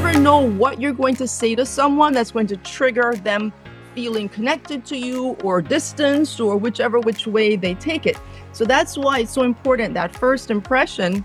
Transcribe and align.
never 0.00 0.18
know 0.18 0.40
what 0.40 0.80
you're 0.80 0.92
going 0.92 1.14
to 1.14 1.28
say 1.28 1.54
to 1.54 1.64
someone 1.64 2.12
that's 2.12 2.32
going 2.32 2.48
to 2.48 2.56
trigger 2.56 3.14
them 3.22 3.52
feeling 3.94 4.28
connected 4.28 4.84
to 4.84 4.96
you 4.96 5.36
or 5.44 5.62
distanced 5.62 6.40
or 6.40 6.56
whichever 6.56 6.98
which 6.98 7.28
way 7.28 7.54
they 7.54 7.76
take 7.76 8.04
it. 8.04 8.18
So 8.50 8.64
that's 8.64 8.98
why 8.98 9.20
it's 9.20 9.30
so 9.30 9.44
important 9.44 9.94
that 9.94 10.12
first 10.12 10.50
impression 10.50 11.24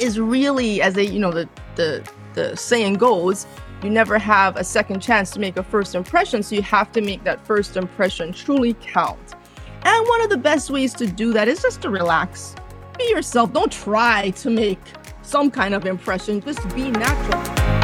is 0.00 0.18
really 0.18 0.82
as 0.82 0.96
a 0.96 1.06
you 1.06 1.20
know 1.20 1.30
the 1.30 1.48
the 1.76 2.04
the 2.34 2.56
saying 2.56 2.94
goes, 2.94 3.46
you 3.84 3.90
never 3.90 4.18
have 4.18 4.56
a 4.56 4.64
second 4.64 4.98
chance 4.98 5.30
to 5.30 5.38
make 5.38 5.56
a 5.56 5.62
first 5.62 5.94
impression, 5.94 6.42
so 6.42 6.56
you 6.56 6.62
have 6.62 6.90
to 6.90 7.00
make 7.00 7.22
that 7.22 7.46
first 7.46 7.76
impression 7.76 8.32
truly 8.32 8.74
count. 8.80 9.36
And 9.82 10.08
one 10.08 10.22
of 10.22 10.28
the 10.28 10.38
best 10.38 10.70
ways 10.70 10.92
to 10.94 11.06
do 11.06 11.32
that 11.34 11.46
is 11.46 11.62
just 11.62 11.82
to 11.82 11.90
relax. 11.90 12.56
Be 12.98 13.04
yourself. 13.10 13.52
Don't 13.52 13.70
try 13.70 14.30
to 14.30 14.50
make 14.50 14.80
some 15.22 15.52
kind 15.52 15.72
of 15.72 15.86
impression. 15.86 16.40
Just 16.40 16.68
be 16.74 16.90
natural. 16.90 17.75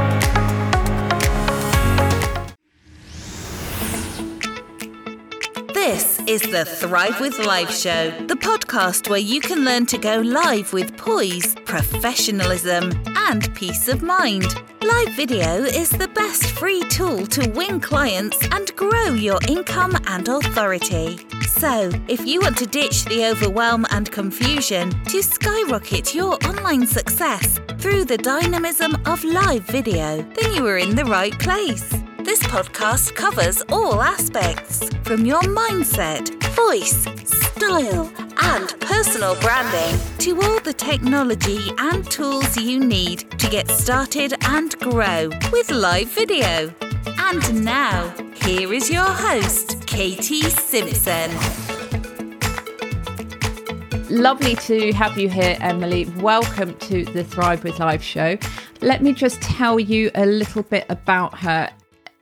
This 5.85 6.21
is 6.29 6.43
the 6.43 6.65
Thrive 6.65 7.19
with 7.19 7.41
Live 7.41 7.73
show, 7.73 8.13
the 8.29 8.37
podcast 8.37 9.11
where 9.11 9.19
you 9.19 9.41
can 9.41 9.65
learn 9.65 9.85
to 9.87 9.99
go 9.99 10.21
live 10.21 10.73
with 10.73 10.97
poise, 10.97 11.57
professionalism, 11.65 12.93
and 13.17 13.53
peace 13.57 13.89
of 13.89 14.01
mind. 14.01 14.45
Live 14.81 15.13
video 15.15 15.65
is 15.65 15.91
the 15.91 16.07
best 16.07 16.45
free 16.53 16.83
tool 16.83 17.27
to 17.27 17.51
win 17.51 17.81
clients 17.81 18.47
and 18.53 18.75
grow 18.77 19.09
your 19.09 19.41
income 19.49 19.97
and 20.07 20.29
authority. 20.29 21.19
So, 21.49 21.91
if 22.07 22.25
you 22.29 22.43
want 22.43 22.59
to 22.59 22.67
ditch 22.67 23.05
the 23.07 23.27
overwhelm 23.27 23.85
and 23.91 24.09
confusion 24.09 24.89
to 25.07 25.21
skyrocket 25.21 26.15
your 26.15 26.35
online 26.47 26.87
success 26.87 27.59
through 27.79 28.05
the 28.05 28.19
dynamism 28.19 28.97
of 29.05 29.25
live 29.25 29.65
video, 29.65 30.23
then 30.23 30.55
you 30.55 30.65
are 30.65 30.79
in 30.79 30.95
the 30.95 31.07
right 31.07 31.37
place. 31.41 31.93
This 32.25 32.41
podcast 32.45 33.17
covers 33.17 33.62
all 33.62 34.01
aspects 34.01 34.89
from 35.03 35.27
your 35.27 35.41
mindset, 35.42 36.31
voice, 36.55 37.03
style, 37.28 38.12
and 38.41 38.81
personal 38.81 39.34
branding 39.41 40.01
to 40.19 40.41
all 40.41 40.61
the 40.61 40.73
technology 40.73 41.59
and 41.78 42.09
tools 42.09 42.56
you 42.56 42.78
need 42.78 43.28
to 43.41 43.50
get 43.50 43.69
started 43.69 44.34
and 44.45 44.78
grow 44.78 45.31
with 45.50 45.73
live 45.73 46.09
video. 46.11 46.73
And 47.06 47.65
now, 47.65 48.15
here 48.37 48.73
is 48.73 48.89
your 48.89 49.05
host, 49.05 49.84
Katy 49.89 50.43
Simpson. 50.43 51.31
Lovely 54.09 54.55
to 54.56 54.93
have 54.93 55.19
you 55.19 55.28
here, 55.28 55.56
Emily. 55.61 56.05
Welcome 56.19 56.75
to 56.78 57.05
the 57.05 57.25
Thrive 57.25 57.65
with 57.65 57.81
Live 57.81 58.03
show. 58.03 58.39
Let 58.81 59.03
me 59.03 59.12
just 59.12 59.43
tell 59.43 59.81
you 59.81 60.12
a 60.15 60.25
little 60.25 60.62
bit 60.62 60.87
about 60.89 61.39
her. 61.39 61.69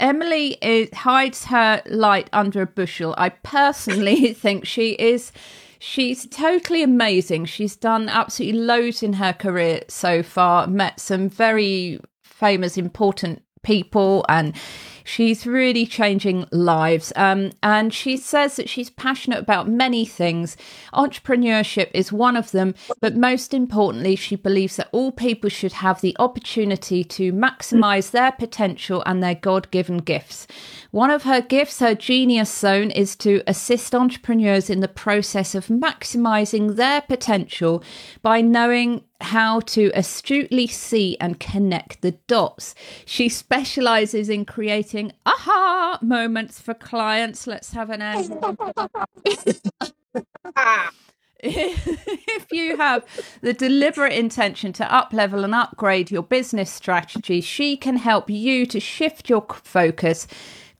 Emily 0.01 0.56
is, 0.62 0.89
hides 0.93 1.45
her 1.45 1.83
light 1.87 2.29
under 2.33 2.62
a 2.62 2.67
bushel. 2.67 3.15
I 3.17 3.29
personally 3.29 4.33
think 4.34 4.67
she 4.67 4.93
is. 4.93 5.31
She's 5.79 6.27
totally 6.27 6.83
amazing. 6.83 7.45
She's 7.45 7.77
done 7.77 8.09
absolutely 8.09 8.61
loads 8.61 9.03
in 9.03 9.15
her 9.15 9.33
career 9.33 9.83
so 9.89 10.23
far, 10.23 10.67
met 10.67 11.01
some 11.01 11.28
very 11.28 12.01
famous, 12.23 12.77
important 12.77 13.43
people, 13.62 14.25
and 14.28 14.55
She's 15.05 15.47
really 15.47 15.87
changing 15.87 16.47
lives. 16.51 17.12
Um, 17.17 17.51
and 17.62 17.93
she 17.93 18.17
says 18.17 18.56
that 18.56 18.69
she's 18.69 18.91
passionate 18.91 19.39
about 19.39 19.69
many 19.69 20.05
things. 20.05 20.56
Entrepreneurship 20.93 21.91
is 21.95 22.12
one 22.12 22.37
of 22.37 22.51
them. 22.51 22.75
But 23.01 23.17
most 23.17 23.55
importantly, 23.55 24.17
she 24.17 24.37
believes 24.37 24.77
that 24.77 24.89
all 24.93 25.12
people 25.12 25.51
should 25.51 25.75
have 25.75 26.01
the 26.01 26.17
opportunity 26.19 27.05
to 27.05 27.33
maximize 27.33 28.11
their 28.11 28.33
potential 28.33 29.03
and 29.06 29.23
their 29.23 29.34
God 29.34 29.71
given 29.71 29.98
gifts. 29.98 30.47
One 30.91 31.11
of 31.11 31.23
her 31.23 31.41
gifts, 31.41 31.78
her 31.78 31.95
genius 31.95 32.53
zone, 32.53 32.91
is 32.91 33.15
to 33.17 33.43
assist 33.47 33.94
entrepreneurs 33.94 34.69
in 34.69 34.81
the 34.81 34.88
process 34.88 35.55
of 35.55 35.67
maximizing 35.67 36.77
their 36.77 37.00
potential 37.03 37.82
by 38.22 38.41
knowing 38.41 39.05
how 39.21 39.61
to 39.61 39.91
astutely 39.94 40.67
see 40.67 41.17
and 41.21 41.38
connect 41.38 42.00
the 42.00 42.12
dots. 42.27 42.75
She 43.05 43.28
specializes 43.28 44.28
in 44.28 44.44
creating 44.44 44.90
aha 45.27 45.99
moments 46.03 46.61
for 46.61 46.75
clients. 46.75 47.47
Let's 47.47 47.73
have 47.73 47.91
an 47.91 48.03
end. 48.03 48.31
if 51.43 52.47
you 52.51 52.77
have 52.77 53.05
the 53.41 53.55
deliberate 53.55 54.12
intention 54.12 54.73
to 54.75 54.84
uplevel 54.84 55.45
and 55.45 55.55
upgrade 55.55 56.11
your 56.11 56.23
business 56.23 56.71
strategy, 56.71 57.41
she 57.41 57.77
can 57.77 57.97
help 57.97 58.29
you 58.29 58.67
to 58.67 58.81
shift 58.81 59.31
your 59.31 59.47
focus 59.62 60.27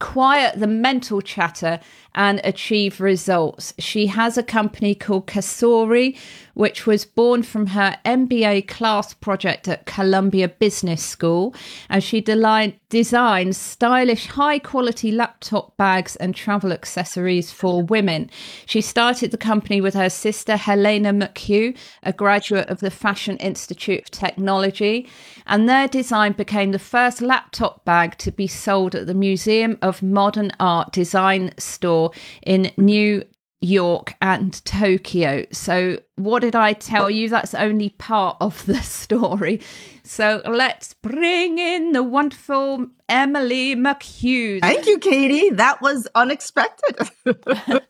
quiet 0.00 0.59
the 0.59 0.66
mental 0.66 1.20
chatter 1.20 1.78
and 2.15 2.41
achieve 2.43 3.00
results. 3.00 3.72
She 3.78 4.09
has 4.09 4.37
a 4.37 4.43
company 4.43 4.94
called 4.94 5.26
Kasori, 5.26 6.16
which 6.54 6.87
was 6.87 7.04
born 7.04 7.43
from 7.43 7.69
her 7.69 7.97
MBA 8.04 8.66
class 8.69 9.15
project 9.15 9.69
at 9.69 9.87
Columbia 9.87 10.49
Business 10.49 11.03
School. 11.03 11.54
And 11.88 12.03
she 12.03 12.20
de- 12.20 12.75
designs 12.88 13.56
stylish, 13.56 14.26
high 14.26 14.59
quality 14.59 15.12
laptop 15.12 15.76
bags 15.76 16.16
and 16.16 16.34
travel 16.34 16.72
accessories 16.72 17.53
for 17.53 17.82
women. 17.82 18.28
She 18.66 18.81
started 18.81 19.31
the 19.31 19.38
company 19.38 19.81
with 19.81 19.94
her 19.94 20.10
sister, 20.10 20.56
Helena 20.56 21.12
McHugh, 21.12 21.76
a 22.03 22.12
graduate 22.12 22.69
of 22.69 22.81
the 22.81 22.91
Fashion 22.91 23.37
Institute 23.37 24.00
of 24.00 24.10
Technology. 24.10 25.09
And 25.47 25.69
their 25.69 25.88
design 25.88 26.32
became 26.32 26.72
the 26.72 26.78
first 26.78 27.22
laptop 27.22 27.84
bag 27.84 28.19
to 28.19 28.32
be 28.32 28.47
sold 28.47 28.94
at 28.94 29.06
the 29.06 29.15
Museum 29.15 29.78
of 29.81 30.03
Modern 30.03 30.50
Art 30.59 30.93
Design 30.93 31.53
store 31.59 32.00
in 32.43 32.72
New 32.77 33.25
York 33.61 34.15
and 34.22 34.65
Tokyo. 34.65 35.44
So, 35.53 35.99
what 36.16 36.41
did 36.41 36.56
I 36.56 36.72
tell 36.72 37.11
you? 37.11 37.28
That's 37.28 37.55
only 37.55 37.91
part 37.91 38.37
of 38.41 38.65
the 38.66 38.81
story. 38.83 39.61
So, 40.03 40.43
let's 40.47 40.94
bring 40.94 41.59
in 41.59 41.93
the 41.93 42.03
wonderful 42.03 42.87
Emily 43.09 43.77
McHugh. 43.77 44.61
Thank 44.61 44.87
you, 44.87 44.99
Katy. 44.99 45.50
That 45.50 45.83
was 45.83 46.09
unexpected. 46.15 47.11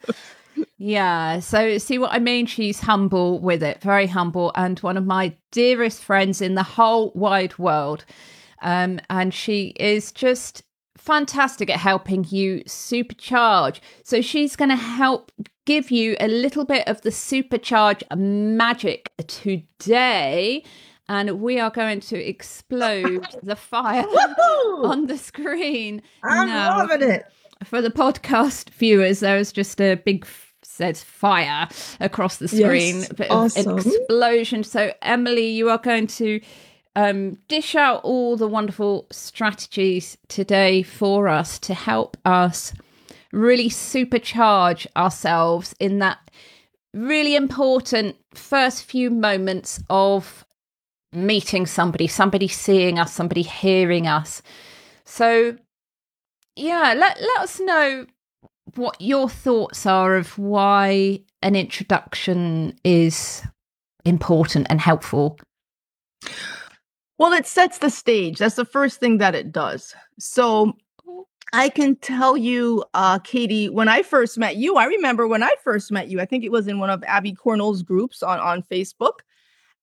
yeah. 0.78 1.38
So, 1.38 1.78
see 1.78 1.98
what 1.98 2.12
I 2.12 2.19
mean? 2.19 2.47
She's 2.47 2.81
humble 2.81 3.38
with 3.38 3.62
it, 3.62 3.81
very 3.81 4.09
humble, 4.09 4.50
and 4.56 4.78
one 4.81 4.97
of 4.97 5.06
my 5.06 5.37
dearest 5.53 6.03
friends 6.03 6.41
in 6.41 6.56
the 6.56 6.65
whole 6.65 7.12
wide 7.15 7.59
world. 7.59 8.04
Um, 8.62 9.00
and 9.09 9.32
she 9.32 9.69
is 9.78 10.12
just 10.12 10.65
fantastic 11.00 11.70
at 11.70 11.78
helping 11.78 12.24
you 12.28 12.62
supercharge. 12.66 13.80
So 14.04 14.20
she's 14.20 14.54
going 14.54 14.68
to 14.68 14.76
help 14.76 15.32
give 15.64 15.90
you 15.90 16.16
a 16.20 16.28
little 16.28 16.64
bit 16.64 16.86
of 16.86 17.00
the 17.02 17.10
supercharge 17.10 18.02
magic 18.16 19.10
today. 19.26 20.62
And 21.08 21.40
we 21.40 21.58
are 21.58 21.70
going 21.70 22.00
to 22.00 22.16
explode 22.16 23.26
the 23.42 23.56
fire 23.56 24.04
on 24.82 25.06
the 25.06 25.18
screen. 25.18 26.02
I'm 26.22 26.48
now. 26.48 26.78
loving 26.78 27.08
it. 27.08 27.24
For 27.64 27.82
the 27.82 27.90
podcast 27.90 28.70
viewers, 28.70 29.20
there 29.20 29.36
is 29.36 29.52
just 29.52 29.80
a 29.80 29.96
big 29.96 30.26
says 30.62 31.02
fire 31.02 31.68
across 31.98 32.36
the 32.36 32.48
screen, 32.48 33.04
yes, 33.18 33.28
awesome. 33.28 33.78
explosion. 33.78 34.64
So 34.64 34.92
Emily, 35.02 35.48
you 35.48 35.68
are 35.68 35.78
going 35.78 36.06
to 36.06 36.40
um, 36.96 37.38
dish 37.48 37.74
out 37.74 38.02
all 38.04 38.36
the 38.36 38.48
wonderful 38.48 39.06
strategies 39.10 40.18
today 40.28 40.82
for 40.82 41.28
us 41.28 41.58
to 41.60 41.74
help 41.74 42.16
us 42.24 42.72
really 43.32 43.68
supercharge 43.68 44.86
ourselves 44.96 45.74
in 45.78 46.00
that 46.00 46.30
really 46.92 47.36
important 47.36 48.16
first 48.34 48.84
few 48.84 49.10
moments 49.10 49.82
of 49.88 50.44
meeting 51.12 51.66
somebody, 51.66 52.06
somebody 52.06 52.48
seeing 52.48 52.98
us, 52.98 53.12
somebody 53.12 53.42
hearing 53.42 54.06
us. 54.06 54.42
So, 55.04 55.56
yeah, 56.56 56.94
let, 56.97 57.20
let 57.20 57.41
us 57.41 57.60
know 57.60 58.06
what 58.74 59.00
your 59.00 59.28
thoughts 59.28 59.86
are 59.86 60.16
of 60.16 60.38
why 60.38 61.20
an 61.42 61.56
introduction 61.56 62.78
is 62.84 63.42
important 64.04 64.66
and 64.70 64.80
helpful. 64.80 65.38
Well, 67.20 67.34
it 67.34 67.46
sets 67.46 67.76
the 67.76 67.90
stage. 67.90 68.38
That's 68.38 68.54
the 68.54 68.64
first 68.64 68.98
thing 68.98 69.18
that 69.18 69.34
it 69.34 69.52
does. 69.52 69.94
So 70.18 70.72
I 71.52 71.68
can 71.68 71.96
tell 71.96 72.34
you, 72.34 72.82
uh, 72.94 73.18
Katy, 73.18 73.68
when 73.68 73.90
I 73.90 74.00
first 74.00 74.38
met 74.38 74.56
you, 74.56 74.76
I 74.76 74.86
remember 74.86 75.28
when 75.28 75.42
I 75.42 75.52
first 75.62 75.92
met 75.92 76.08
you, 76.08 76.18
I 76.18 76.24
think 76.24 76.44
it 76.44 76.50
was 76.50 76.66
in 76.66 76.78
one 76.78 76.88
of 76.88 77.04
Abby 77.04 77.34
Cornell's 77.34 77.82
groups 77.82 78.22
on, 78.22 78.40
on 78.40 78.62
Facebook. 78.62 79.18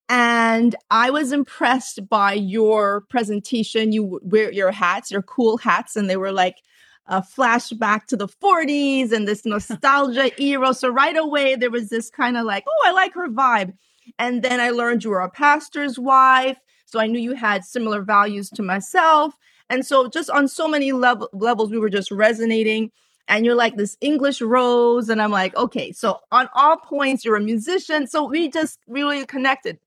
And 0.10 0.76
I 0.90 1.12
was 1.12 1.32
impressed 1.32 2.10
by 2.10 2.34
your 2.34 3.02
presentation. 3.02 3.92
You 3.92 4.20
wear 4.24 4.52
your 4.52 4.72
hats, 4.72 5.12
your 5.12 5.22
cool 5.22 5.58
hats, 5.58 5.96
and 5.96 6.10
they 6.10 6.18
were 6.18 6.32
like 6.32 6.58
a 7.06 7.22
flashback 7.22 8.08
to 8.08 8.18
the 8.18 8.28
40s 8.28 9.12
and 9.12 9.28
this 9.28 9.46
nostalgia 9.46 10.32
era. 10.42 10.74
So 10.74 10.90
right 10.90 11.16
away, 11.16 11.56
there 11.56 11.70
was 11.70 11.90
this 11.90 12.10
kind 12.10 12.36
of 12.36 12.48
like, 12.48 12.64
oh, 12.68 12.84
I 12.88 12.94
like 12.94 13.14
her 13.14 13.28
vibe. 13.28 13.74
And 14.20 14.44
then 14.44 14.60
I 14.60 14.72
learned 14.72 15.04
you 15.04 15.10
were 15.12 15.22
a 15.22 15.30
pastor's 15.30 16.00
wife 16.00 16.58
So 16.86 17.00
I 17.00 17.08
knew 17.08 17.20
you 17.20 17.34
had 17.36 17.66
similar 17.66 18.02
values 18.02 18.50
to 18.52 18.64
myself. 18.64 19.36
And 19.70 19.86
so 19.86 20.08
just 20.08 20.30
on 20.30 20.48
so 20.48 20.68
many 20.68 20.94
level, 20.94 21.30
levels, 21.34 21.70
we 21.70 21.80
were 21.80 21.90
just 21.90 22.12
resonating. 22.12 22.92
And 23.28 23.46
you're 23.46 23.56
like 23.56 23.76
this 23.76 23.98
English 24.00 24.42
rose. 24.42 25.10
And 25.10 25.22
I'm 25.22 25.32
like, 25.32 25.56
okay, 25.58 25.92
so 25.92 26.20
on 26.32 26.48
all 26.56 26.78
points, 26.78 27.26
you're 27.26 27.36
a 27.36 27.42
musician. 27.42 28.08
So 28.08 28.26
we 28.26 28.50
just 28.50 28.80
really 28.88 29.26
connected. 29.26 29.80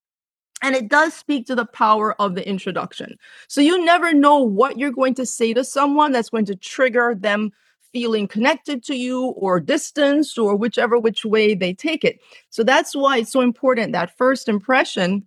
And 0.62 0.76
it 0.76 0.88
does 0.88 1.14
speak 1.14 1.46
to 1.46 1.54
the 1.54 1.64
power 1.64 2.20
of 2.20 2.34
the 2.34 2.46
introduction. 2.46 3.16
So 3.48 3.62
you 3.62 3.82
never 3.82 4.12
know 4.12 4.38
what 4.38 4.78
you're 4.78 4.92
going 4.92 5.14
to 5.14 5.24
say 5.24 5.54
to 5.54 5.64
someone 5.64 6.12
that's 6.12 6.28
going 6.28 6.44
to 6.46 6.56
trigger 6.56 7.16
them 7.18 7.52
feeling 7.92 8.28
connected 8.28 8.82
to 8.84 8.94
you 8.94 9.26
or 9.36 9.60
distanced 9.60 10.38
or 10.38 10.56
whichever 10.56 10.98
which 10.98 11.24
way 11.24 11.54
they 11.54 11.72
take 11.72 12.04
it. 12.04 12.20
So 12.50 12.62
that's 12.62 12.94
why 12.94 13.18
it's 13.18 13.32
so 13.32 13.40
important 13.40 13.92
that 13.92 14.16
first 14.16 14.48
impression 14.48 15.24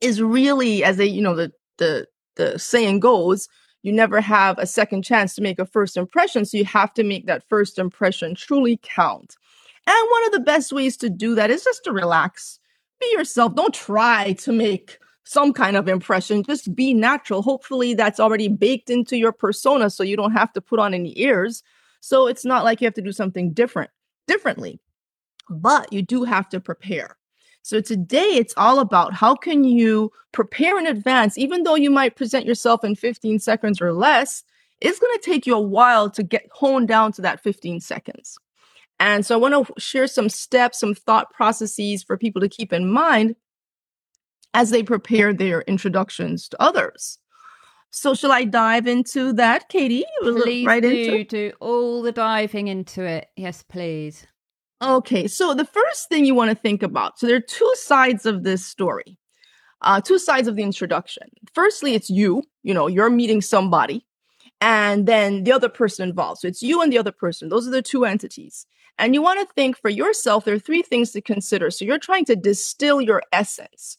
is 0.00 0.20
really 0.20 0.84
as 0.84 0.96
they, 0.96 1.06
you 1.06 1.22
know, 1.22 1.34
the 1.34 1.52
the 1.78 2.06
the 2.36 2.58
saying 2.58 3.00
goes, 3.00 3.48
you 3.82 3.92
never 3.92 4.20
have 4.20 4.58
a 4.58 4.66
second 4.66 5.02
chance 5.02 5.34
to 5.34 5.42
make 5.42 5.58
a 5.58 5.66
first 5.66 5.96
impression. 5.96 6.44
So 6.44 6.58
you 6.58 6.64
have 6.64 6.92
to 6.94 7.04
make 7.04 7.26
that 7.26 7.48
first 7.48 7.78
impression 7.78 8.34
truly 8.34 8.78
count. 8.82 9.36
And 9.86 10.10
one 10.10 10.26
of 10.26 10.32
the 10.32 10.40
best 10.40 10.72
ways 10.72 10.96
to 10.98 11.08
do 11.08 11.34
that 11.36 11.50
is 11.50 11.64
just 11.64 11.84
to 11.84 11.92
relax 11.92 12.58
be 13.00 13.10
yourself. 13.12 13.54
Don't 13.54 13.74
try 13.74 14.32
to 14.34 14.52
make 14.52 14.98
some 15.24 15.52
kind 15.52 15.76
of 15.76 15.88
impression. 15.88 16.42
Just 16.42 16.74
be 16.74 16.94
natural. 16.94 17.42
Hopefully, 17.42 17.94
that's 17.94 18.20
already 18.20 18.48
baked 18.48 18.90
into 18.90 19.16
your 19.16 19.32
persona 19.32 19.90
so 19.90 20.02
you 20.02 20.16
don't 20.16 20.32
have 20.32 20.52
to 20.54 20.60
put 20.60 20.78
on 20.78 20.94
any 20.94 21.12
ears. 21.18 21.62
So 22.00 22.26
it's 22.26 22.44
not 22.44 22.64
like 22.64 22.80
you 22.80 22.86
have 22.86 22.94
to 22.94 23.02
do 23.02 23.12
something 23.12 23.52
different, 23.52 23.90
differently. 24.26 24.80
But 25.48 25.92
you 25.92 26.02
do 26.02 26.24
have 26.24 26.48
to 26.50 26.60
prepare. 26.60 27.16
So 27.62 27.80
today 27.80 28.36
it's 28.36 28.54
all 28.56 28.78
about 28.78 29.12
how 29.12 29.34
can 29.34 29.64
you 29.64 30.12
prepare 30.32 30.78
in 30.78 30.86
advance, 30.86 31.36
even 31.36 31.64
though 31.64 31.74
you 31.74 31.90
might 31.90 32.14
present 32.14 32.46
yourself 32.46 32.84
in 32.84 32.94
15 32.94 33.40
seconds 33.40 33.80
or 33.80 33.92
less, 33.92 34.44
it's 34.80 35.00
going 35.00 35.18
to 35.18 35.24
take 35.24 35.46
you 35.46 35.54
a 35.54 35.60
while 35.60 36.10
to 36.10 36.22
get 36.22 36.48
honed 36.52 36.88
down 36.88 37.12
to 37.12 37.22
that 37.22 37.40
15 37.40 37.80
seconds. 37.80 38.38
And 39.00 39.26
so 39.26 39.34
I 39.34 39.38
want 39.38 39.66
to 39.66 39.80
share 39.80 40.06
some 40.06 40.28
steps, 40.28 40.80
some 40.80 40.94
thought 40.94 41.32
processes 41.32 42.02
for 42.02 42.16
people 42.16 42.40
to 42.40 42.48
keep 42.48 42.72
in 42.72 42.90
mind 42.90 43.36
as 44.54 44.70
they 44.70 44.82
prepare 44.82 45.34
their 45.34 45.62
introductions 45.62 46.48
to 46.50 46.62
others. 46.62 47.18
So 47.96 48.12
shall 48.12 48.30
I 48.30 48.44
dive 48.44 48.86
into 48.86 49.32
that, 49.32 49.70
Katy? 49.70 50.04
Please 50.20 50.66
right 50.66 50.82
do 50.82 50.88
into? 50.90 51.24
do 51.24 51.52
all 51.60 52.02
the 52.02 52.12
diving 52.12 52.68
into 52.68 53.02
it. 53.02 53.28
Yes, 53.36 53.62
please. 53.62 54.26
Okay, 54.82 55.26
so 55.26 55.54
the 55.54 55.64
first 55.64 56.10
thing 56.10 56.26
you 56.26 56.34
want 56.34 56.50
to 56.50 56.54
think 56.54 56.82
about. 56.82 57.18
So 57.18 57.26
there 57.26 57.36
are 57.36 57.40
two 57.40 57.72
sides 57.76 58.26
of 58.26 58.44
this 58.44 58.66
story. 58.66 59.18
Uh, 59.80 60.02
two 60.02 60.18
sides 60.18 60.46
of 60.46 60.56
the 60.56 60.62
introduction. 60.62 61.22
Firstly, 61.54 61.94
it's 61.94 62.10
you. 62.10 62.42
You 62.62 62.74
know, 62.74 62.86
you're 62.86 63.08
meeting 63.08 63.40
somebody, 63.40 64.04
and 64.60 65.06
then 65.06 65.44
the 65.44 65.52
other 65.52 65.70
person 65.70 66.06
involved. 66.06 66.42
So 66.42 66.48
it's 66.48 66.62
you 66.62 66.82
and 66.82 66.92
the 66.92 66.98
other 66.98 67.12
person. 67.12 67.48
Those 67.48 67.66
are 67.66 67.70
the 67.70 67.80
two 67.80 68.04
entities. 68.04 68.66
And 68.98 69.14
you 69.14 69.22
want 69.22 69.40
to 69.40 69.54
think 69.54 69.78
for 69.78 69.88
yourself, 69.88 70.44
there 70.44 70.54
are 70.54 70.58
three 70.58 70.82
things 70.82 71.12
to 71.12 71.22
consider. 71.22 71.70
So 71.70 71.86
you're 71.86 71.98
trying 71.98 72.26
to 72.26 72.36
distill 72.36 73.00
your 73.00 73.22
essence. 73.32 73.96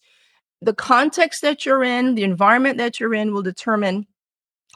The 0.62 0.74
context 0.74 1.42
that 1.42 1.65
you're 1.65 1.83
in, 1.83 2.15
the 2.15 2.24
environment 2.24 2.77
that 2.77 3.00
you're 3.00 3.13
in 3.13 3.33
will 3.33 3.44
determine 3.44 4.07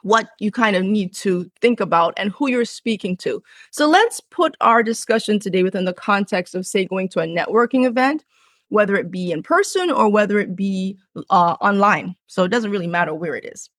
what 0.03 0.29
you 0.39 0.51
kind 0.51 0.75
of 0.75 0.83
need 0.83 1.13
to 1.13 1.49
think 1.61 1.79
about 1.79 2.13
and 2.17 2.31
who 2.31 2.49
you're 2.49 2.65
speaking 2.65 3.15
to. 3.17 3.41
So 3.71 3.87
let's 3.87 4.19
put 4.19 4.55
our 4.61 4.81
discussion 4.83 5.39
today 5.39 5.63
within 5.63 5.85
the 5.85 5.93
context 5.93 6.55
of, 6.55 6.65
say, 6.65 6.85
going 6.85 7.09
to 7.09 7.19
a 7.19 7.27
networking 7.27 7.85
event, 7.85 8.25
whether 8.69 8.95
it 8.95 9.11
be 9.11 9.31
in 9.31 9.43
person 9.43 9.91
or 9.91 10.09
whether 10.09 10.39
it 10.39 10.55
be 10.55 10.97
uh, 11.29 11.55
online. 11.61 12.15
So 12.27 12.43
it 12.43 12.49
doesn't 12.49 12.71
really 12.71 12.87
matter 12.87 13.13
where 13.13 13.35
it 13.35 13.45
is 13.45 13.69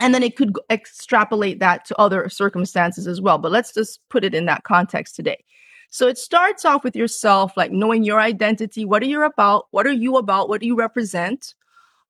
and 0.00 0.14
then 0.14 0.22
it 0.22 0.36
could 0.36 0.56
extrapolate 0.70 1.58
that 1.60 1.84
to 1.86 1.98
other 1.98 2.28
circumstances 2.28 3.06
as 3.06 3.20
well. 3.20 3.38
But 3.38 3.52
let's 3.52 3.72
just 3.72 4.00
put 4.08 4.24
it 4.24 4.34
in 4.34 4.46
that 4.46 4.64
context 4.64 5.16
today. 5.16 5.44
So 5.90 6.06
it 6.06 6.18
starts 6.18 6.64
off 6.64 6.84
with 6.84 6.94
yourself, 6.94 7.56
like 7.56 7.72
knowing 7.72 8.04
your 8.04 8.20
identity. 8.20 8.84
What 8.84 9.02
are 9.02 9.06
you 9.06 9.24
about? 9.24 9.66
What 9.70 9.86
are 9.86 9.92
you 9.92 10.16
about? 10.16 10.48
What 10.48 10.60
do 10.60 10.66
you 10.66 10.76
represent? 10.76 11.54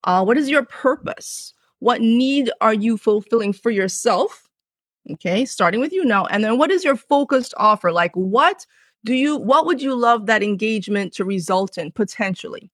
Uh, 0.03 0.23
what 0.23 0.37
is 0.37 0.49
your 0.49 0.65
purpose? 0.65 1.53
What 1.79 2.01
need 2.01 2.51
are 2.59 2.73
you 2.73 2.97
fulfilling 2.97 3.53
for 3.53 3.71
yourself? 3.71 4.49
Okay, 5.11 5.45
starting 5.45 5.79
with 5.79 5.93
you 5.93 6.03
now. 6.03 6.25
And 6.25 6.43
then 6.43 6.57
what 6.57 6.71
is 6.71 6.83
your 6.83 6.97
focused 6.97 7.53
offer? 7.57 7.91
Like, 7.91 8.13
what 8.13 8.65
do 9.05 9.13
you, 9.13 9.37
what 9.37 9.65
would 9.65 9.81
you 9.81 9.95
love 9.95 10.25
that 10.25 10.43
engagement 10.43 11.13
to 11.13 11.25
result 11.25 11.77
in 11.77 11.91
potentially? 11.91 12.69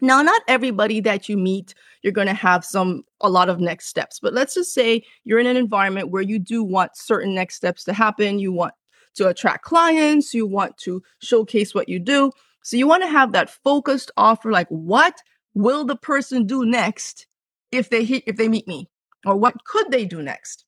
Now, 0.00 0.20
not 0.22 0.42
everybody 0.48 0.98
that 1.00 1.28
you 1.28 1.36
meet, 1.36 1.74
you're 2.02 2.12
going 2.12 2.26
to 2.26 2.34
have 2.34 2.64
some, 2.64 3.04
a 3.20 3.30
lot 3.30 3.48
of 3.48 3.60
next 3.60 3.86
steps, 3.86 4.18
but 4.18 4.34
let's 4.34 4.54
just 4.54 4.74
say 4.74 5.04
you're 5.22 5.38
in 5.38 5.46
an 5.46 5.56
environment 5.56 6.10
where 6.10 6.22
you 6.22 6.40
do 6.40 6.64
want 6.64 6.96
certain 6.96 7.32
next 7.32 7.54
steps 7.54 7.84
to 7.84 7.92
happen. 7.92 8.40
You 8.40 8.50
want 8.50 8.74
to 9.14 9.28
attract 9.28 9.64
clients, 9.64 10.34
you 10.34 10.46
want 10.46 10.76
to 10.78 11.02
showcase 11.20 11.74
what 11.74 11.88
you 11.88 11.98
do. 11.98 12.30
So 12.62 12.76
you 12.76 12.86
want 12.86 13.02
to 13.02 13.08
have 13.08 13.32
that 13.32 13.50
focused 13.50 14.10
offer 14.16 14.50
like 14.50 14.68
what 14.68 15.22
will 15.54 15.84
the 15.84 15.96
person 15.96 16.46
do 16.46 16.64
next 16.64 17.26
if 17.70 17.90
they 17.90 18.02
if 18.02 18.36
they 18.36 18.48
meet 18.48 18.68
me 18.68 18.88
or 19.26 19.36
what 19.36 19.64
could 19.64 19.90
they 19.90 20.04
do 20.04 20.22
next? 20.22 20.64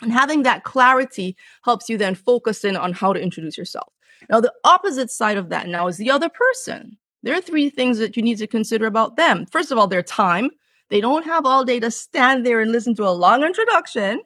And 0.00 0.12
having 0.12 0.44
that 0.44 0.62
clarity 0.62 1.36
helps 1.64 1.88
you 1.88 1.98
then 1.98 2.14
focus 2.14 2.64
in 2.64 2.76
on 2.76 2.92
how 2.92 3.12
to 3.12 3.20
introduce 3.20 3.58
yourself. 3.58 3.92
Now 4.30 4.40
the 4.40 4.52
opposite 4.64 5.10
side 5.10 5.36
of 5.36 5.48
that 5.48 5.66
now 5.66 5.88
is 5.88 5.96
the 5.96 6.10
other 6.10 6.28
person. 6.28 6.98
There 7.22 7.36
are 7.36 7.40
three 7.40 7.68
things 7.68 7.98
that 7.98 8.16
you 8.16 8.22
need 8.22 8.38
to 8.38 8.46
consider 8.46 8.86
about 8.86 9.16
them. 9.16 9.46
First 9.46 9.72
of 9.72 9.78
all, 9.78 9.88
their 9.88 10.02
time. 10.02 10.50
They 10.88 11.00
don't 11.00 11.26
have 11.26 11.44
all 11.44 11.64
day 11.64 11.80
to 11.80 11.90
stand 11.90 12.46
there 12.46 12.60
and 12.60 12.72
listen 12.72 12.94
to 12.94 13.08
a 13.08 13.10
long 13.10 13.42
introduction. 13.42 14.22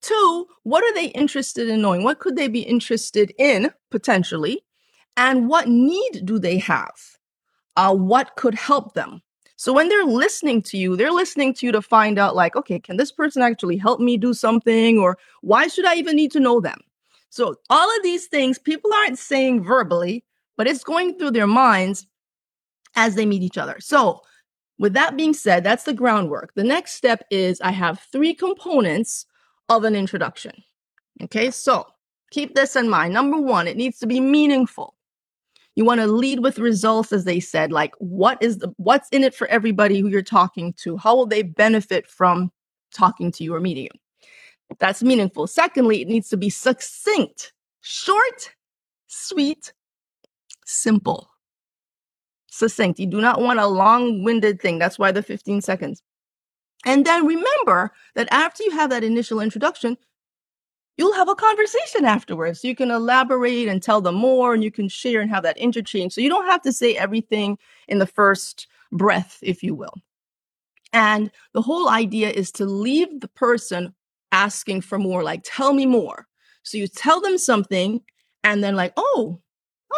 Two, 0.00 0.46
what 0.62 0.84
are 0.84 0.94
they 0.94 1.06
interested 1.06 1.68
in 1.68 1.82
knowing? 1.82 2.04
What 2.04 2.20
could 2.20 2.36
they 2.36 2.48
be 2.48 2.60
interested 2.60 3.32
in 3.38 3.72
potentially? 3.90 4.64
And 5.16 5.48
what 5.48 5.68
need 5.68 6.22
do 6.24 6.38
they 6.38 6.58
have? 6.58 6.94
Uh, 7.76 7.94
what 7.94 8.36
could 8.36 8.54
help 8.54 8.94
them? 8.94 9.22
So 9.56 9.72
when 9.72 9.88
they're 9.88 10.04
listening 10.04 10.62
to 10.62 10.78
you, 10.78 10.96
they're 10.96 11.10
listening 11.10 11.52
to 11.54 11.66
you 11.66 11.72
to 11.72 11.82
find 11.82 12.16
out, 12.16 12.36
like, 12.36 12.54
okay, 12.54 12.78
can 12.78 12.96
this 12.96 13.10
person 13.10 13.42
actually 13.42 13.76
help 13.76 13.98
me 13.98 14.16
do 14.16 14.32
something? 14.32 14.98
Or 14.98 15.18
why 15.40 15.66
should 15.66 15.84
I 15.84 15.96
even 15.96 16.14
need 16.14 16.30
to 16.32 16.40
know 16.40 16.60
them? 16.60 16.78
So 17.30 17.56
all 17.68 17.96
of 17.96 18.02
these 18.04 18.26
things 18.26 18.58
people 18.58 18.92
aren't 18.92 19.18
saying 19.18 19.64
verbally, 19.64 20.24
but 20.56 20.68
it's 20.68 20.84
going 20.84 21.18
through 21.18 21.32
their 21.32 21.48
minds 21.48 22.06
as 22.94 23.16
they 23.16 23.26
meet 23.26 23.42
each 23.42 23.58
other. 23.58 23.76
So, 23.80 24.22
with 24.78 24.92
that 24.92 25.16
being 25.16 25.34
said, 25.34 25.64
that's 25.64 25.82
the 25.82 25.92
groundwork. 25.92 26.54
The 26.54 26.62
next 26.62 26.92
step 26.92 27.24
is 27.30 27.60
I 27.60 27.72
have 27.72 28.06
three 28.12 28.32
components 28.32 29.26
of 29.68 29.84
an 29.84 29.94
introduction. 29.94 30.52
Okay, 31.22 31.50
so 31.50 31.86
keep 32.30 32.54
this 32.54 32.76
in 32.76 32.88
mind. 32.88 33.12
Number 33.14 33.38
one, 33.38 33.66
it 33.66 33.76
needs 33.76 33.98
to 33.98 34.06
be 34.06 34.20
meaningful. 34.20 34.94
You 35.74 35.84
want 35.84 36.00
to 36.00 36.06
lead 36.06 36.40
with 36.40 36.58
results, 36.58 37.12
as 37.12 37.24
they 37.24 37.38
said, 37.40 37.70
like 37.70 37.94
what 37.98 38.42
is 38.42 38.58
the 38.58 38.72
what's 38.78 39.08
in 39.10 39.22
it 39.22 39.34
for 39.34 39.46
everybody 39.46 40.00
who 40.00 40.08
you're 40.08 40.22
talking 40.22 40.72
to? 40.78 40.96
How 40.96 41.14
will 41.14 41.26
they 41.26 41.42
benefit 41.42 42.08
from 42.08 42.50
talking 42.92 43.30
to 43.32 43.44
you 43.44 43.54
or 43.54 43.60
meeting 43.60 43.84
you? 43.84 44.76
That's 44.78 45.02
meaningful. 45.02 45.46
Secondly, 45.46 46.02
it 46.02 46.08
needs 46.08 46.28
to 46.30 46.36
be 46.36 46.50
succinct, 46.50 47.52
short, 47.80 48.54
sweet, 49.06 49.72
simple 50.66 51.30
succinct. 52.58 52.98
You 52.98 53.06
do 53.06 53.20
not 53.20 53.40
want 53.40 53.60
a 53.60 53.66
long 53.66 54.22
winded 54.24 54.60
thing. 54.60 54.78
That's 54.78 54.98
why 54.98 55.12
the 55.12 55.22
15 55.22 55.60
seconds. 55.62 56.02
And 56.84 57.04
then 57.04 57.26
remember 57.26 57.92
that 58.14 58.28
after 58.30 58.62
you 58.62 58.70
have 58.70 58.90
that 58.90 59.04
initial 59.04 59.40
introduction, 59.40 59.96
you'll 60.96 61.14
have 61.14 61.28
a 61.28 61.34
conversation 61.34 62.04
afterwards. 62.04 62.64
You 62.64 62.74
can 62.74 62.90
elaborate 62.90 63.68
and 63.68 63.82
tell 63.82 64.00
them 64.00 64.14
more, 64.14 64.54
and 64.54 64.62
you 64.64 64.70
can 64.70 64.88
share 64.88 65.20
and 65.20 65.30
have 65.30 65.42
that 65.42 65.58
interchange. 65.58 66.12
So 66.12 66.20
you 66.20 66.28
don't 66.28 66.46
have 66.46 66.62
to 66.62 66.72
say 66.72 66.96
everything 66.96 67.58
in 67.88 67.98
the 67.98 68.06
first 68.06 68.66
breath, 68.92 69.38
if 69.42 69.62
you 69.62 69.74
will. 69.74 69.94
And 70.92 71.30
the 71.52 71.62
whole 71.62 71.88
idea 71.88 72.30
is 72.30 72.50
to 72.52 72.64
leave 72.64 73.20
the 73.20 73.28
person 73.28 73.94
asking 74.32 74.80
for 74.80 74.98
more, 74.98 75.22
like, 75.22 75.42
tell 75.44 75.72
me 75.72 75.86
more. 75.86 76.26
So 76.62 76.78
you 76.78 76.88
tell 76.88 77.20
them 77.20 77.38
something, 77.38 78.00
and 78.44 78.62
then, 78.64 78.74
like, 78.76 78.92
oh, 78.96 79.40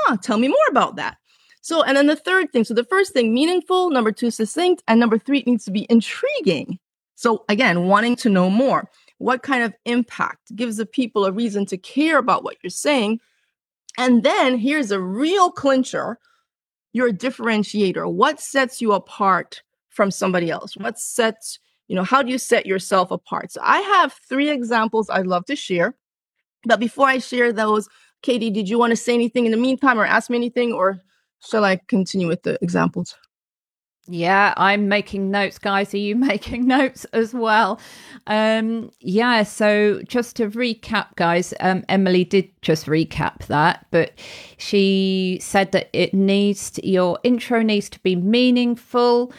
ah, 0.09 0.17
tell 0.23 0.39
me 0.39 0.49
more 0.49 0.59
about 0.69 0.97
that. 0.97 1.19
So, 1.63 1.83
and 1.83 1.97
then 1.97 2.07
the 2.07 2.17
third 2.17 2.53
thing 2.53 2.65
so 2.65 2.75
the 2.75 2.85
first 2.85 3.13
thing, 3.13 3.35
meaningful. 3.35 3.91
Number 3.91 4.13
two, 4.13 4.31
succinct. 4.31 4.83
And 4.89 4.99
number 4.99 5.19
three, 5.19 5.41
it 5.41 5.47
needs 5.47 5.65
to 5.67 5.71
be 5.71 5.87
intriguing. 5.91 6.79
So, 7.17 7.45
again, 7.49 7.87
wanting 7.87 8.17
to 8.17 8.31
know 8.31 8.49
more. 8.49 8.89
What 9.19 9.43
kind 9.43 9.63
of 9.63 9.75
impact 9.85 10.57
gives 10.57 10.79
the 10.79 10.87
people 10.87 11.27
a 11.27 11.33
reason 11.33 11.67
to 11.67 11.77
care 11.77 12.19
about 12.19 12.45
what 12.45 12.57
you're 12.63 12.71
saying? 12.71 13.21
And 13.99 14.23
then 14.23 14.57
here's 14.57 14.91
a 14.91 15.01
real 15.01 15.51
clincher 15.51 16.19
your 16.93 17.13
differentiator. 17.13 18.11
What 18.13 18.41
sets 18.41 18.81
you 18.81 18.93
apart 18.93 19.63
from 19.91 20.11
somebody 20.11 20.51
else? 20.51 20.77
What 20.77 20.99
sets, 20.99 21.59
you 21.89 21.95
know, 21.95 22.03
how 22.03 22.23
do 22.23 22.31
you 22.31 22.39
set 22.39 22.67
yourself 22.67 23.11
apart? 23.11 23.53
So 23.53 23.61
I 23.63 23.79
have 23.81 24.13
three 24.29 24.51
examples 24.51 25.09
I'd 25.11 25.27
love 25.27 25.45
to 25.47 25.57
share. 25.57 25.95
But 26.65 26.81
before 26.81 27.07
I 27.07 27.19
share 27.19 27.53
those, 27.53 27.89
Katy, 28.23 28.51
did 28.51 28.69
you 28.69 28.79
want 28.79 28.91
to 28.91 28.97
say 28.97 29.15
anything 29.15 29.47
in 29.47 29.53
the 29.53 29.57
meantime 29.57 29.99
or 29.99 30.05
ask 30.05 30.31
me 30.31 30.37
anything 30.37 30.73
or 30.73 31.01
Shall 31.41 31.65
I 31.65 31.77
continue 31.89 32.29
with 32.29 32.43
the 32.43 32.59
examples? 32.63 33.15
Yeah, 34.13 34.55
I'm 34.57 34.89
making 34.89 35.31
notes, 35.31 35.59
guys. 35.59 35.95
Are 35.95 35.99
you 35.99 36.17
making 36.33 36.67
notes 36.67 37.05
as 37.13 37.33
well? 37.33 37.81
Um, 38.27 38.91
yeah, 39.01 39.45
so 39.45 40.03
just 40.03 40.37
to 40.37 40.51
recap, 40.51 41.15
guys, 41.17 41.55
um, 41.61 41.85
Emily 41.89 42.25
did 42.25 42.51
just 42.61 42.87
recap 42.87 43.47
that, 43.47 43.87
but 43.91 44.13
she 44.59 45.39
said 45.41 45.73
that 45.73 45.91
it 45.93 46.13
needs 46.13 46.73
to, 46.73 46.87
your 46.87 47.19
intro 47.23 47.63
needs 47.63 47.89
to 47.91 48.01
be 48.01 48.17
meaningful, 48.17 49.33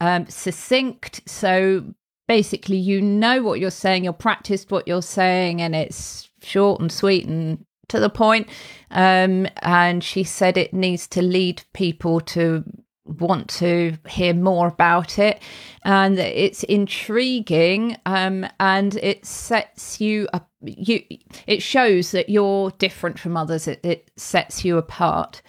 um, 0.00 0.26
succinct. 0.28 1.20
So 1.26 1.84
basically, 2.26 2.78
you 2.78 3.02
know 3.02 3.42
what 3.42 3.60
you're 3.60 3.70
saying, 3.70 4.04
you're 4.04 4.12
practiced 4.12 4.70
what 4.70 4.88
you're 4.88 5.02
saying, 5.02 5.60
and 5.60 5.74
it's 5.74 6.30
short 6.40 6.80
and 6.80 6.90
sweet 6.90 7.26
and 7.26 7.64
to 7.88 8.00
the 8.00 8.10
point. 8.10 8.48
Um, 8.90 9.46
and 9.62 10.02
she 10.02 10.24
said 10.24 10.56
it 10.56 10.72
needs 10.72 11.06
to 11.08 11.22
lead 11.22 11.62
people 11.72 12.20
to 12.20 12.64
want 13.04 13.48
to 13.48 13.96
hear 14.08 14.34
more 14.34 14.68
about 14.68 15.18
it. 15.18 15.42
And 15.84 16.18
it's 16.18 16.62
intriguing 16.64 17.96
um, 18.06 18.46
and 18.58 18.96
it 18.96 19.26
sets 19.26 20.00
you 20.00 20.28
up 20.32 20.48
you 20.62 21.02
it 21.46 21.62
shows 21.62 22.12
that 22.12 22.30
you're 22.30 22.70
different 22.72 23.18
from 23.18 23.36
others. 23.36 23.68
It, 23.68 23.84
it 23.84 24.10
sets 24.16 24.64
you 24.64 24.78
apart. 24.78 25.42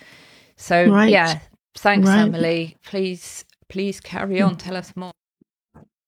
So 0.58 0.88
right. 0.88 1.10
yeah. 1.10 1.40
Thanks 1.78 2.08
right. 2.08 2.22
emily. 2.22 2.78
Please 2.84 3.46
please 3.70 4.00
carry 4.00 4.42
on. 4.42 4.58
Tell 4.58 4.76
us 4.76 4.94
more. 4.96 5.12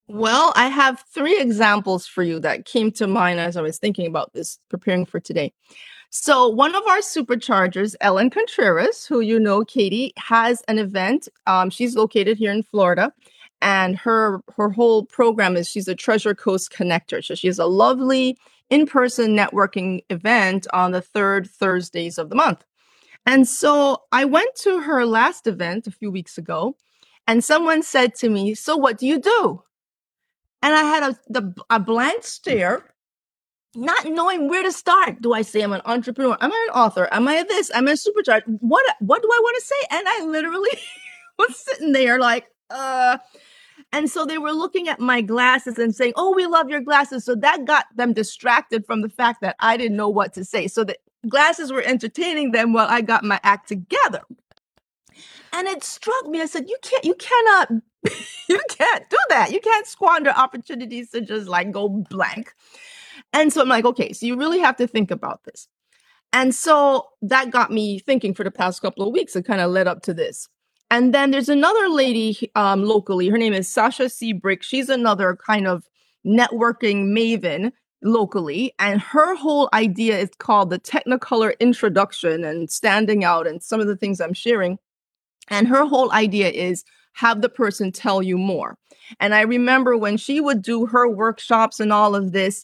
Well 0.10 0.53
i 0.55 0.67
have 0.67 1.03
three 1.13 1.39
examples 1.39 2.07
for 2.07 2.24
you 2.24 2.39
that 2.39 2.63
came 2.63 2.91
to 2.91 3.07
mind 3.07 3.41
as 3.41 3.57
i 3.57 3.62
was 3.62 3.77
thinking 3.77 4.07
about 4.07 4.31
this 4.31 4.57
preparing 4.69 5.05
for 5.05 5.19
today 5.19 5.51
so, 6.09 6.47
one 6.47 6.73
of 6.73 6.83
our 6.87 6.99
superchargers, 6.99 7.95
Ellen 7.99 8.29
Contreras, 8.29 9.05
who 9.05 9.19
you 9.19 9.39
know, 9.39 9.65
Katy, 9.65 10.13
has 10.17 10.63
an 10.69 10.79
event. 10.79 11.27
Um, 11.47 11.69
she's 11.69 11.95
located 11.95 12.37
here 12.37 12.51
in 12.51 12.63
Florida, 12.63 13.11
and 13.61 13.97
her 13.97 14.41
her 14.55 14.69
whole 14.69 15.03
program 15.05 15.57
is 15.57 15.67
she's 15.67 15.87
a 15.87 15.95
Treasure 15.95 16.33
Coast 16.33 16.71
connector. 16.71 17.23
So 17.23 17.35
she 17.35 17.47
has 17.47 17.59
a 17.59 17.65
lovely 17.65 18.37
in-person 18.69 19.35
networking 19.35 20.01
event 20.09 20.65
on 20.73 20.91
the 20.91 21.01
third 21.01 21.49
Thursdays 21.49 22.17
of 22.17 22.29
the 22.29 22.35
month. 22.35 22.63
And 23.25 23.47
so 23.47 24.03
I 24.11 24.23
went 24.25 24.55
to 24.57 24.79
her 24.79 25.05
last 25.05 25.45
event 25.47 25.87
a 25.87 25.91
few 25.91 26.09
weeks 26.09 26.37
ago, 26.37 26.77
and 27.27 27.43
someone 27.43 27.83
said 27.83 28.15
to 28.15 28.29
me, 28.29 28.55
"So 28.55 28.77
what 28.77 28.97
do 28.97 29.07
you 29.07 29.19
do?" 29.19 29.61
And 30.61 30.73
I 30.73 30.83
had 30.83 31.03
a 31.03 31.19
the, 31.27 31.53
a 31.69 31.81
blank 31.81 32.23
stare 32.23 32.93
not 33.75 34.05
knowing 34.05 34.50
where 34.50 34.63
to 34.63 34.71
start. 34.71 35.21
Do 35.21 35.33
I 35.33 35.41
say 35.41 35.62
I'm 35.62 35.74
an 35.74 35.81
entrepreneur? 35.86 36.38
Am 36.41 36.51
I 36.51 36.67
an 36.69 36.75
author? 36.75 37.07
Am 37.12 37.27
I 37.27 37.43
this? 37.43 37.71
Am 37.71 37.88
I 37.88 37.91
a 37.91 37.97
supercharged? 37.97 38.45
What 38.59 38.86
what 39.00 39.21
do 39.21 39.29
I 39.31 39.39
want 39.41 39.55
to 39.57 39.65
say? 39.65 39.88
And 39.91 40.07
I 40.07 40.25
literally 40.25 40.79
was 41.39 41.57
sitting 41.57 41.91
there 41.91 42.19
like, 42.19 42.45
uh, 42.69 43.17
and 43.91 44.09
so 44.09 44.25
they 44.25 44.38
were 44.38 44.51
looking 44.51 44.89
at 44.89 45.00
my 45.00 45.21
glasses 45.21 45.77
and 45.77 45.95
saying, 45.95 46.13
Oh, 46.15 46.33
we 46.36 46.45
love 46.45 46.69
your 46.69 46.81
glasses. 46.81 47.24
So 47.24 47.36
that 47.36 47.65
got 47.65 47.86
them 47.95 48.13
distracted 48.13 48.86
from 48.86 49.01
the 49.01 49.09
fact 49.09 49.41
that 49.41 49.55
I 49.59 49.77
didn't 49.77 49.97
know 49.97 50.09
what 50.09 50.33
to 50.33 50.45
say. 50.45 50.67
So 50.67 50.83
the 50.83 50.97
glasses 51.29 51.71
were 51.71 51.83
entertaining 51.83 52.51
them 52.51 52.74
while 52.74 52.88
I 52.89 53.01
got 53.01 53.24
my 53.24 53.39
act 53.43 53.67
together. 53.67 54.21
And 55.53 55.67
it 55.67 55.83
struck 55.83 56.27
me. 56.27 56.41
I 56.41 56.45
said, 56.45 56.67
You 56.67 56.77
can't, 56.81 57.05
you 57.05 57.15
cannot, 57.15 57.69
you 58.50 58.59
can't 58.69 59.09
do 59.09 59.17
that. 59.29 59.51
You 59.51 59.59
can't 59.59 59.88
squander 59.88 60.31
opportunities 60.31 61.12
to 61.12 61.21
just 61.21 61.47
like 61.47 61.71
go 61.71 61.88
blank. 61.89 62.53
And 63.34 63.51
so 63.51 63.62
I'm 63.62 63.69
like, 63.69 63.86
okay, 63.86 64.13
so 64.13 64.25
you 64.25 64.38
really 64.38 64.60
have 64.60 64.77
to 64.77 64.88
think 64.88 65.12
about 65.12 65.43
this. 65.43 65.67
And 66.34 66.53
so 66.53 67.07
that 67.22 67.51
got 67.51 67.72
me 67.72 68.00
thinking 68.00 68.34
for 68.34 68.43
the 68.43 68.51
past 68.51 68.81
couple 68.81 69.05
of 69.05 69.13
weeks. 69.13 69.36
It 69.36 69.46
kind 69.46 69.62
of 69.62 69.72
led 69.72 69.88
up 69.88 70.01
to 70.03 70.13
this. 70.13 70.50
And 70.89 71.13
then 71.13 71.31
there's 71.31 71.50
another 71.50 71.89
lady 71.89 72.51
um, 72.55 72.84
locally. 72.84 73.27
Her 73.27 73.38
name 73.38 73.53
is 73.53 73.67
Sasha 73.67 74.03
Seabrick. 74.03 74.63
She's 74.63 74.89
another 74.89 75.38
kind 75.46 75.67
of 75.67 75.84
networking 76.25 77.07
maven 77.07 77.72
locally. 78.01 78.74
And 78.79 79.01
her 79.01 79.36
whole 79.36 79.69
idea 79.74 80.17
is 80.17 80.29
called 80.38 80.69
the 80.69 80.79
Technicolor 80.79 81.57
Introduction 81.60 82.43
and 82.43 82.69
Standing 82.69 83.24
Out 83.24 83.48
and 83.48 83.62
some 83.62 83.79
of 83.79 83.88
the 83.88 83.98
things 83.98 84.22
I'm 84.22 84.34
sharing. 84.34 84.77
And 85.50 85.67
her 85.67 85.86
whole 85.86 86.12
idea 86.12 86.50
is 86.50 86.84
have 87.13 87.41
the 87.41 87.50
person 87.50 87.91
tell 87.91 88.22
you 88.22 88.38
more. 88.38 88.77
And 89.19 89.34
I 89.34 89.41
remember 89.41 89.98
when 89.98 90.17
she 90.17 90.39
would 90.39 90.62
do 90.62 90.86
her 90.86 91.10
workshops 91.10 91.79
and 91.79 91.91
all 91.91 92.15
of 92.15 92.31
this, 92.31 92.63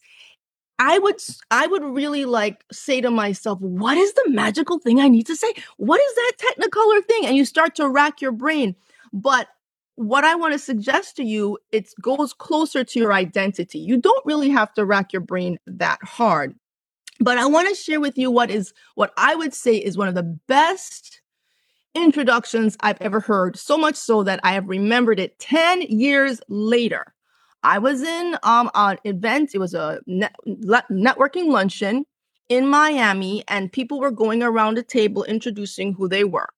I 0.84 1.00
would 1.00 1.16
I 1.50 1.66
would 1.66 1.82
really 1.82 2.26
like 2.26 2.66
say 2.70 3.00
to 3.00 3.10
myself, 3.10 3.58
what 3.62 3.98
is 3.98 4.14
the 4.16 4.26
magical 4.28 4.80
thing 4.80 5.00
I 5.00 5.08
need 5.08 5.26
to 5.28 5.36
say? 5.36 5.54
What 5.78 6.02
is 6.02 6.16
that 6.16 6.34
technicolor 6.40 7.06
thing? 7.06 7.26
And 7.26 7.38
you 7.38 7.46
start 7.46 7.74
to 7.76 7.88
rack 7.88 8.22
your 8.22 8.34
brain. 8.34 8.76
But 9.14 9.48
what 9.96 10.26
I 10.26 10.36
want 10.36 10.52
to 10.52 10.60
suggest 10.60 11.16
to 11.16 11.24
you, 11.24 11.58
it 11.72 11.90
goes 12.02 12.34
closer 12.34 12.84
to 12.84 13.00
your 13.00 13.14
identity. 13.14 13.80
You 13.80 13.96
don't 13.96 14.26
really 14.26 14.50
have 14.50 14.74
to 14.74 14.84
rack 14.84 15.14
your 15.14 15.22
brain 15.22 15.58
that 15.68 16.00
hard. 16.04 16.54
But 17.22 17.38
I 17.38 17.46
want 17.46 17.70
to 17.70 17.76
share 17.76 18.02
with 18.02 18.18
you 18.18 18.30
what 18.30 18.52
is 18.52 18.74
what 18.96 19.14
I 19.16 19.36
would 19.36 19.54
say 19.54 19.78
is 19.78 19.98
one 19.98 20.10
of 20.10 20.16
the 20.16 20.38
best 20.50 21.22
introductions 21.96 22.76
I've 22.82 23.00
ever 23.00 23.22
heard, 23.22 23.56
so 23.56 23.78
much 23.78 23.96
so 23.96 24.22
that 24.24 24.42
I 24.44 24.52
have 24.52 24.68
remembered 24.68 25.22
it 25.22 25.40
10 25.40 25.84
years 25.84 26.42
later. 26.50 27.13
I 27.64 27.80
was 27.80 28.02
in 28.04 28.38
um 28.44 28.70
an 28.76 28.98
event. 29.06 29.52
It 29.56 29.60
was 29.60 29.74
a 29.74 30.00
net, 30.08 30.36
networking 30.92 31.48
luncheon 31.50 32.06
in 32.50 32.68
Miami, 32.68 33.44
and 33.48 33.72
people 33.72 34.00
were 34.00 34.12
going 34.12 34.44
around 34.44 34.78
a 34.78 34.84
table 34.84 35.24
introducing 35.26 35.94
who 35.94 36.08
they 36.10 36.24
were. 36.24 36.50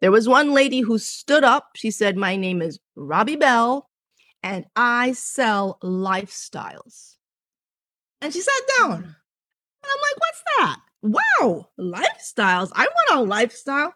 There 0.00 0.12
was 0.12 0.28
one 0.28 0.52
lady 0.52 0.80
who 0.80 0.98
stood 0.98 1.44
up. 1.44 1.70
She 1.76 1.90
said, 1.90 2.16
"My 2.16 2.36
name 2.36 2.62
is 2.62 2.78
Robbie 2.96 3.36
Bell, 3.36 3.88
and 4.42 4.66
I 4.76 5.12
sell 5.12 5.78
lifestyles." 5.82 7.16
And 8.22 8.32
she 8.32 8.40
sat 8.40 8.62
down, 8.78 8.92
and 8.94 9.04
I'm 9.84 10.00
like, 10.02 10.18
"What's 10.20 10.42
that? 10.58 10.80
Wow, 11.02 11.68
lifestyles! 11.78 12.70
I 12.74 12.86
want 12.86 13.20
a 13.20 13.22
lifestyle." 13.28 13.94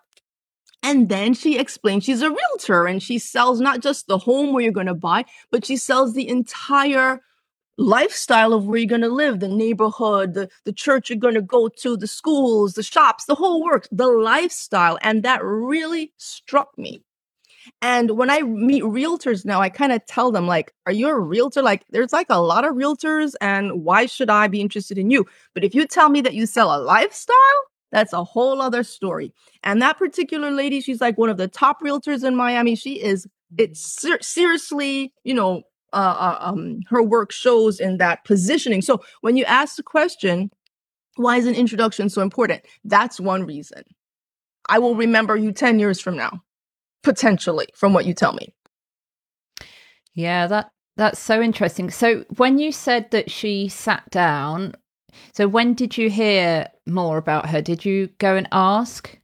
And 0.86 1.08
then 1.08 1.34
she 1.34 1.58
explains 1.58 2.04
she's 2.04 2.22
a 2.22 2.30
realtor 2.30 2.86
and 2.86 3.02
she 3.02 3.18
sells 3.18 3.60
not 3.60 3.80
just 3.80 4.06
the 4.06 4.18
home 4.18 4.52
where 4.52 4.62
you're 4.62 4.70
going 4.70 4.86
to 4.86 4.94
buy, 4.94 5.24
but 5.50 5.64
she 5.64 5.76
sells 5.76 6.14
the 6.14 6.28
entire 6.28 7.20
lifestyle 7.76 8.52
of 8.52 8.66
where 8.66 8.78
you're 8.78 8.86
going 8.86 9.00
to 9.00 9.08
live, 9.08 9.40
the 9.40 9.48
neighborhood, 9.48 10.34
the, 10.34 10.48
the 10.64 10.72
church 10.72 11.10
you're 11.10 11.18
going 11.18 11.34
to 11.34 11.42
go 11.42 11.68
to, 11.68 11.96
the 11.96 12.06
schools, 12.06 12.74
the 12.74 12.84
shops, 12.84 13.24
the 13.24 13.34
whole 13.34 13.64
works, 13.64 13.88
the 13.90 14.06
lifestyle. 14.06 14.96
And 15.02 15.24
that 15.24 15.42
really 15.42 16.12
struck 16.18 16.68
me. 16.78 17.02
And 17.82 18.12
when 18.12 18.30
I 18.30 18.42
meet 18.42 18.84
realtors 18.84 19.44
now, 19.44 19.60
I 19.60 19.70
kind 19.70 19.90
of 19.90 20.06
tell 20.06 20.30
them, 20.30 20.46
like, 20.46 20.72
are 20.86 20.92
you 20.92 21.08
a 21.08 21.18
realtor? 21.18 21.62
Like, 21.62 21.82
there's 21.90 22.12
like 22.12 22.28
a 22.30 22.40
lot 22.40 22.64
of 22.64 22.76
realtors, 22.76 23.34
and 23.40 23.82
why 23.82 24.06
should 24.06 24.30
I 24.30 24.46
be 24.46 24.60
interested 24.60 24.98
in 24.98 25.10
you? 25.10 25.26
But 25.52 25.64
if 25.64 25.74
you 25.74 25.84
tell 25.84 26.08
me 26.08 26.20
that 26.20 26.34
you 26.34 26.46
sell 26.46 26.72
a 26.72 26.78
lifestyle, 26.78 27.34
that's 27.92 28.12
a 28.12 28.24
whole 28.24 28.60
other 28.60 28.82
story. 28.82 29.32
And 29.62 29.80
that 29.82 29.98
particular 29.98 30.50
lady, 30.50 30.80
she's 30.80 31.00
like 31.00 31.18
one 31.18 31.30
of 31.30 31.36
the 31.36 31.48
top 31.48 31.80
realtors 31.80 32.24
in 32.24 32.36
Miami. 32.36 32.74
She 32.74 33.02
is, 33.02 33.26
it's 33.56 33.80
ser- 33.80 34.22
seriously, 34.22 35.12
you 35.24 35.34
know, 35.34 35.62
uh, 35.92 35.96
uh, 35.96 36.38
um, 36.40 36.80
her 36.88 37.02
work 37.02 37.32
shows 37.32 37.80
in 37.80 37.98
that 37.98 38.24
positioning. 38.24 38.82
So 38.82 39.00
when 39.20 39.36
you 39.36 39.44
ask 39.44 39.76
the 39.76 39.82
question, 39.82 40.50
why 41.16 41.36
is 41.38 41.46
an 41.46 41.54
introduction 41.54 42.08
so 42.08 42.22
important? 42.22 42.64
That's 42.84 43.18
one 43.20 43.44
reason. 43.44 43.82
I 44.68 44.78
will 44.78 44.96
remember 44.96 45.36
you 45.36 45.52
10 45.52 45.78
years 45.78 46.00
from 46.00 46.16
now, 46.16 46.42
potentially, 47.02 47.68
from 47.74 47.92
what 47.92 48.04
you 48.04 48.14
tell 48.14 48.32
me. 48.32 48.52
Yeah, 50.14 50.46
that 50.48 50.70
that's 50.96 51.18
so 51.18 51.40
interesting. 51.40 51.90
So 51.90 52.24
when 52.36 52.58
you 52.58 52.72
said 52.72 53.10
that 53.10 53.30
she 53.30 53.68
sat 53.68 54.08
down, 54.10 54.74
so 55.32 55.49
when 55.49 55.75
did 55.75 55.99
you 55.99 56.11
hear 56.11 56.68
more 56.87 57.18
about 57.18 57.49
her? 57.50 57.61
Did 57.61 57.85
you 57.85 58.08
go 58.18 58.37
and 58.37 58.49
ask? 58.52 59.18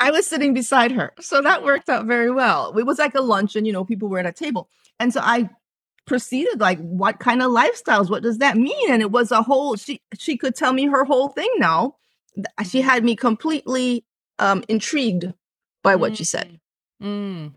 I 0.00 0.10
was 0.10 0.26
sitting 0.26 0.52
beside 0.52 0.92
her. 0.92 1.12
So 1.20 1.40
that 1.42 1.62
worked 1.62 1.88
out 1.88 2.06
very 2.06 2.30
well. 2.30 2.76
It 2.76 2.84
was 2.84 2.98
like 2.98 3.14
a 3.14 3.20
luncheon, 3.20 3.64
you 3.64 3.72
know, 3.72 3.84
people 3.84 4.08
were 4.08 4.18
at 4.18 4.26
a 4.26 4.32
table. 4.32 4.68
And 4.98 5.12
so 5.12 5.20
I 5.22 5.48
proceeded 6.06 6.60
like 6.60 6.78
what 6.80 7.20
kind 7.20 7.42
of 7.42 7.50
lifestyles 7.50 8.10
what 8.10 8.22
does 8.22 8.38
that 8.38 8.56
mean 8.56 8.90
and 8.90 9.02
it 9.02 9.12
was 9.12 9.30
a 9.30 9.42
whole 9.42 9.76
she 9.76 10.00
she 10.18 10.36
could 10.36 10.54
tell 10.54 10.72
me 10.72 10.86
her 10.86 11.04
whole 11.04 11.28
thing 11.28 11.48
now 11.58 11.94
she 12.64 12.80
mm-hmm. 12.80 12.88
had 12.88 13.04
me 13.04 13.14
completely 13.14 14.04
um 14.40 14.64
intrigued 14.68 15.32
by 15.82 15.94
what 15.94 16.12
mm. 16.12 16.16
she 16.16 16.24
said 16.24 16.58
mm. 17.00 17.52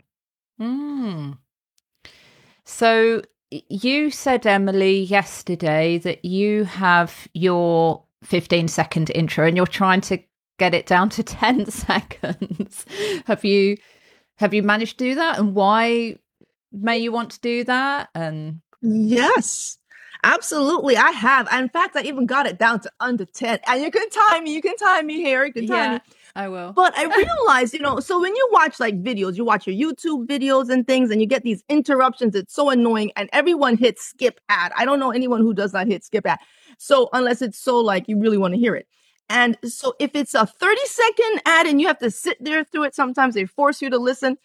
Mm. 0.62 1.38
so 2.66 3.24
you 3.70 4.12
said, 4.12 4.46
Emily, 4.46 5.02
yesterday 5.02 5.98
that 6.00 6.26
you 6.26 6.66
have 6.66 7.28
your 7.34 8.04
15 8.24 8.68
second 8.68 9.12
intro 9.12 9.48
and 9.48 9.56
you're 9.56 9.68
trying 9.68 10.02
to 10.02 10.20
get 10.58 10.74
it 10.74 10.86
down 10.86 11.10
to 11.10 11.24
10 11.24 11.66
seconds. 11.68 12.86
have 13.26 13.44
you 13.44 13.78
have 14.38 14.54
you 14.54 14.64
managed 14.64 14.98
to 15.00 15.06
do 15.06 15.16
that 15.16 15.40
and 15.40 15.56
why 15.56 16.18
may 16.74 16.98
you 16.98 17.12
want 17.12 17.32
to 17.32 17.40
do 17.40 17.64
that 17.64 18.10
and 18.14 18.62
Yes. 18.86 19.78
Absolutely, 20.24 20.98
I 20.98 21.12
have. 21.12 21.48
In 21.54 21.70
fact, 21.70 21.96
I 21.96 22.02
even 22.02 22.26
got 22.26 22.48
it 22.48 22.58
down 22.58 22.80
to 22.82 22.92
under 23.00 23.26
10. 23.26 23.60
And 23.68 23.82
you 23.82 23.92
can 23.92 24.10
time 24.10 24.44
me, 24.44 24.56
you 24.56 24.62
can 24.62 24.76
time 24.76 25.06
me 25.06 25.18
here, 25.18 25.46
you 25.46 25.54
can 25.54 25.68
time 25.68 25.92
yeah. 25.92 25.94
me. 25.94 26.15
I 26.36 26.50
will. 26.50 26.74
But 26.74 26.98
I 26.98 27.06
realized, 27.06 27.74
you 27.74 27.80
know, 27.80 28.00
so 28.02 28.20
when 28.20 28.36
you 28.36 28.50
watch 28.52 28.80
like 28.80 29.02
videos, 29.02 29.38
you 29.38 29.46
watch 29.46 29.66
your 29.66 29.76
YouTube 29.76 30.28
videos 30.28 30.70
and 30.70 30.86
things, 30.86 31.10
and 31.10 31.22
you 31.22 31.28
get 31.28 31.44
these 31.44 31.64
interruptions, 31.70 32.36
it's 32.36 32.54
so 32.54 32.70
annoying. 32.70 33.12
And 33.16 33.30
everyone 33.32 33.78
hits 33.78 34.06
skip 34.06 34.42
ad. 34.50 34.74
I 34.76 34.84
don't 34.84 35.00
know 35.00 35.12
anyone 35.12 35.42
who 35.42 35.54
does 35.54 35.72
not 35.72 35.88
hit 35.88 36.04
skip 36.04 36.28
ad. 36.28 36.40
So 36.78 37.10
unless 37.14 37.42
it's 37.42 37.58
so 37.58 37.80
like 37.80 38.10
you 38.10 38.20
really 38.20 38.38
want 38.38 38.54
to 38.54 38.60
hear 38.60 38.76
it. 38.76 38.88
And 39.30 39.58
so 39.64 39.94
if 40.00 40.12
it's 40.14 40.34
a 40.34 40.46
30 40.46 40.82
second 40.86 41.42
ad 41.46 41.68
and 41.68 41.80
you 41.80 41.88
have 41.88 42.00
to 42.00 42.12
sit 42.12 42.38
there 42.42 42.64
through 42.66 42.84
it, 42.84 42.96
sometimes 42.96 43.34
they 43.34 43.46
force 43.46 43.82
you 43.82 43.90
to 43.90 43.98
listen. 43.98 44.38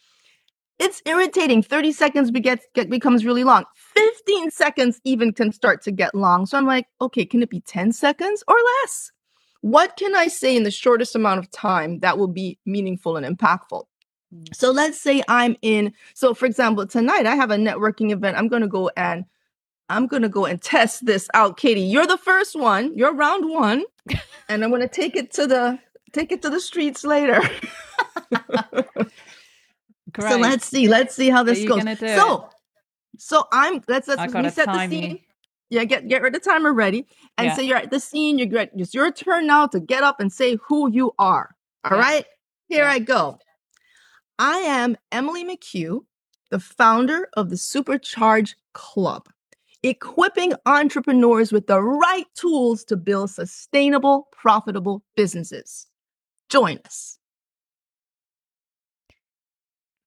It's 0.78 1.02
irritating. 1.04 1.62
30 1.62 1.92
seconds 1.92 2.30
get, 2.30 2.62
becomes 2.88 3.26
really 3.26 3.44
long. 3.44 3.64
15 3.94 4.50
seconds 4.50 5.00
even 5.04 5.32
can 5.32 5.52
start 5.52 5.82
to 5.82 5.90
get 5.90 6.14
long. 6.14 6.46
So 6.46 6.56
I'm 6.56 6.66
like, 6.66 6.86
okay, 7.00 7.26
can 7.26 7.42
it 7.42 7.50
be 7.50 7.60
10 7.60 7.92
seconds 7.92 8.42
or 8.48 8.56
less? 8.82 9.12
What 9.62 9.96
can 9.96 10.14
I 10.14 10.28
say 10.28 10.56
in 10.56 10.62
the 10.62 10.70
shortest 10.70 11.14
amount 11.14 11.38
of 11.38 11.50
time 11.50 11.98
that 12.00 12.18
will 12.18 12.28
be 12.28 12.58
meaningful 12.64 13.16
and 13.16 13.26
impactful? 13.26 13.84
Mm. 14.34 14.54
So 14.54 14.70
let's 14.70 15.00
say 15.00 15.22
I'm 15.28 15.56
in, 15.62 15.92
so 16.14 16.34
for 16.34 16.46
example, 16.46 16.86
tonight 16.86 17.26
I 17.26 17.34
have 17.34 17.50
a 17.50 17.56
networking 17.56 18.10
event. 18.10 18.36
I'm 18.36 18.48
going 18.48 18.62
to 18.62 18.68
go 18.68 18.90
and 18.96 19.24
I'm 19.88 20.06
going 20.06 20.22
to 20.22 20.28
go 20.28 20.46
and 20.46 20.62
test 20.62 21.04
this 21.04 21.28
out, 21.34 21.56
Katy. 21.56 21.80
You're 21.80 22.06
the 22.06 22.16
first 22.16 22.54
one. 22.58 22.96
You're 22.96 23.12
round 23.12 23.50
one. 23.50 23.84
and 24.48 24.62
I'm 24.64 24.70
going 24.70 24.82
to 24.82 24.88
take 24.88 25.16
it 25.16 25.32
to 25.32 25.46
the 25.46 25.78
take 26.12 26.32
it 26.32 26.42
to 26.42 26.50
the 26.50 26.60
streets 26.60 27.04
later. 27.04 27.40
so 30.20 30.38
let's 30.38 30.66
see. 30.66 30.86
Let's 30.88 31.14
see 31.14 31.28
how 31.28 31.42
this 31.42 31.64
goes. 31.64 31.82
So 31.98 32.48
so 33.18 33.46
I'm 33.52 33.82
let's 33.88 34.08
let's 34.08 34.32
we 34.32 34.48
set 34.48 34.66
the 34.66 34.88
scene. 34.88 35.20
Yeah, 35.70 35.84
get 35.84 36.08
get 36.08 36.22
rid 36.22 36.34
of 36.34 36.42
the 36.42 36.50
timer 36.50 36.72
ready. 36.72 37.06
And 37.38 37.46
yeah. 37.46 37.54
so 37.54 37.62
you're 37.62 37.76
at 37.78 37.90
the 37.90 38.00
scene, 38.00 38.38
you 38.38 38.46
get 38.46 38.70
it's 38.74 38.92
your 38.92 39.10
turn 39.12 39.46
now 39.46 39.66
to 39.68 39.80
get 39.80 40.02
up 40.02 40.20
and 40.20 40.32
say 40.32 40.56
who 40.66 40.90
you 40.90 41.12
are. 41.18 41.54
All 41.84 41.96
yeah. 41.96 42.02
right, 42.02 42.24
Here 42.68 42.84
yeah. 42.84 42.90
I 42.90 42.98
go. 42.98 43.38
I 44.38 44.58
am 44.58 44.96
Emily 45.12 45.44
McHugh, 45.44 46.00
the 46.50 46.60
founder 46.60 47.28
of 47.36 47.50
the 47.50 47.56
Supercharge 47.56 48.54
Club 48.72 49.28
equipping 49.82 50.52
entrepreneurs 50.66 51.52
with 51.52 51.66
the 51.66 51.80
right 51.80 52.26
tools 52.34 52.84
to 52.84 52.96
build 52.96 53.30
sustainable, 53.30 54.28
profitable 54.32 55.02
businesses. 55.16 55.86
Join 56.48 56.78
us. 56.84 57.18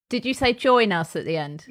Did 0.09 0.25
you 0.25 0.33
say 0.33 0.53
join 0.53 0.91
us 0.91 1.15
at 1.15 1.25
the 1.25 1.37
end? 1.37 1.65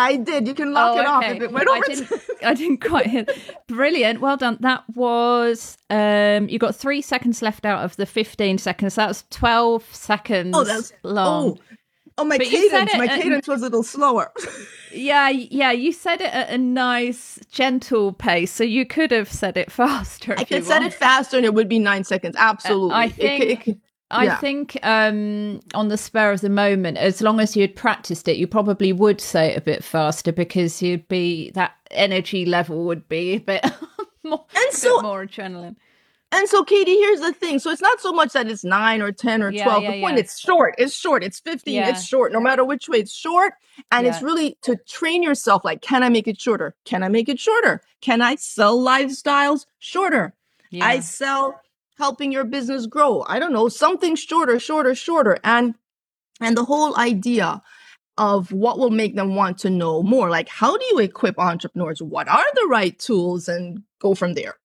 I 0.00 0.16
did. 0.16 0.48
You 0.48 0.54
can 0.54 0.72
lock 0.72 0.96
oh, 0.96 1.00
it 1.00 1.06
off 1.06 1.24
if 1.24 1.42
it 1.42 1.52
went 1.52 1.68
over. 1.68 1.78
I 1.78 1.94
didn't, 1.94 2.22
I 2.42 2.54
didn't 2.54 2.80
quite 2.80 3.06
hear. 3.06 3.26
Brilliant. 3.66 4.20
Well 4.20 4.36
done. 4.36 4.56
That 4.60 4.84
was 4.94 5.76
um 5.90 6.48
you 6.48 6.58
got 6.58 6.74
three 6.74 7.02
seconds 7.02 7.42
left 7.42 7.66
out 7.66 7.84
of 7.84 7.96
the 7.96 8.06
15 8.06 8.58
seconds. 8.58 8.94
That 8.94 9.08
was 9.08 9.24
12 9.30 9.94
seconds 9.94 10.56
oh, 10.56 10.64
that's, 10.64 10.92
long. 11.02 11.58
Oh, 11.58 11.58
oh 12.18 12.24
my 12.24 12.38
but 12.38 12.46
cadence. 12.46 12.96
My 12.96 13.08
cadence 13.08 13.46
was 13.46 13.60
a 13.60 13.64
little 13.64 13.82
slower. 13.82 14.32
Yeah, 14.92 15.28
yeah, 15.28 15.70
you 15.70 15.92
said 15.92 16.20
it 16.20 16.34
at 16.34 16.50
a 16.50 16.58
nice, 16.58 17.38
gentle 17.52 18.12
pace, 18.12 18.50
so 18.50 18.64
you 18.64 18.84
could 18.84 19.12
have 19.12 19.30
said 19.30 19.56
it 19.56 19.70
faster. 19.72 20.34
I 20.36 20.42
could 20.42 20.64
said 20.64 20.82
it 20.82 20.92
faster, 20.92 21.36
and 21.36 21.46
it 21.46 21.54
would 21.54 21.68
be 21.68 21.78
nine 21.78 22.02
seconds. 22.02 22.34
Absolutely. 22.36 22.92
Uh, 22.92 22.98
I 22.98 23.08
think. 23.08 23.44
It, 23.44 23.48
it, 23.50 23.68
it, 23.68 23.78
I 24.10 24.24
yeah. 24.24 24.38
think 24.38 24.78
um, 24.82 25.60
on 25.74 25.88
the 25.88 25.96
spur 25.96 26.32
of 26.32 26.40
the 26.40 26.48
moment, 26.48 26.98
as 26.98 27.20
long 27.20 27.38
as 27.38 27.56
you'd 27.56 27.76
practiced 27.76 28.26
it, 28.26 28.36
you 28.36 28.46
probably 28.46 28.92
would 28.92 29.20
say 29.20 29.52
it 29.52 29.58
a 29.58 29.60
bit 29.60 29.84
faster 29.84 30.32
because 30.32 30.82
you'd 30.82 31.06
be 31.08 31.50
that 31.52 31.72
energy 31.92 32.44
level 32.44 32.84
would 32.86 33.08
be 33.08 33.34
a 33.34 33.38
bit 33.38 33.64
more, 34.24 34.44
and 34.54 34.72
so, 34.74 34.98
bit 34.98 35.02
more 35.02 35.26
adrenaline. 35.26 35.76
And 36.32 36.48
so, 36.48 36.62
Katy, 36.62 36.94
here's 36.94 37.20
the 37.20 37.32
thing. 37.32 37.58
So 37.58 37.70
it's 37.70 37.82
not 37.82 38.00
so 38.00 38.12
much 38.12 38.32
that 38.34 38.46
it's 38.46 38.62
nine 38.62 39.02
or 39.02 39.10
10 39.10 39.42
or 39.42 39.50
12. 39.50 39.54
Yeah, 39.54 39.78
yeah, 39.78 39.96
the 39.96 40.00
point, 40.00 40.18
it's 40.18 40.38
short. 40.38 40.76
It's 40.78 40.94
short. 40.94 41.24
It's 41.24 41.40
15. 41.40 41.82
It's 41.82 42.04
short. 42.04 42.32
No 42.32 42.40
matter 42.40 42.64
which 42.64 42.88
way, 42.88 42.98
it's 42.98 43.12
short. 43.12 43.54
And 43.90 44.06
it's 44.06 44.22
really 44.22 44.56
to 44.62 44.76
train 44.88 45.24
yourself 45.24 45.64
like, 45.64 45.82
can 45.82 46.04
I 46.04 46.08
make 46.08 46.28
it 46.28 46.40
shorter? 46.40 46.76
Can 46.84 47.02
I 47.02 47.08
make 47.08 47.28
it 47.28 47.40
shorter? 47.40 47.82
Can 48.00 48.22
I 48.22 48.36
sell 48.36 48.78
lifestyles 48.78 49.66
shorter? 49.80 50.34
I 50.80 51.00
sell 51.00 51.60
helping 52.00 52.32
your 52.32 52.44
business 52.44 52.86
grow. 52.86 53.24
I 53.28 53.38
don't 53.38 53.52
know, 53.52 53.68
something 53.68 54.16
shorter, 54.16 54.58
shorter, 54.58 54.94
shorter. 54.94 55.38
And 55.44 55.74
and 56.40 56.56
the 56.56 56.64
whole 56.64 56.96
idea 56.96 57.62
of 58.16 58.50
what 58.52 58.78
will 58.78 58.90
make 58.90 59.14
them 59.14 59.34
want 59.34 59.58
to 59.58 59.70
know 59.70 60.02
more. 60.02 60.30
Like, 60.30 60.48
how 60.48 60.76
do 60.76 60.84
you 60.90 60.98
equip 60.98 61.38
entrepreneurs? 61.38 62.02
What 62.02 62.26
are 62.28 62.44
the 62.54 62.66
right 62.68 62.98
tools? 62.98 63.48
And 63.48 63.82
go 64.00 64.14
from 64.14 64.34
there. 64.34 64.56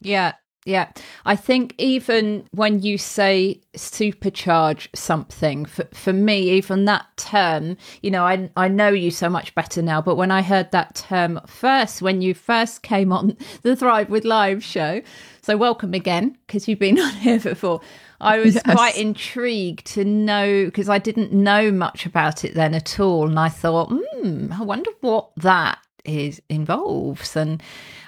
Yeah, 0.00 0.32
yeah, 0.64 0.90
I 1.24 1.34
think 1.34 1.74
even 1.78 2.44
when 2.52 2.82
you 2.82 2.96
say 2.96 3.60
supercharge 3.76 4.86
something, 4.94 5.64
for, 5.64 5.88
for 5.92 6.12
me, 6.12 6.50
even 6.50 6.84
that 6.84 7.06
term, 7.16 7.76
you 8.00 8.12
know, 8.12 8.24
I 8.24 8.48
I 8.56 8.68
know 8.68 8.88
you 8.90 9.10
so 9.10 9.28
much 9.28 9.54
better 9.56 9.82
now, 9.82 10.00
but 10.00 10.14
when 10.14 10.30
I 10.30 10.40
heard 10.42 10.70
that 10.70 10.94
term 10.94 11.40
first, 11.46 12.00
when 12.00 12.22
you 12.22 12.32
first 12.32 12.82
came 12.82 13.12
on 13.12 13.36
the 13.62 13.74
Thrive 13.74 14.08
with 14.08 14.24
Live 14.24 14.62
show, 14.62 15.02
so 15.42 15.56
welcome 15.56 15.94
again 15.94 16.38
because 16.46 16.68
you've 16.68 16.78
been 16.78 17.00
on 17.00 17.14
here 17.14 17.40
before. 17.40 17.80
I 18.20 18.38
was 18.38 18.54
yes. 18.54 18.62
quite 18.62 18.96
intrigued 18.96 19.84
to 19.94 20.04
know 20.04 20.66
because 20.66 20.88
I 20.88 20.98
didn't 20.98 21.32
know 21.32 21.72
much 21.72 22.06
about 22.06 22.44
it 22.44 22.54
then 22.54 22.72
at 22.72 23.00
all, 23.00 23.26
and 23.26 23.38
I 23.38 23.48
thought, 23.48 23.90
hmm, 23.90 24.52
I 24.52 24.62
wonder 24.62 24.92
what 25.00 25.30
that 25.38 25.78
is 26.04 26.42
involves 26.48 27.36
and 27.36 27.62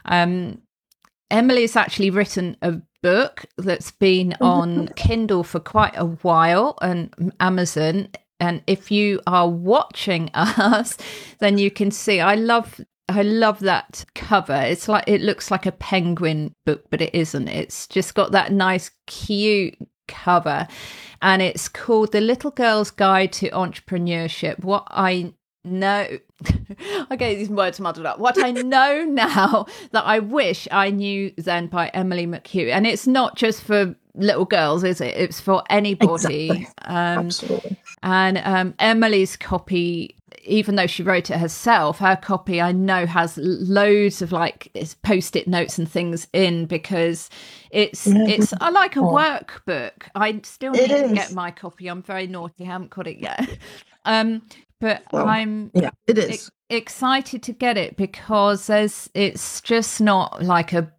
um 0.07 0.61
Emily's 1.35 1.75
actually 1.75 2.11
written 2.11 2.57
a 2.62 2.81
book 3.03 3.44
that's 3.59 3.90
been 3.90 4.31
mm-hmm. 4.31 4.44
on 4.44 4.88
Kindle 4.94 5.42
for 5.42 5.59
quite 5.59 5.94
a 5.97 6.07
while 6.07 6.79
and 6.81 7.33
Amazon. 7.40 8.09
And 8.38 8.62
if 8.68 8.92
you 8.92 9.20
are 9.27 9.49
watching 9.49 10.31
us, 10.35 10.97
then 11.40 11.59
you 11.59 11.73
can 11.73 11.90
see 11.90 12.20
I 12.20 12.37
love 12.37 12.81
I 13.09 13.23
love 13.23 13.59
that 13.61 14.05
cover. 14.14 14.55
It's 14.55 14.88
like 14.88 15.05
it 15.09 15.23
looks 15.23 15.51
like 15.51 15.66
a 15.66 15.73
penguin 15.73 16.55
book, 16.64 16.85
but 16.88 17.03
it 17.03 17.12
isn't. 17.12 17.49
It's 17.49 17.88
just 17.88 18.14
got 18.14 18.31
that 18.31 18.53
nice 18.53 18.92
cute 19.09 19.77
cover 20.07 20.68
and 21.20 21.42
it's 21.42 21.68
called 21.68 22.12
The 22.12 22.20
Little 22.20 22.53
Girl's 22.53 22.92
Guide 22.92 23.33
to 23.35 23.51
Entrepreneurship. 23.51 24.62
What 24.62 24.87
I 24.88 25.35
know 25.64 26.07
I 27.11 27.16
get 27.16 27.37
these 27.37 27.48
words 27.48 27.81
muddled 27.81 28.07
up. 28.07 28.18
What 28.18 28.42
I 28.42 28.50
know 28.50 29.05
now 29.05 29.66
that 29.92 30.05
I 30.05 30.18
wish 30.18 30.68
I 30.70 30.90
knew 30.90 31.33
then 31.37 31.68
by 31.68 31.88
Emily 31.88 32.27
McHugh. 32.27 32.70
And 32.70 32.87
it's 32.87 33.07
not 33.07 33.37
just 33.37 33.62
for 33.62 33.94
little 34.14 34.44
girls, 34.44 34.85
is 34.85 35.00
it? 35.00 35.16
It's 35.16 35.40
for 35.40 35.62
anybody. 35.70 36.50
Exactly. 36.50 36.68
Um, 36.85 37.27
Absolutely. 37.27 37.77
And 38.03 38.38
um, 38.44 38.74
Emily's 38.79 39.37
copy, 39.37 40.16
even 40.44 40.77
though 40.77 40.87
she 40.87 41.03
wrote 41.03 41.31
it 41.31 41.38
herself, 41.38 41.98
her 41.98 42.16
copy 42.16 42.61
I 42.61 42.72
know 42.72 43.07
has 43.07 43.37
loads 43.38 44.22
of 44.22 44.31
like 44.33 44.70
post-it 45.03 45.48
notes 45.48 45.79
and 45.79 45.90
things 45.90 46.27
in 46.33 46.66
because 46.66 47.31
it's 47.70 48.07
mm-hmm. 48.07 48.29
it's 48.29 48.53
I 48.61 48.70
like 48.70 48.96
a 48.96 49.00
workbook. 49.00 50.09
I 50.14 50.40
still 50.44 50.72
need 50.72 50.90
to 50.90 51.12
get 51.14 51.33
my 51.33 51.50
copy. 51.50 51.88
I'm 51.88 52.03
very 52.03 52.27
naughty. 52.27 52.64
I 52.64 52.66
haven't 52.66 52.90
got 52.90 53.07
it 53.07 53.18
yet. 53.18 53.48
Um, 54.07 54.42
but 54.85 55.03
well, 55.12 55.27
I'm 55.27 55.70
yeah, 55.73 55.92
it 56.07 56.18
is 56.18 56.51
e- 56.68 56.77
excited 56.77 57.42
to 57.44 57.53
get 57.53 57.79
it 57.79 57.97
because 57.97 58.66
there's 58.66 59.09
it's 59.14 59.62
just 59.62 59.99
not 59.99 60.42
like 60.42 60.75
a 60.75 60.92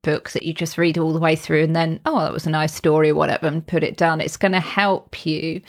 book 0.00 0.30
that 0.30 0.44
you 0.44 0.54
just 0.54 0.78
read 0.78 0.96
all 0.96 1.12
the 1.12 1.18
way 1.18 1.36
through 1.36 1.62
and 1.64 1.76
then 1.76 2.00
oh 2.06 2.20
that 2.20 2.32
was 2.32 2.46
a 2.46 2.50
nice 2.50 2.72
story 2.72 3.10
or 3.10 3.14
whatever 3.14 3.46
and 3.46 3.66
put 3.66 3.82
it 3.82 3.98
down. 3.98 4.22
It's 4.22 4.38
going 4.38 4.52
to 4.52 4.60
help 4.60 5.26
you 5.26 5.60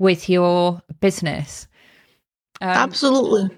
with 0.00 0.28
your 0.28 0.82
business. 0.98 1.68
Um, 2.60 2.70
Absolutely. 2.70 3.56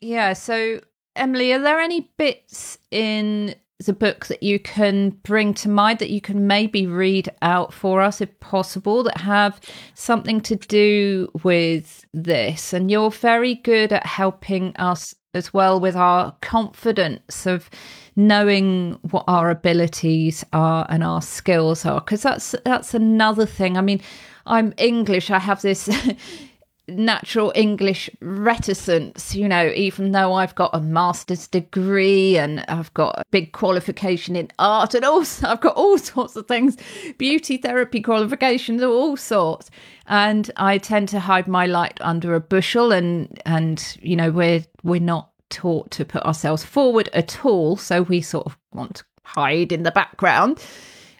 Yeah. 0.00 0.34
So 0.34 0.80
Emily, 1.16 1.52
are 1.52 1.58
there 1.58 1.80
any 1.80 2.12
bits 2.16 2.78
in 2.92 3.56
the 3.84 3.92
book 3.92 4.26
that 4.26 4.42
you 4.42 4.58
can 4.58 5.10
bring 5.22 5.54
to 5.54 5.68
mind 5.68 6.00
that 6.00 6.10
you 6.10 6.20
can 6.20 6.46
maybe 6.46 6.86
read 6.86 7.28
out 7.42 7.72
for 7.72 8.00
us 8.00 8.20
if 8.20 8.40
possible 8.40 9.04
that 9.04 9.18
have 9.18 9.60
something 9.94 10.40
to 10.40 10.56
do 10.56 11.30
with 11.44 12.04
this. 12.12 12.72
And 12.72 12.90
you're 12.90 13.10
very 13.10 13.54
good 13.54 13.92
at 13.92 14.04
helping 14.04 14.74
us 14.76 15.14
as 15.34 15.54
well 15.54 15.78
with 15.78 15.94
our 15.94 16.34
confidence 16.40 17.46
of 17.46 17.70
knowing 18.16 18.98
what 19.10 19.24
our 19.28 19.50
abilities 19.50 20.44
are 20.52 20.84
and 20.88 21.04
our 21.04 21.22
skills 21.22 21.86
are 21.86 22.00
because 22.00 22.22
that's 22.22 22.54
that's 22.64 22.94
another 22.94 23.46
thing. 23.46 23.76
I 23.76 23.80
mean 23.80 24.00
i'm 24.46 24.72
english. 24.78 25.30
I 25.30 25.38
have 25.38 25.62
this 25.62 25.88
natural 26.88 27.52
English 27.54 28.08
reticence, 28.20 29.34
you 29.34 29.48
know, 29.48 29.70
even 29.74 30.12
though 30.12 30.32
I've 30.32 30.54
got 30.54 30.70
a 30.74 30.80
master's 30.80 31.46
degree 31.46 32.38
and 32.38 32.64
I've 32.68 32.92
got 32.94 33.18
a 33.18 33.22
big 33.30 33.52
qualification 33.52 34.36
in 34.36 34.50
art 34.58 34.94
and 34.94 35.04
also 35.04 35.46
I've 35.48 35.60
got 35.60 35.76
all 35.76 35.98
sorts 35.98 36.36
of 36.36 36.46
things, 36.46 36.76
beauty 37.18 37.56
therapy 37.56 38.00
qualifications, 38.00 38.82
of 38.82 38.90
all 38.90 39.16
sorts. 39.16 39.70
And 40.06 40.50
I 40.56 40.78
tend 40.78 41.08
to 41.10 41.20
hide 41.20 41.46
my 41.46 41.66
light 41.66 41.98
under 42.00 42.34
a 42.34 42.40
bushel 42.40 42.92
and 42.92 43.40
and 43.44 43.96
you 44.00 44.16
know, 44.16 44.30
we're 44.30 44.64
we're 44.82 45.00
not 45.00 45.30
taught 45.50 45.90
to 45.92 46.04
put 46.04 46.22
ourselves 46.22 46.64
forward 46.64 47.08
at 47.12 47.44
all. 47.44 47.76
So 47.76 48.02
we 48.02 48.20
sort 48.20 48.46
of 48.46 48.56
want 48.72 48.96
to 48.96 49.04
hide 49.24 49.72
in 49.72 49.82
the 49.82 49.90
background. 49.90 50.64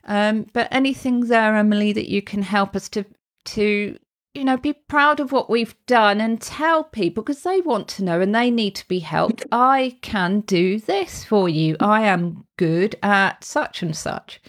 Um, 0.05 0.47
but 0.55 0.69
anything 0.71 1.27
there, 1.27 1.55
Emily, 1.55 1.93
that 1.93 2.09
you 2.11 2.23
can 2.23 2.43
help 2.43 2.75
us 2.75 2.89
to 2.91 3.05
to 3.45 3.99
you 4.39 4.45
know 4.45 4.57
be 4.57 4.73
proud 4.73 5.19
of 5.19 5.33
what 5.33 5.51
we've 5.51 5.75
done 5.87 6.21
and 6.21 6.41
tell 6.41 6.85
people 6.85 7.25
because 7.25 7.43
they 7.43 7.61
want 7.61 7.89
to 7.89 8.05
know 8.05 8.21
and 8.21 8.33
they 8.33 8.51
need 8.51 8.77
to 8.77 8.87
be 8.87 9.01
helped. 9.01 9.45
I 9.51 9.99
can 10.01 10.41
do 10.41 10.79
this 10.79 11.25
for 11.25 11.49
you. 11.49 11.77
I 11.81 12.03
am 12.03 12.47
good 12.57 12.97
at 13.03 13.43
such 13.43 13.83
and 13.83 13.97
such. 13.97 14.41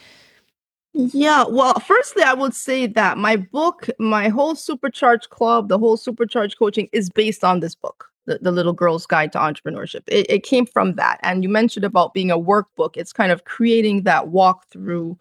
Yeah, 0.93 1.45
well, 1.47 1.79
firstly, 1.79 2.23
I 2.23 2.33
would 2.33 2.53
say 2.53 2.85
that 2.85 3.17
my 3.17 3.35
book, 3.35 3.89
my 3.99 4.29
whole 4.29 4.53
Supercharge 4.53 5.29
Club, 5.29 5.69
the 5.69 5.79
whole 5.79 5.97
Supercharge 5.97 6.57
coaching 6.57 6.87
is 6.91 7.09
based 7.09 7.43
on 7.43 7.59
this 7.59 7.73
book, 7.75 8.05
The, 8.25 8.39
the 8.39 8.51
Little 8.51 8.73
Girl's 8.73 9.05
Guide 9.05 9.31
to 9.33 9.39
Entrepreneurship. 9.39 10.01
It, 10.07 10.27
it 10.29 10.43
came 10.43 10.65
from 10.65 10.95
that. 10.95 11.19
And 11.23 11.43
you 11.43 11.49
mentioned 11.49 11.85
about 11.85 12.13
being 12.13 12.31
a 12.31 12.39
workbook, 12.39 12.95
it's 12.95 13.13
kind 13.13 13.31
of 13.31 13.45
creating 13.45 14.03
that 14.03 14.25
walkthrough 14.25 15.17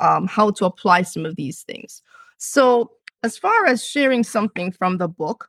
um, 0.00 0.26
how 0.26 0.50
to 0.50 0.64
apply 0.64 1.02
some 1.02 1.24
of 1.24 1.36
these 1.36 1.62
things. 1.62 2.02
So, 2.38 2.90
as 3.22 3.38
far 3.38 3.66
as 3.66 3.84
sharing 3.84 4.24
something 4.24 4.72
from 4.72 4.98
the 4.98 5.08
book, 5.08 5.48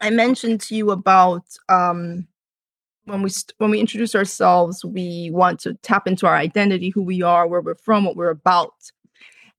I 0.00 0.10
mentioned 0.10 0.60
to 0.62 0.74
you 0.74 0.90
about 0.90 1.44
um, 1.68 2.26
when 3.04 3.22
we 3.22 3.30
st- 3.30 3.54
when 3.58 3.70
we 3.70 3.80
introduce 3.80 4.14
ourselves, 4.14 4.84
we 4.84 5.30
want 5.32 5.60
to 5.60 5.74
tap 5.74 6.06
into 6.06 6.26
our 6.26 6.36
identity, 6.36 6.90
who 6.90 7.02
we 7.02 7.22
are, 7.22 7.46
where 7.46 7.60
we're 7.60 7.74
from, 7.74 8.04
what 8.04 8.16
we're 8.16 8.30
about. 8.30 8.74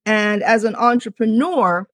And 0.06 0.42
as 0.42 0.64
an 0.64 0.74
entrepreneur, 0.76 1.86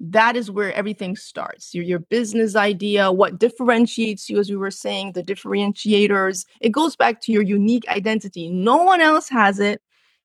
that 0.00 0.34
is 0.34 0.50
where 0.50 0.72
everything 0.72 1.14
starts. 1.14 1.74
Your, 1.74 1.84
your 1.84 1.98
business 1.98 2.56
idea, 2.56 3.12
what 3.12 3.38
differentiates 3.38 4.30
you, 4.30 4.38
as 4.38 4.48
we 4.48 4.56
were 4.56 4.70
saying, 4.70 5.12
the 5.12 5.22
differentiators. 5.22 6.46
It 6.60 6.70
goes 6.70 6.96
back 6.96 7.20
to 7.22 7.32
your 7.32 7.42
unique 7.42 7.86
identity. 7.88 8.48
No 8.48 8.82
one 8.82 9.02
else 9.02 9.28
has 9.28 9.60
it. 9.60 9.82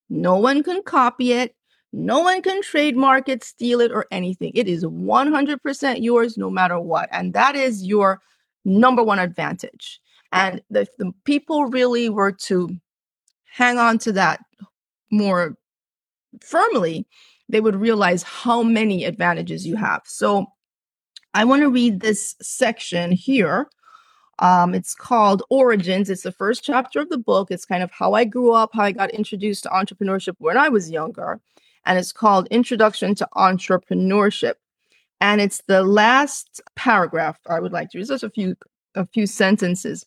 No 0.09 0.37
one 0.37 0.63
can 0.63 0.81
copy 0.83 1.33
it. 1.33 1.55
No 1.97 2.19
one 2.19 2.41
can 2.41 2.61
trademark 2.61 3.29
it, 3.29 3.41
steal 3.41 3.79
it, 3.79 3.89
or 3.89 4.05
anything. 4.11 4.51
It 4.53 4.67
is 4.67 4.83
100% 4.83 6.03
yours 6.03 6.37
no 6.37 6.49
matter 6.49 6.77
what. 6.77 7.07
And 7.13 7.33
that 7.33 7.55
is 7.55 7.85
your 7.85 8.19
number 8.65 9.01
one 9.01 9.17
advantage. 9.17 10.01
And 10.33 10.61
if 10.71 10.89
the 10.97 11.13
people 11.23 11.67
really 11.67 12.09
were 12.09 12.33
to 12.33 12.69
hang 13.45 13.77
on 13.77 13.97
to 13.99 14.11
that 14.11 14.41
more 15.09 15.55
firmly, 16.41 17.07
they 17.47 17.61
would 17.61 17.77
realize 17.77 18.23
how 18.23 18.61
many 18.61 19.05
advantages 19.05 19.65
you 19.65 19.77
have. 19.77 20.01
So 20.03 20.47
I 21.33 21.45
want 21.45 21.61
to 21.61 21.69
read 21.69 22.01
this 22.01 22.35
section 22.41 23.13
here. 23.13 23.69
Um, 24.39 24.75
it's 24.75 24.95
called 24.95 25.43
Origins. 25.49 26.09
It's 26.09 26.23
the 26.23 26.33
first 26.33 26.61
chapter 26.65 26.99
of 26.99 27.07
the 27.07 27.17
book. 27.17 27.51
It's 27.51 27.63
kind 27.63 27.83
of 27.83 27.91
how 27.91 28.15
I 28.15 28.25
grew 28.25 28.51
up, 28.51 28.71
how 28.73 28.83
I 28.83 28.91
got 28.91 29.11
introduced 29.11 29.63
to 29.63 29.69
entrepreneurship 29.69 30.35
when 30.39 30.57
I 30.57 30.67
was 30.67 30.91
younger. 30.91 31.39
And 31.85 31.99
it's 31.99 32.11
called 32.11 32.47
Introduction 32.49 33.15
to 33.15 33.27
Entrepreneurship. 33.35 34.55
And 35.21 35.41
it's 35.41 35.61
the 35.67 35.83
last 35.83 36.61
paragraph 36.75 37.39
I 37.47 37.59
would 37.59 37.71
like 37.71 37.91
to 37.91 37.97
read, 37.97 38.07
just 38.07 38.23
a 38.23 38.29
few 38.29 38.55
a 38.95 39.05
few 39.05 39.27
sentences. 39.27 40.05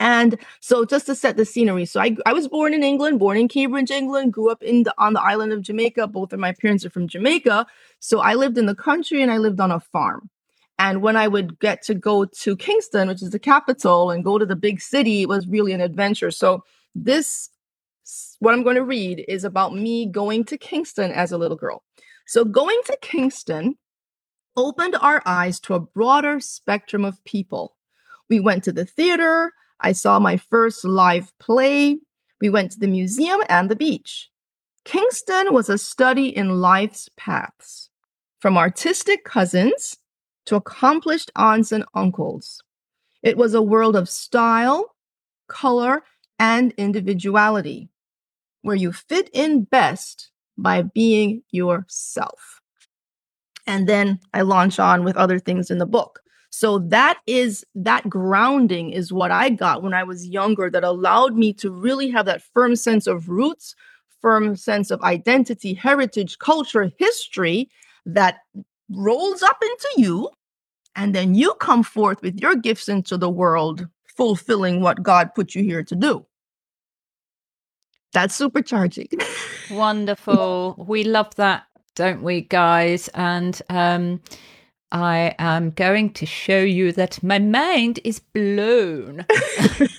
And 0.00 0.38
so 0.60 0.86
just 0.86 1.04
to 1.06 1.14
set 1.14 1.36
the 1.36 1.44
scenery, 1.44 1.84
so 1.84 2.00
I, 2.00 2.16
I 2.24 2.32
was 2.32 2.48
born 2.48 2.72
in 2.72 2.82
England, 2.82 3.18
born 3.18 3.36
in 3.36 3.48
Cambridge, 3.48 3.90
England, 3.90 4.32
grew 4.32 4.50
up 4.50 4.62
in 4.62 4.84
the, 4.84 4.94
on 4.96 5.12
the 5.12 5.20
island 5.20 5.52
of 5.52 5.60
Jamaica. 5.60 6.06
Both 6.06 6.32
of 6.32 6.40
my 6.40 6.52
parents 6.52 6.86
are 6.86 6.90
from 6.90 7.06
Jamaica. 7.06 7.66
So 7.98 8.20
I 8.20 8.34
lived 8.34 8.56
in 8.56 8.64
the 8.64 8.74
country 8.74 9.20
and 9.20 9.30
I 9.30 9.36
lived 9.36 9.60
on 9.60 9.70
a 9.70 9.78
farm. 9.78 10.30
And 10.78 11.02
when 11.02 11.14
I 11.14 11.28
would 11.28 11.60
get 11.60 11.82
to 11.82 11.94
go 11.94 12.24
to 12.24 12.56
Kingston, 12.56 13.08
which 13.08 13.22
is 13.22 13.28
the 13.28 13.38
capital, 13.38 14.10
and 14.10 14.24
go 14.24 14.38
to 14.38 14.46
the 14.46 14.56
big 14.56 14.80
city, 14.80 15.20
it 15.20 15.28
was 15.28 15.46
really 15.46 15.72
an 15.72 15.82
adventure. 15.82 16.30
So 16.30 16.64
this, 16.94 17.50
what 18.40 18.54
I'm 18.54 18.62
going 18.62 18.76
to 18.76 18.84
read 18.84 19.24
is 19.28 19.44
about 19.44 19.74
me 19.74 20.06
going 20.06 20.44
to 20.44 20.58
Kingston 20.58 21.10
as 21.10 21.32
a 21.32 21.38
little 21.38 21.56
girl. 21.56 21.82
So 22.26 22.44
going 22.44 22.80
to 22.86 22.98
Kingston 23.00 23.76
opened 24.56 24.96
our 25.00 25.22
eyes 25.26 25.60
to 25.60 25.74
a 25.74 25.80
broader 25.80 26.40
spectrum 26.40 27.04
of 27.04 27.22
people. 27.24 27.76
We 28.28 28.40
went 28.40 28.64
to 28.64 28.72
the 28.72 28.84
theater, 28.84 29.52
I 29.80 29.92
saw 29.92 30.18
my 30.18 30.36
first 30.36 30.84
live 30.84 31.32
play. 31.38 31.98
We 32.40 32.50
went 32.50 32.72
to 32.72 32.78
the 32.78 32.86
museum 32.86 33.40
and 33.48 33.70
the 33.70 33.76
beach. 33.76 34.30
Kingston 34.84 35.52
was 35.52 35.68
a 35.68 35.78
study 35.78 36.28
in 36.28 36.60
life's 36.60 37.08
paths, 37.16 37.90
from 38.38 38.56
artistic 38.56 39.24
cousins 39.24 39.96
to 40.46 40.56
accomplished 40.56 41.30
aunts 41.36 41.72
and 41.72 41.84
uncles. 41.94 42.62
It 43.22 43.36
was 43.36 43.54
a 43.54 43.62
world 43.62 43.96
of 43.96 44.08
style, 44.08 44.96
color, 45.48 46.02
and 46.38 46.72
individuality, 46.78 47.89
where 48.62 48.76
you 48.76 48.92
fit 48.92 49.30
in 49.32 49.64
best 49.64 50.30
by 50.58 50.82
being 50.82 51.42
yourself. 51.50 52.60
And 53.66 53.88
then 53.88 54.20
I 54.34 54.42
launch 54.42 54.78
on 54.78 55.04
with 55.04 55.16
other 55.16 55.38
things 55.38 55.70
in 55.70 55.78
the 55.78 55.86
book. 55.86 56.20
So 56.50 56.80
that 56.80 57.18
is 57.26 57.64
that 57.76 58.08
grounding 58.08 58.90
is 58.90 59.12
what 59.12 59.30
I 59.30 59.50
got 59.50 59.82
when 59.82 59.94
I 59.94 60.02
was 60.02 60.26
younger 60.26 60.68
that 60.68 60.82
allowed 60.82 61.36
me 61.36 61.52
to 61.54 61.70
really 61.70 62.10
have 62.10 62.26
that 62.26 62.42
firm 62.42 62.74
sense 62.74 63.06
of 63.06 63.28
roots, 63.28 63.76
firm 64.20 64.56
sense 64.56 64.90
of 64.90 65.00
identity, 65.02 65.74
heritage, 65.74 66.38
culture, 66.38 66.90
history 66.98 67.70
that 68.04 68.38
rolls 68.90 69.42
up 69.42 69.58
into 69.62 69.88
you. 69.96 70.30
And 70.96 71.14
then 71.14 71.36
you 71.36 71.54
come 71.54 71.84
forth 71.84 72.20
with 72.20 72.40
your 72.40 72.56
gifts 72.56 72.88
into 72.88 73.16
the 73.16 73.30
world, 73.30 73.86
fulfilling 74.16 74.80
what 74.80 75.04
God 75.04 75.32
put 75.34 75.54
you 75.54 75.62
here 75.62 75.84
to 75.84 75.94
do. 75.94 76.26
That's 78.12 78.38
supercharging. 78.38 79.22
Wonderful. 79.70 80.74
we 80.86 81.04
love 81.04 81.34
that, 81.36 81.64
don't 81.94 82.22
we, 82.22 82.42
guys? 82.42 83.08
And 83.14 83.60
um 83.68 84.20
I 84.92 85.36
am 85.38 85.70
going 85.70 86.12
to 86.14 86.26
show 86.26 86.58
you 86.58 86.90
that 86.92 87.22
my 87.22 87.38
mind 87.38 88.00
is 88.02 88.18
blown. 88.18 89.20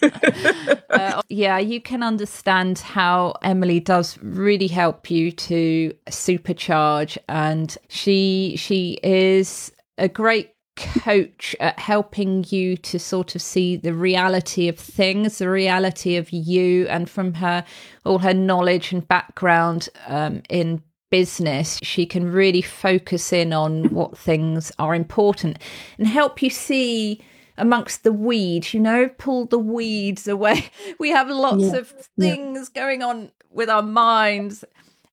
uh, 0.89 1.21
yeah, 1.30 1.58
you 1.60 1.80
can 1.80 2.04
understand 2.04 2.80
how 2.80 3.36
Emily 3.41 3.80
does 3.80 4.17
really 4.21 4.67
help 4.67 5.10
you 5.10 5.32
to 5.32 5.93
supercharge, 6.10 7.17
and 7.30 7.78
she 7.88 8.56
she 8.58 9.00
is 9.02 9.71
a 9.97 10.10
great 10.10 10.52
coach 10.75 11.55
at 11.60 11.79
helping 11.79 12.45
you 12.49 12.77
to 12.77 12.99
sort 12.99 13.36
of 13.36 13.41
see 13.41 13.75
the 13.75 13.93
reality 13.93 14.67
of 14.67 14.77
things, 14.77 15.38
the 15.38 15.49
reality 15.49 16.15
of 16.15 16.31
you, 16.31 16.88
and 16.88 17.10
from 17.10 17.36
her 17.36 17.65
all 18.05 18.19
her 18.19 18.34
knowledge 18.34 18.91
and 18.91 19.07
background 19.07 19.89
um, 20.07 20.41
in 20.49 20.81
business, 21.10 21.77
she 21.84 22.05
can 22.05 22.31
really 22.31 22.62
focus 22.62 23.31
in 23.31 23.53
on 23.53 23.84
what 23.89 24.17
things 24.17 24.71
are 24.79 24.95
important 24.95 25.60
and 25.97 26.07
help 26.07 26.41
you 26.41 26.49
see 26.49 27.21
amongst 27.57 28.03
the 28.03 28.13
weeds, 28.13 28.73
you 28.73 28.79
know, 28.79 29.10
pull 29.17 29.45
the 29.45 29.60
weeds 29.60 30.27
away. 30.27 30.69
We 30.99 31.10
have 31.10 31.29
lots 31.29 31.63
yeah. 31.63 31.75
of 31.75 31.93
things 32.19 32.71
yeah. 32.73 32.81
going 32.81 33.03
on 33.03 33.31
with 33.51 33.69
our 33.69 33.84
minds, 33.84 34.63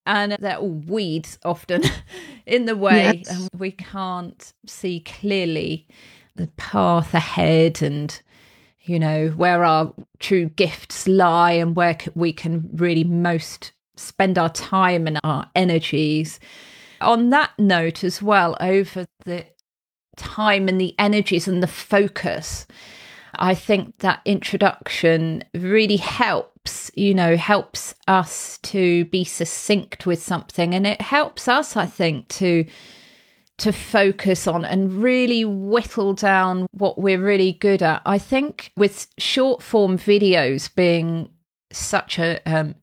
and 0.09 0.37
they're 0.41 0.57
all 0.57 0.71
weeds 0.71 1.39
often 1.45 1.83
in 2.47 2.65
the 2.65 2.75
way, 2.75 3.23
yes. 3.25 3.31
and 3.31 3.51
we 3.61 3.71
can't 3.71 4.55
see 4.67 5.01
clearly 5.01 5.87
the 6.35 6.49
path 6.57 7.13
ahead 7.15 7.83
and 7.83 8.23
you 8.83 8.99
know 8.99 9.29
where 9.37 9.65
our 9.65 9.93
true 10.19 10.47
gifts 10.49 11.07
lie 11.07 11.53
and 11.53 11.77
where 11.77 11.99
we 12.15 12.33
can 12.33 12.71
really 12.73 13.05
most 13.05 13.73
spend 13.97 14.39
our 14.39 14.49
time 14.49 15.07
and 15.07 15.21
our 15.23 15.49
energies. 15.55 16.41
On 17.01 17.29
that 17.31 17.51
note, 17.59 18.03
as 18.03 18.23
well, 18.23 18.57
over 18.61 19.07
the 19.25 19.45
time 20.17 20.69
and 20.69 20.81
the 20.81 20.95
energies 20.99 21.47
and 21.47 21.63
the 21.63 21.69
focus, 21.69 22.67
I 23.35 23.55
think 23.55 23.99
that 23.99 24.23
introduction 24.25 25.45
really 25.55 25.99
helps, 26.69 26.91
you 26.95 27.15
know, 27.15 27.37
helps 27.37 27.95
us 28.07 28.59
to 28.59 29.05
be 29.07 29.25
succinct 29.25 30.07
with 30.07 30.23
something. 30.23 30.75
And 30.75 30.87
it 30.87 31.01
helps 31.01 31.49
us, 31.49 31.77
I 31.77 31.87
think, 31.87 32.29
to 32.29 32.65
to 33.59 33.73
focus 33.73 34.47
on 34.47 34.65
and 34.65 35.03
really 35.03 35.45
whittle 35.45 36.15
down 36.15 36.69
what 36.71 36.97
we're 36.97 37.21
really 37.21 37.55
good 37.55 37.83
at. 37.83 38.01
I 38.07 38.17
think 38.17 38.71
with 38.77 39.09
short 39.19 39.63
form 39.63 39.99
videos 39.99 40.73
being 40.73 41.29
such 41.73 42.21
a 42.21 42.41
um, 42.47 42.77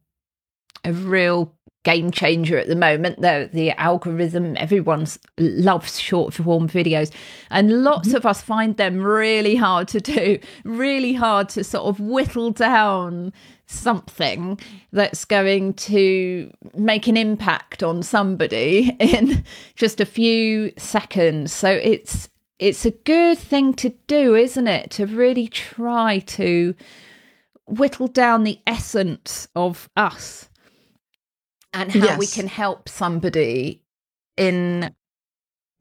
a 0.83 0.91
real 0.91 1.55
game 1.85 2.11
changer 2.11 2.57
at 2.57 2.67
the 2.67 2.75
moment. 2.75 3.21
The 3.21 3.49
the 3.53 3.71
algorithm, 3.71 4.57
everyone 4.57 5.07
loves 5.37 5.97
short 5.97 6.33
form 6.33 6.67
videos, 6.67 7.13
and 7.49 7.83
lots 7.83 8.09
mm-hmm. 8.09 8.17
of 8.17 8.25
us 8.25 8.41
find 8.41 8.75
them 8.75 9.01
really 9.01 9.55
hard 9.55 9.87
to 9.89 10.01
do, 10.01 10.39
really 10.65 11.13
hard 11.13 11.47
to 11.49 11.63
sort 11.63 11.85
of 11.85 12.01
whittle 12.01 12.51
down 12.51 13.31
something 13.67 14.59
that's 14.91 15.25
going 15.25 15.73
to 15.73 16.51
make 16.75 17.07
an 17.07 17.17
impact 17.17 17.83
on 17.83 18.03
somebody 18.03 18.95
in 18.99 19.43
just 19.75 19.99
a 19.99 20.05
few 20.05 20.71
seconds. 20.77 21.53
So 21.53 21.69
it's 21.69 22.29
it's 22.57 22.85
a 22.85 22.91
good 22.91 23.37
thing 23.37 23.73
to 23.75 23.89
do, 24.07 24.33
isn't 24.35 24.67
it? 24.67 24.91
To 24.91 25.05
really 25.05 25.47
try 25.47 26.19
to 26.19 26.73
whittle 27.67 28.07
down 28.07 28.43
the 28.43 28.59
essence 28.65 29.47
of 29.55 29.89
us 29.97 30.49
and 31.73 31.91
how 31.91 32.05
yes. 32.05 32.19
we 32.19 32.27
can 32.27 32.47
help 32.47 32.87
somebody 32.87 33.81
in 34.37 34.93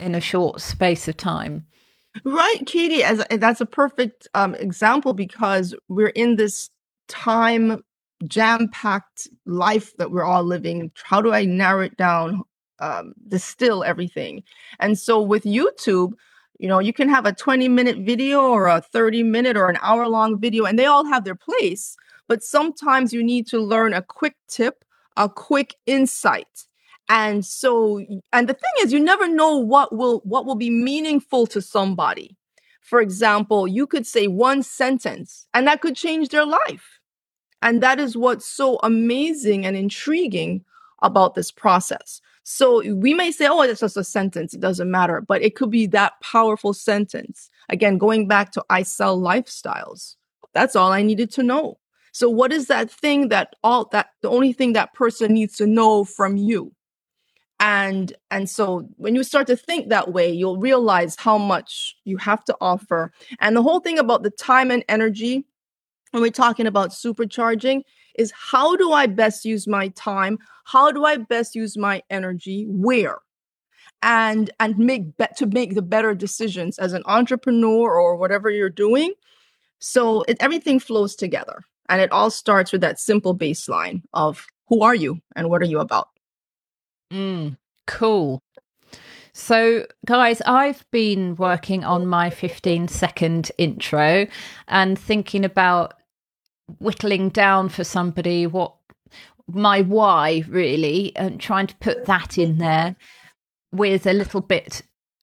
in 0.00 0.14
a 0.14 0.20
short 0.20 0.60
space 0.60 1.06
of 1.06 1.16
time. 1.16 1.66
Right, 2.24 2.64
Katy, 2.66 3.02
as 3.02 3.24
that's 3.30 3.60
a 3.60 3.66
perfect 3.66 4.28
um, 4.34 4.54
example 4.56 5.14
because 5.14 5.74
we're 5.88 6.08
in 6.08 6.36
this 6.36 6.70
time 7.08 7.82
jam-packed 8.26 9.28
life 9.46 9.96
that 9.96 10.10
we're 10.10 10.24
all 10.24 10.44
living. 10.44 10.90
How 11.02 11.20
do 11.20 11.32
I 11.32 11.44
narrow 11.44 11.82
it 11.82 11.96
down, 11.96 12.42
um, 12.78 13.14
distill 13.28 13.84
everything? 13.84 14.42
And 14.80 14.98
so 14.98 15.20
with 15.20 15.44
YouTube, 15.44 16.12
you 16.58 16.68
know, 16.68 16.78
you 16.78 16.92
can 16.92 17.08
have 17.08 17.26
a 17.26 17.32
20 17.32 17.68
minute 17.68 17.98
video 17.98 18.40
or 18.42 18.68
a 18.68 18.80
30 18.80 19.22
minute 19.24 19.56
or 19.56 19.68
an 19.68 19.78
hour 19.82 20.08
long 20.08 20.40
video, 20.40 20.64
and 20.64 20.78
they 20.78 20.86
all 20.86 21.04
have 21.04 21.24
their 21.24 21.34
place. 21.34 21.96
But 22.28 22.42
sometimes 22.42 23.12
you 23.12 23.22
need 23.22 23.46
to 23.48 23.58
learn 23.58 23.92
a 23.92 24.02
quick 24.02 24.36
tip, 24.48 24.84
a 25.16 25.28
quick 25.28 25.74
insight 25.86 26.66
and 27.08 27.44
so 27.44 28.04
and 28.32 28.48
the 28.48 28.54
thing 28.54 28.72
is 28.80 28.92
you 28.92 29.00
never 29.00 29.28
know 29.28 29.58
what 29.58 29.94
will 29.94 30.20
what 30.24 30.46
will 30.46 30.54
be 30.54 30.70
meaningful 30.70 31.46
to 31.46 31.60
somebody 31.60 32.36
for 32.80 33.00
example 33.00 33.68
you 33.68 33.86
could 33.86 34.06
say 34.06 34.26
one 34.26 34.62
sentence 34.62 35.46
and 35.52 35.66
that 35.66 35.80
could 35.80 35.96
change 35.96 36.28
their 36.28 36.46
life 36.46 36.93
and 37.64 37.82
that 37.82 37.98
is 37.98 38.16
what's 38.16 38.46
so 38.46 38.78
amazing 38.82 39.66
and 39.66 39.76
intriguing 39.76 40.62
about 41.02 41.34
this 41.34 41.50
process. 41.50 42.20
So 42.44 42.94
we 42.94 43.14
may 43.14 43.32
say 43.32 43.48
oh 43.48 43.62
it's 43.62 43.80
just 43.80 43.96
a 43.96 44.04
sentence. 44.04 44.54
It 44.54 44.60
doesn't 44.60 44.90
matter. 44.90 45.22
But 45.22 45.42
it 45.42 45.56
could 45.56 45.70
be 45.70 45.86
that 45.88 46.12
powerful 46.20 46.74
sentence. 46.74 47.50
Again 47.70 47.98
going 47.98 48.28
back 48.28 48.52
to 48.52 48.64
i 48.70 48.82
sell 48.82 49.18
lifestyles 49.18 50.16
that's 50.52 50.76
all 50.76 50.92
i 50.92 51.02
needed 51.02 51.32
to 51.32 51.42
know. 51.42 51.78
So 52.12 52.30
what 52.30 52.52
is 52.52 52.68
that 52.68 52.90
thing 52.90 53.28
that 53.30 53.56
all 53.64 53.86
that 53.86 54.10
the 54.22 54.30
only 54.30 54.52
thing 54.52 54.74
that 54.74 54.94
person 54.94 55.32
needs 55.32 55.56
to 55.56 55.66
know 55.66 56.04
from 56.04 56.36
you? 56.36 56.72
And 57.60 58.12
and 58.30 58.48
so 58.48 58.86
when 58.96 59.14
you 59.14 59.24
start 59.24 59.46
to 59.46 59.56
think 59.56 59.88
that 59.88 60.12
way 60.12 60.30
you'll 60.30 60.58
realize 60.58 61.16
how 61.16 61.38
much 61.38 61.96
you 62.04 62.18
have 62.18 62.44
to 62.44 62.56
offer. 62.60 63.10
And 63.40 63.56
the 63.56 63.62
whole 63.62 63.80
thing 63.80 63.98
about 63.98 64.22
the 64.22 64.30
time 64.30 64.70
and 64.70 64.84
energy 64.88 65.46
when 66.14 66.22
we're 66.22 66.30
talking 66.30 66.68
about 66.68 66.90
supercharging 66.90 67.82
is 68.16 68.32
how 68.36 68.76
do 68.76 68.92
i 68.92 69.04
best 69.04 69.44
use 69.44 69.66
my 69.66 69.88
time? 69.88 70.38
How 70.64 70.92
do 70.92 71.04
i 71.04 71.16
best 71.16 71.56
use 71.56 71.76
my 71.76 72.02
energy? 72.08 72.66
Where? 72.68 73.18
And 74.00 74.48
and 74.60 74.78
make 74.78 75.16
be- 75.16 75.26
to 75.38 75.46
make 75.46 75.74
the 75.74 75.82
better 75.82 76.14
decisions 76.14 76.78
as 76.78 76.92
an 76.92 77.02
entrepreneur 77.06 77.98
or 77.98 78.14
whatever 78.14 78.48
you're 78.48 78.70
doing. 78.70 79.12
So 79.80 80.22
it, 80.28 80.36
everything 80.38 80.78
flows 80.78 81.16
together 81.16 81.64
and 81.88 82.00
it 82.00 82.12
all 82.12 82.30
starts 82.30 82.70
with 82.70 82.80
that 82.82 83.00
simple 83.00 83.36
baseline 83.36 84.02
of 84.12 84.46
who 84.68 84.82
are 84.82 84.94
you 84.94 85.18
and 85.34 85.50
what 85.50 85.62
are 85.62 85.66
you 85.66 85.80
about. 85.80 86.10
Mm, 87.12 87.56
cool. 87.88 88.40
So, 89.32 89.84
guys, 90.06 90.40
I've 90.46 90.88
been 90.92 91.34
working 91.34 91.82
on 91.82 92.06
my 92.06 92.30
15 92.30 92.86
second 92.86 93.50
intro 93.58 94.28
and 94.68 94.96
thinking 94.96 95.44
about 95.44 95.94
whittling 96.78 97.28
down 97.28 97.68
for 97.68 97.84
somebody 97.84 98.46
what 98.46 98.74
my 99.46 99.82
why 99.82 100.42
really 100.48 101.12
and 101.16 101.40
trying 101.40 101.66
to 101.66 101.76
put 101.76 102.06
that 102.06 102.38
in 102.38 102.58
there 102.58 102.96
with 103.72 104.06
a 104.06 104.12
little 104.12 104.40
bit 104.40 104.82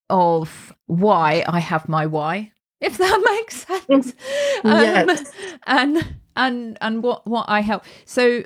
of 0.10 0.73
why 0.88 1.43
I 1.47 1.60
have 1.60 1.88
my 1.89 2.06
why, 2.06 2.51
if 2.80 2.97
that 2.97 3.21
makes 3.25 3.65
sense. 3.65 4.13
yes. 4.63 5.19
Um, 5.19 5.25
and 5.65 6.15
and 6.36 6.77
and 6.82 7.04
what 7.04 7.25
what 7.25 7.45
I 7.47 7.62
help. 7.62 7.84
So 8.06 8.43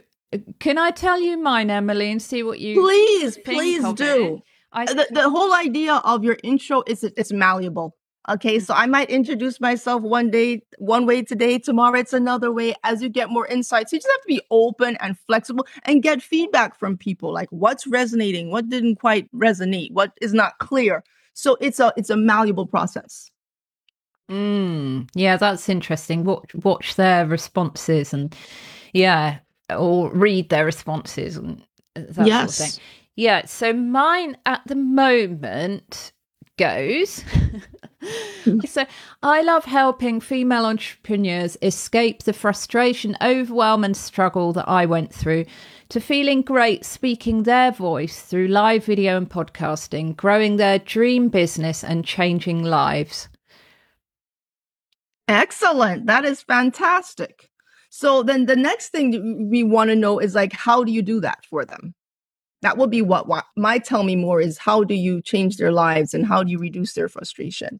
can 0.59 0.77
I 0.77 0.91
tell 0.91 1.19
you 1.19 1.37
mine, 1.37 1.69
Emily, 1.69 2.11
and 2.11 2.21
see 2.21 2.43
what 2.43 2.59
you 2.59 2.81
please, 2.81 3.37
please 3.43 3.93
do. 3.93 4.41
I, 4.71 4.85
the, 4.85 5.07
the 5.09 5.29
whole 5.29 5.53
idea 5.53 5.95
of 6.03 6.23
your 6.23 6.37
intro 6.43 6.83
is 6.85 7.03
it's 7.03 7.31
malleable. 7.31 7.94
Okay, 8.27 8.59
so 8.59 8.73
I 8.73 8.87
might 8.87 9.09
introduce 9.11 9.59
myself 9.59 10.01
one 10.01 10.31
day, 10.31 10.63
one 10.79 11.05
way 11.05 11.21
today, 11.21 11.59
tomorrow 11.59 11.99
it's 11.99 12.13
another 12.13 12.51
way 12.51 12.73
as 12.83 13.01
you 13.03 13.09
get 13.09 13.29
more 13.29 13.45
insights. 13.45 13.93
You 13.93 13.99
just 13.99 14.09
have 14.11 14.21
to 14.21 14.27
be 14.27 14.41
open 14.49 14.97
and 14.99 15.17
flexible 15.27 15.67
and 15.83 16.01
get 16.01 16.23
feedback 16.23 16.75
from 16.75 16.97
people 16.97 17.31
like 17.31 17.49
what's 17.51 17.85
resonating, 17.85 18.49
what 18.49 18.67
didn't 18.69 18.95
quite 18.95 19.31
resonate, 19.31 19.91
what 19.91 20.11
is 20.21 20.33
not 20.33 20.57
clear. 20.57 21.03
So 21.33 21.55
it's 21.61 21.79
a 21.79 21.93
it's 21.97 22.09
a 22.09 22.17
malleable 22.17 22.65
process. 22.65 23.29
Mm, 24.29 25.07
yeah, 25.13 25.37
that's 25.37 25.69
interesting. 25.69 26.23
Watch 26.23 26.55
watch 26.55 26.95
their 26.95 27.27
responses 27.27 28.11
and 28.11 28.35
yeah, 28.93 29.37
or 29.69 30.11
read 30.11 30.49
their 30.49 30.65
responses 30.65 31.37
and 31.37 31.61
that 31.93 32.25
yes. 32.25 32.55
sort 32.55 32.69
of 32.69 32.75
thing. 32.75 32.83
Yeah, 33.17 33.45
so 33.45 33.71
mine 33.71 34.35
at 34.47 34.61
the 34.65 34.75
moment 34.75 36.11
goes. 36.57 37.23
so 38.65 38.85
I 39.23 39.41
love 39.41 39.65
helping 39.65 40.19
female 40.19 40.65
entrepreneurs 40.65 41.57
escape 41.61 42.23
the 42.23 42.33
frustration, 42.33 43.17
overwhelm, 43.21 43.83
and 43.83 43.95
struggle 43.95 44.53
that 44.53 44.67
I 44.67 44.85
went 44.85 45.13
through 45.13 45.45
to 45.89 45.99
feeling 45.99 46.41
great 46.41 46.85
speaking 46.85 47.43
their 47.43 47.71
voice 47.71 48.21
through 48.21 48.47
live 48.47 48.85
video 48.85 49.17
and 49.17 49.29
podcasting, 49.29 50.15
growing 50.15 50.57
their 50.57 50.79
dream 50.79 51.29
business 51.29 51.83
and 51.83 52.05
changing 52.05 52.63
lives. 52.63 53.29
Excellent. 55.27 56.05
That 56.05 56.25
is 56.25 56.41
fantastic. 56.41 57.49
So 57.89 58.23
then 58.23 58.45
the 58.45 58.55
next 58.55 58.89
thing 58.89 59.49
we 59.49 59.63
want 59.63 59.89
to 59.89 59.95
know 59.95 60.19
is 60.19 60.35
like, 60.35 60.53
how 60.53 60.83
do 60.83 60.91
you 60.91 61.01
do 61.01 61.21
that 61.21 61.45
for 61.45 61.65
them? 61.65 61.93
That 62.61 62.77
will 62.77 62.87
be 62.87 63.01
what, 63.01 63.27
what 63.27 63.45
my 63.55 63.79
tell 63.79 64.03
me 64.03 64.15
more 64.15 64.41
is 64.41 64.57
how 64.57 64.83
do 64.83 64.95
you 64.95 65.21
change 65.21 65.57
their 65.57 65.71
lives 65.71 66.13
and 66.13 66.25
how 66.25 66.43
do 66.43 66.51
you 66.51 66.57
reduce 66.57 66.93
their 66.93 67.07
frustration? 67.07 67.79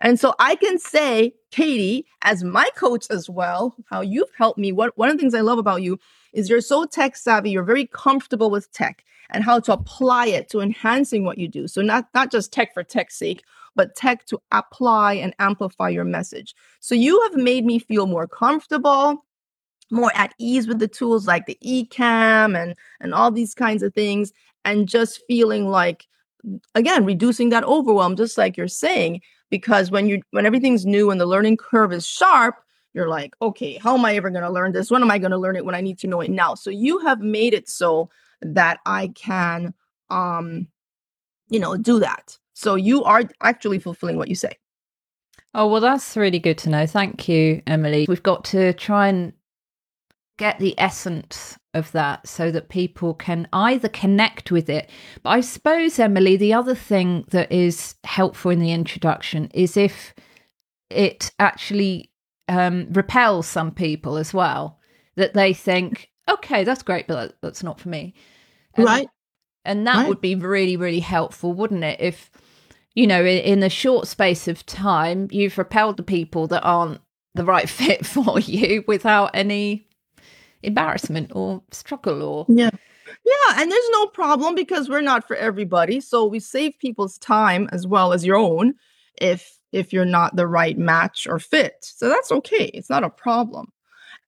And 0.00 0.18
so 0.20 0.34
I 0.38 0.56
can 0.56 0.78
say, 0.78 1.34
Katy, 1.50 2.06
as 2.22 2.44
my 2.44 2.68
coach 2.76 3.06
as 3.10 3.30
well, 3.30 3.74
how 3.88 4.00
you've 4.00 4.30
helped 4.36 4.58
me. 4.58 4.72
What 4.72 4.96
one 4.98 5.08
of 5.08 5.16
the 5.16 5.20
things 5.20 5.34
I 5.34 5.40
love 5.40 5.58
about 5.58 5.82
you 5.82 5.98
is 6.32 6.50
you're 6.50 6.60
so 6.60 6.84
tech 6.84 7.16
savvy, 7.16 7.50
you're 7.50 7.62
very 7.62 7.86
comfortable 7.86 8.50
with 8.50 8.70
tech 8.72 9.04
and 9.30 9.42
how 9.42 9.58
to 9.60 9.72
apply 9.72 10.26
it 10.26 10.48
to 10.50 10.60
enhancing 10.60 11.24
what 11.24 11.38
you 11.38 11.48
do. 11.48 11.66
So 11.66 11.82
not 11.82 12.08
not 12.14 12.30
just 12.30 12.52
tech 12.52 12.74
for 12.74 12.84
tech's 12.84 13.16
sake, 13.16 13.42
but 13.74 13.96
tech 13.96 14.26
to 14.26 14.40
apply 14.52 15.14
and 15.14 15.34
amplify 15.38 15.88
your 15.88 16.04
message. 16.04 16.54
So 16.80 16.94
you 16.94 17.20
have 17.22 17.34
made 17.34 17.64
me 17.64 17.78
feel 17.78 18.06
more 18.06 18.26
comfortable, 18.26 19.24
more 19.90 20.12
at 20.14 20.34
ease 20.38 20.66
with 20.66 20.78
the 20.78 20.88
tools 20.88 21.26
like 21.26 21.46
the 21.46 21.58
Ecamm 21.64 22.60
and 22.60 22.74
and 23.00 23.14
all 23.14 23.30
these 23.30 23.54
kinds 23.54 23.82
of 23.82 23.94
things 23.94 24.32
and 24.64 24.88
just 24.88 25.22
feeling 25.26 25.68
like 25.68 26.06
again 26.74 27.04
reducing 27.04 27.48
that 27.50 27.64
overwhelm 27.64 28.16
just 28.16 28.38
like 28.38 28.56
you're 28.56 28.68
saying 28.68 29.20
because 29.50 29.90
when 29.90 30.08
you 30.08 30.22
when 30.30 30.46
everything's 30.46 30.86
new 30.86 31.10
and 31.10 31.20
the 31.20 31.26
learning 31.26 31.56
curve 31.56 31.92
is 31.92 32.06
sharp 32.06 32.56
you're 32.94 33.08
like 33.08 33.34
okay 33.40 33.78
how 33.78 33.96
am 33.96 34.04
i 34.04 34.14
ever 34.14 34.30
going 34.30 34.42
to 34.42 34.50
learn 34.50 34.72
this 34.72 34.90
when 34.90 35.02
am 35.02 35.10
i 35.10 35.18
going 35.18 35.30
to 35.30 35.38
learn 35.38 35.56
it 35.56 35.64
when 35.64 35.74
i 35.74 35.80
need 35.80 35.98
to 35.98 36.06
know 36.06 36.20
it 36.20 36.30
now 36.30 36.54
so 36.54 36.70
you 36.70 36.98
have 36.98 37.20
made 37.20 37.54
it 37.54 37.68
so 37.68 38.08
that 38.40 38.78
i 38.86 39.08
can 39.14 39.72
um 40.10 40.66
you 41.48 41.58
know 41.58 41.76
do 41.76 41.98
that 42.00 42.38
so 42.54 42.74
you 42.74 43.04
are 43.04 43.22
actually 43.42 43.78
fulfilling 43.78 44.16
what 44.16 44.28
you 44.28 44.34
say 44.34 44.52
Oh, 45.58 45.66
well, 45.66 45.80
that's 45.80 46.18
really 46.18 46.38
good 46.38 46.58
to 46.58 46.68
know. 46.68 46.86
Thank 46.86 47.30
you, 47.30 47.62
Emily. 47.66 48.04
We've 48.06 48.22
got 48.22 48.44
to 48.46 48.74
try 48.74 49.08
and 49.08 49.32
get 50.36 50.58
the 50.58 50.74
essence 50.78 51.56
of 51.76 51.92
that 51.92 52.26
so 52.26 52.50
that 52.50 52.68
people 52.68 53.14
can 53.14 53.46
either 53.52 53.88
connect 53.88 54.50
with 54.50 54.68
it. 54.68 54.90
But 55.22 55.30
I 55.30 55.40
suppose, 55.40 55.98
Emily, 55.98 56.36
the 56.36 56.54
other 56.54 56.74
thing 56.74 57.24
that 57.28 57.50
is 57.52 57.94
helpful 58.04 58.50
in 58.50 58.60
the 58.60 58.72
introduction 58.72 59.50
is 59.54 59.76
if 59.76 60.14
it 60.90 61.32
actually 61.38 62.10
um, 62.48 62.88
repels 62.92 63.46
some 63.46 63.70
people 63.70 64.16
as 64.16 64.32
well, 64.32 64.78
that 65.16 65.34
they 65.34 65.52
think, 65.52 66.10
okay, 66.28 66.64
that's 66.64 66.82
great, 66.82 67.06
but 67.06 67.36
that's 67.42 67.62
not 67.62 67.80
for 67.80 67.88
me. 67.88 68.14
And, 68.74 68.86
right. 68.86 69.08
And 69.64 69.86
that 69.86 69.96
right. 69.96 70.08
would 70.08 70.20
be 70.20 70.34
really, 70.34 70.76
really 70.76 71.00
helpful, 71.00 71.52
wouldn't 71.52 71.84
it? 71.84 72.00
If, 72.00 72.30
you 72.94 73.06
know, 73.06 73.20
in, 73.20 73.38
in 73.38 73.62
a 73.62 73.68
short 73.70 74.06
space 74.06 74.48
of 74.48 74.64
time, 74.64 75.28
you've 75.30 75.58
repelled 75.58 75.96
the 75.96 76.02
people 76.02 76.46
that 76.48 76.62
aren't 76.62 77.00
the 77.34 77.44
right 77.44 77.68
fit 77.68 78.06
for 78.06 78.38
you 78.40 78.84
without 78.86 79.30
any 79.34 79.86
embarrassment 80.62 81.30
or 81.34 81.62
struggle 81.70 82.22
or 82.22 82.46
yeah. 82.48 82.70
Yeah 83.24 83.54
and 83.56 83.70
there's 83.70 83.90
no 83.92 84.06
problem 84.06 84.54
because 84.54 84.88
we're 84.88 85.00
not 85.00 85.26
for 85.26 85.36
everybody. 85.36 86.00
So 86.00 86.24
we 86.26 86.40
save 86.40 86.78
people's 86.78 87.18
time 87.18 87.68
as 87.72 87.86
well 87.86 88.12
as 88.12 88.24
your 88.24 88.36
own 88.36 88.74
if 89.20 89.58
if 89.72 89.92
you're 89.92 90.04
not 90.04 90.36
the 90.36 90.46
right 90.46 90.78
match 90.78 91.26
or 91.26 91.38
fit. 91.38 91.76
So 91.80 92.08
that's 92.08 92.32
okay. 92.32 92.70
It's 92.74 92.90
not 92.90 93.04
a 93.04 93.10
problem. 93.10 93.72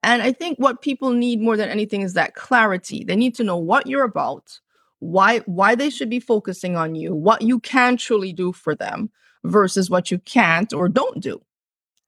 And 0.04 0.22
i 0.22 0.32
think 0.32 0.58
what 0.58 0.82
people 0.82 1.10
need 1.10 1.40
more 1.40 1.56
than 1.56 1.68
anything 1.68 2.02
is 2.02 2.14
that 2.14 2.34
clarity. 2.34 3.04
They 3.04 3.16
need 3.16 3.34
to 3.36 3.44
know 3.44 3.56
what 3.56 3.86
you're 3.86 4.04
about 4.04 4.60
why 5.00 5.38
why 5.40 5.74
they 5.74 5.90
should 5.90 6.10
be 6.10 6.20
focusing 6.20 6.76
on 6.76 6.94
you 6.94 7.14
what 7.14 7.42
you 7.42 7.60
can 7.60 7.96
truly 7.96 8.32
do 8.32 8.52
for 8.52 8.74
them 8.74 9.10
versus 9.44 9.88
what 9.88 10.10
you 10.10 10.18
can't 10.20 10.72
or 10.72 10.88
don't 10.88 11.20
do 11.20 11.40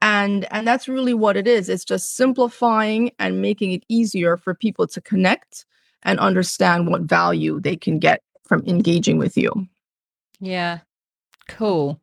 and 0.02 0.46
and 0.52 0.66
that's 0.66 0.88
really 0.88 1.14
what 1.14 1.36
it 1.36 1.46
is 1.46 1.68
it's 1.68 1.84
just 1.84 2.16
simplifying 2.16 3.10
and 3.18 3.42
making 3.42 3.72
it 3.72 3.84
easier 3.88 4.36
for 4.36 4.54
people 4.54 4.86
to 4.86 5.00
connect 5.00 5.66
and 6.02 6.18
understand 6.18 6.88
what 6.88 7.02
value 7.02 7.60
they 7.60 7.76
can 7.76 7.98
get 7.98 8.22
from 8.44 8.64
engaging 8.66 9.18
with 9.18 9.36
you. 9.36 9.52
Yeah. 10.40 10.80
Cool. 11.48 12.00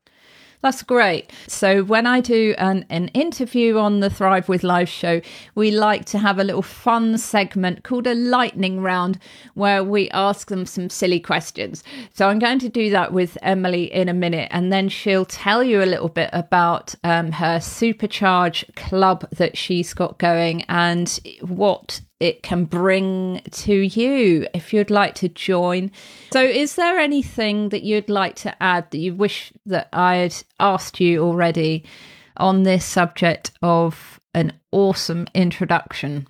That's 0.62 0.82
great. 0.82 1.32
So, 1.48 1.84
when 1.84 2.08
I 2.08 2.20
do 2.20 2.56
an, 2.58 2.86
an 2.90 3.10
interview 3.10 3.78
on 3.78 4.00
the 4.00 4.10
Thrive 4.10 4.50
with 4.50 4.64
Live 4.64 4.90
show, 4.90 5.22
we 5.54 5.70
like 5.70 6.06
to 6.06 6.18
have 6.18 6.40
a 6.40 6.44
little 6.44 6.64
fun 6.64 7.20
segment 7.20 7.84
called 7.84 8.08
a 8.08 8.16
lightning 8.16 8.82
round 8.82 9.20
where 9.54 9.84
we 9.84 10.10
ask 10.10 10.50
them 10.50 10.66
some 10.66 10.90
silly 10.90 11.20
questions. 11.20 11.84
So, 12.14 12.28
I'm 12.28 12.40
going 12.40 12.58
to 12.60 12.70
do 12.70 12.90
that 12.90 13.14
with 13.14 13.38
Emily 13.44 13.94
in 13.94 14.10
a 14.10 14.16
minute, 14.16 14.48
and 14.52 14.74
then 14.74 14.90
she'll 14.90 15.26
tell 15.26 15.64
you 15.64 15.84
a 15.84 15.86
little 15.86 16.10
bit 16.10 16.32
about 16.34 16.96
um, 17.04 17.34
her 17.34 17.60
Supercharge 17.60 18.76
club 18.76 19.30
that 19.32 19.58
she's 19.58 19.94
got 19.94 20.18
going 20.18 20.64
and 20.70 21.20
what 21.42 22.02
it 22.20 22.42
can 22.42 22.66
bring 22.66 23.42
to 23.52 23.74
you 23.74 24.48
if 24.54 24.74
you'd 24.74 24.90
like 24.90 25.16
to 25.16 25.30
join. 25.30 25.92
So, 26.32 26.42
is 26.42 26.76
there 26.76 26.98
anything 26.98 27.70
that 27.70 27.84
you'd 27.84 28.10
like 28.10 28.36
to 28.38 28.64
add 28.64 28.90
that 28.92 28.98
you 28.98 29.14
wish 29.14 29.54
that 29.66 29.90
I 29.94 30.16
had 30.16 30.36
asked 30.60 31.00
you 31.00 31.24
already 31.24 31.86
on 32.38 32.64
this 32.64 32.86
subject 32.86 33.52
of 33.62 34.20
an 34.34 34.54
awesome 34.72 35.28
introduction? 35.34 36.28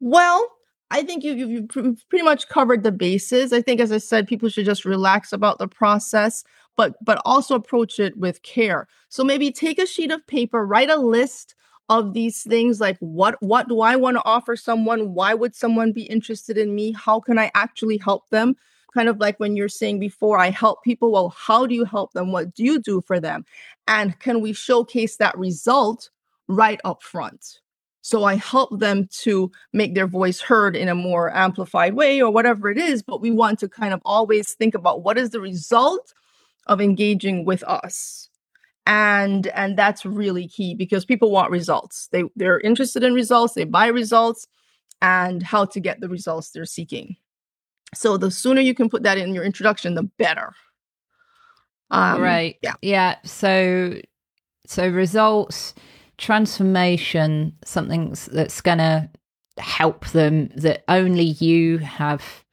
Well, 0.00 0.50
I 0.90 1.02
think 1.02 1.22
you, 1.22 1.34
you've 1.34 1.68
pretty 1.68 2.24
much 2.24 2.48
covered 2.48 2.82
the 2.82 2.92
bases. 2.92 3.52
I 3.52 3.62
think, 3.62 3.80
as 3.80 3.92
I 3.92 3.98
said, 3.98 4.26
people 4.26 4.48
should 4.48 4.66
just 4.66 4.84
relax 4.84 5.32
about 5.32 5.58
the 5.58 5.68
process, 5.68 6.42
but 6.76 6.94
but 7.04 7.22
also 7.24 7.54
approach 7.54 8.00
it 8.00 8.16
with 8.16 8.42
care. 8.42 8.88
So 9.08 9.22
maybe 9.22 9.52
take 9.52 9.78
a 9.78 9.86
sheet 9.86 10.10
of 10.10 10.26
paper, 10.26 10.66
write 10.66 10.90
a 10.90 10.96
list 10.96 11.54
of 11.90 12.14
these 12.14 12.44
things 12.44 12.80
like 12.80 12.96
what 13.00 13.36
what 13.42 13.68
do 13.68 13.80
i 13.80 13.96
want 13.96 14.16
to 14.16 14.22
offer 14.24 14.56
someone? 14.56 15.12
Why 15.12 15.34
would 15.34 15.56
someone 15.56 15.92
be 15.92 16.04
interested 16.04 16.56
in 16.56 16.74
me? 16.74 16.92
How 16.92 17.20
can 17.20 17.38
i 17.38 17.50
actually 17.54 17.98
help 17.98 18.30
them? 18.30 18.56
Kind 18.94 19.08
of 19.08 19.18
like 19.18 19.38
when 19.40 19.56
you're 19.56 19.68
saying 19.68 19.98
before 19.98 20.38
i 20.38 20.50
help 20.50 20.82
people 20.84 21.10
well 21.12 21.30
how 21.30 21.66
do 21.66 21.74
you 21.74 21.84
help 21.84 22.12
them? 22.12 22.32
What 22.32 22.54
do 22.54 22.64
you 22.64 22.78
do 22.80 23.02
for 23.02 23.20
them? 23.20 23.44
And 23.88 24.18
can 24.20 24.40
we 24.40 24.52
showcase 24.52 25.16
that 25.16 25.36
result 25.36 26.10
right 26.46 26.80
up 26.84 27.02
front? 27.02 27.60
So 28.02 28.22
i 28.24 28.36
help 28.36 28.78
them 28.78 29.08
to 29.24 29.50
make 29.72 29.94
their 29.96 30.06
voice 30.06 30.40
heard 30.40 30.76
in 30.76 30.88
a 30.88 30.94
more 30.94 31.36
amplified 31.36 31.94
way 31.94 32.22
or 32.22 32.30
whatever 32.30 32.70
it 32.70 32.78
is 32.78 33.02
but 33.02 33.20
we 33.20 33.32
want 33.32 33.58
to 33.58 33.68
kind 33.68 33.92
of 33.92 34.00
always 34.04 34.54
think 34.54 34.76
about 34.76 35.02
what 35.02 35.18
is 35.18 35.30
the 35.30 35.40
result 35.40 36.14
of 36.66 36.80
engaging 36.80 37.44
with 37.44 37.64
us 37.64 38.29
and 38.90 39.46
and 39.48 39.76
that's 39.76 40.04
really 40.04 40.48
key 40.48 40.74
because 40.74 41.04
people 41.04 41.30
want 41.30 41.52
results. 41.52 42.08
They 42.10 42.24
they're 42.34 42.58
interested 42.58 43.04
in 43.04 43.14
results 43.14 43.54
they 43.54 43.62
buy 43.62 43.86
results 43.86 44.48
and 45.00 45.44
how 45.44 45.64
to 45.66 45.78
get 45.78 46.00
the 46.00 46.08
results 46.08 46.50
they're 46.50 46.64
seeking. 46.64 47.14
So 47.94 48.16
the 48.16 48.32
sooner 48.32 48.60
you 48.60 48.74
can 48.74 48.90
put 48.90 49.04
that 49.04 49.16
in 49.16 49.32
your 49.32 49.44
introduction 49.44 49.94
the 49.94 50.02
better. 50.02 50.54
Um, 51.92 52.20
right. 52.20 52.56
yeah. 52.62 52.74
Yeah. 52.82 53.16
So 53.24 54.00
so 54.66 54.88
results 54.88 55.72
transformation 56.18 57.56
something 57.64 58.16
that's 58.32 58.60
gonna 58.60 59.08
help 59.56 60.08
them 60.08 60.48
that 60.56 60.82
only 60.88 61.36
you 61.38 61.78
have 61.78 62.44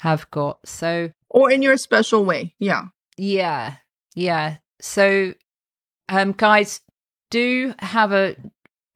have 0.00 0.28
got. 0.32 0.58
So 0.66 1.12
or 1.30 1.48
in 1.48 1.62
your 1.62 1.76
special 1.76 2.24
way. 2.24 2.56
Yeah. 2.58 2.86
Yeah. 3.16 3.76
Yeah. 4.16 4.56
So 4.80 5.32
um, 6.08 6.32
guys, 6.32 6.80
do 7.30 7.74
have 7.78 8.12
a 8.12 8.36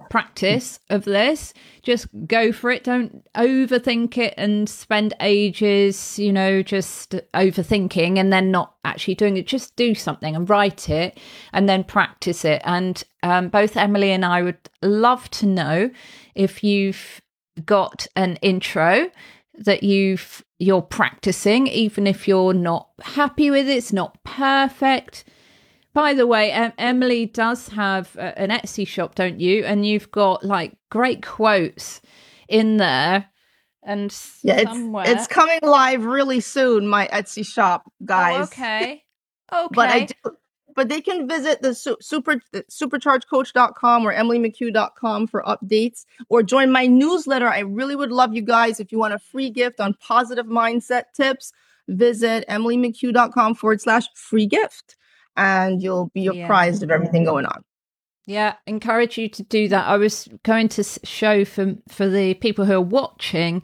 practice 0.09 0.81
of 0.91 1.05
this. 1.05 1.53
Just 1.83 2.09
go 2.27 2.53
for 2.53 2.71
it. 2.71 2.85
Don't 2.85 3.25
overthink 3.35 4.19
it 4.19 4.35
and 4.37 4.69
spend 4.69 5.15
ages, 5.21 6.19
you 6.19 6.33
know, 6.33 6.63
just 6.63 7.13
overthinking 7.35 8.19
and 8.19 8.33
then 8.33 8.51
not 8.51 8.75
actually 8.85 9.15
doing 9.15 9.37
it. 9.37 9.47
Just 9.47 9.77
do 9.77 9.95
something 9.95 10.35
and 10.35 10.49
write 10.49 10.89
it 10.89 11.19
and 11.53 11.69
then 11.69 11.85
practice 11.85 12.45
it. 12.45 12.61
And 12.65 13.03
um, 13.23 13.49
both 13.49 13.77
Emily 13.77 14.11
and 14.11 14.25
I 14.25 14.43
would 14.43 14.59
love 14.83 15.31
to 15.31 15.47
know 15.47 15.91
if 16.35 16.65
you've 16.65 17.21
got 17.65 18.07
an 18.17 18.37
intro 18.37 19.11
that 19.55 19.83
you've 19.83 20.43
you're 20.59 20.83
practicing 20.83 21.67
even 21.67 22.07
if 22.07 22.27
you're 22.27 22.55
not 22.55 22.89
happy 23.03 23.51
with 23.51 23.69
it 23.69 23.77
it's 23.77 23.93
not 23.93 24.23
perfect 24.25 25.25
by 25.93 26.15
the 26.15 26.27
way, 26.27 26.53
um, 26.53 26.73
Emily 26.79 27.27
does 27.27 27.69
have 27.69 28.15
a, 28.17 28.39
an 28.39 28.51
Etsy 28.51 28.87
shop, 28.87 29.15
don't 29.15 29.41
you? 29.41 29.65
And 29.65 29.85
you've 29.87 30.11
got 30.11 30.45
like 30.45 30.77
great 30.89 31.23
quotes 31.23 32.01
in 32.49 32.77
there. 32.77 33.27
And 33.83 34.15
yeah, 34.43 34.63
somewhere... 34.65 35.05
it's, 35.05 35.23
it's 35.23 35.27
coming 35.27 35.59
live 35.63 36.05
really 36.05 36.41
soon. 36.41 36.87
My 36.87 37.09
Etsy 37.13 37.45
shop, 37.45 37.85
oh, 37.87 37.93
guys. 38.05 38.37
Oh, 38.37 38.43
okay, 38.43 39.05
okay. 39.53 39.69
but 39.73 39.89
I 39.89 40.05
do, 40.05 40.15
but 40.77 40.89
they 40.89 41.01
can 41.01 41.27
visit 41.29 41.61
the 41.61 41.75
super 41.75 42.41
superchargecoach.com 42.55 44.07
or 44.07 44.15
emilymchugh.com 44.15 45.27
for 45.27 45.43
updates 45.43 46.05
or 46.29 46.43
join 46.43 46.71
my 46.71 46.87
newsletter. 46.87 47.49
I 47.49 47.61
really 47.61 47.97
would 47.97 48.13
love 48.13 48.33
you 48.33 48.43
guys 48.43 48.79
if 48.79 48.93
you 48.93 48.99
want 48.99 49.15
a 49.15 49.19
free 49.19 49.51
gift 49.51 49.81
on 49.81 49.95
positive 49.95 50.47
mindset 50.47 51.05
tips. 51.15 51.53
Visit 51.89 52.45
emilymchugh.com 52.49 53.57
forward 53.57 53.81
slash 53.81 54.07
free 54.15 54.47
gift 54.47 54.97
and 55.37 55.83
you'll 55.83 56.11
be 56.15 56.27
apprised 56.27 56.83
yeah. 56.83 56.87
of 56.87 56.91
everything 56.91 57.25
going 57.25 57.47
on. 57.47 57.63
Yeah, 58.27 58.55
encourage 58.67 59.19
you 59.19 59.29
to 59.29 59.43
do 59.43 59.69
that. 59.69 59.87
I 59.87 59.97
was 59.97 60.29
going 60.45 60.69
to 60.71 60.85
show 60.85 61.45
for 61.45 61.75
for 61.89 62.09
the 62.09 62.35
people 62.35 62.65
who 62.65 62.75
are 62.75 62.81
watching 62.81 63.63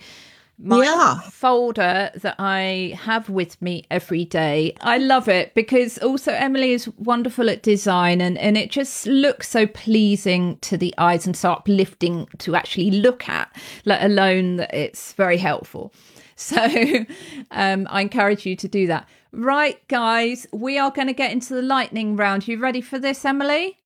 my 0.59 0.85
yeah. 0.85 1.21
folder 1.31 2.11
that 2.15 2.35
I 2.39 2.99
have 3.03 3.29
with 3.29 3.61
me 3.61 3.85
every 3.91 4.25
day. 4.25 4.75
I 4.81 4.99
love 4.99 5.29
it 5.29 5.55
because 5.55 5.99
also 5.99 6.33
Emily 6.33 6.73
is 6.73 6.89
wonderful 6.97 7.51
at 7.51 7.63
design 7.63 8.21
and, 8.21 8.39
and 8.39 8.57
it 8.57 8.71
just 8.71 9.07
looks 9.07 9.51
so 9.51 9.67
pleasing 9.67 10.57
to 10.63 10.79
the 10.79 10.95
eyes 10.97 11.27
and 11.27 11.37
so 11.37 11.53
uplifting 11.53 12.27
to 12.39 12.57
actually 12.57 12.91
look 12.91 13.29
at, 13.29 13.55
let 13.85 14.03
alone 14.03 14.57
that 14.57 14.75
it's 14.75 15.13
very 15.13 15.37
helpful. 15.37 15.93
So 16.38 17.07
um, 17.51 17.87
I 17.88 18.03
encourage 18.03 18.44
you 18.44 18.57
to 18.57 18.68
do 18.68 18.87
that. 18.88 19.09
Right, 19.33 19.87
guys, 19.88 20.46
we 20.53 20.79
are 20.79 20.90
going 20.90 21.09
to 21.09 21.14
get 21.14 21.33
into 21.33 21.55
the 21.55 21.62
lightning 21.62 22.14
round. 22.14 22.46
You 22.46 22.59
ready 22.59 22.83
for 22.83 22.99
this, 22.99 23.25
Emily? 23.25 23.79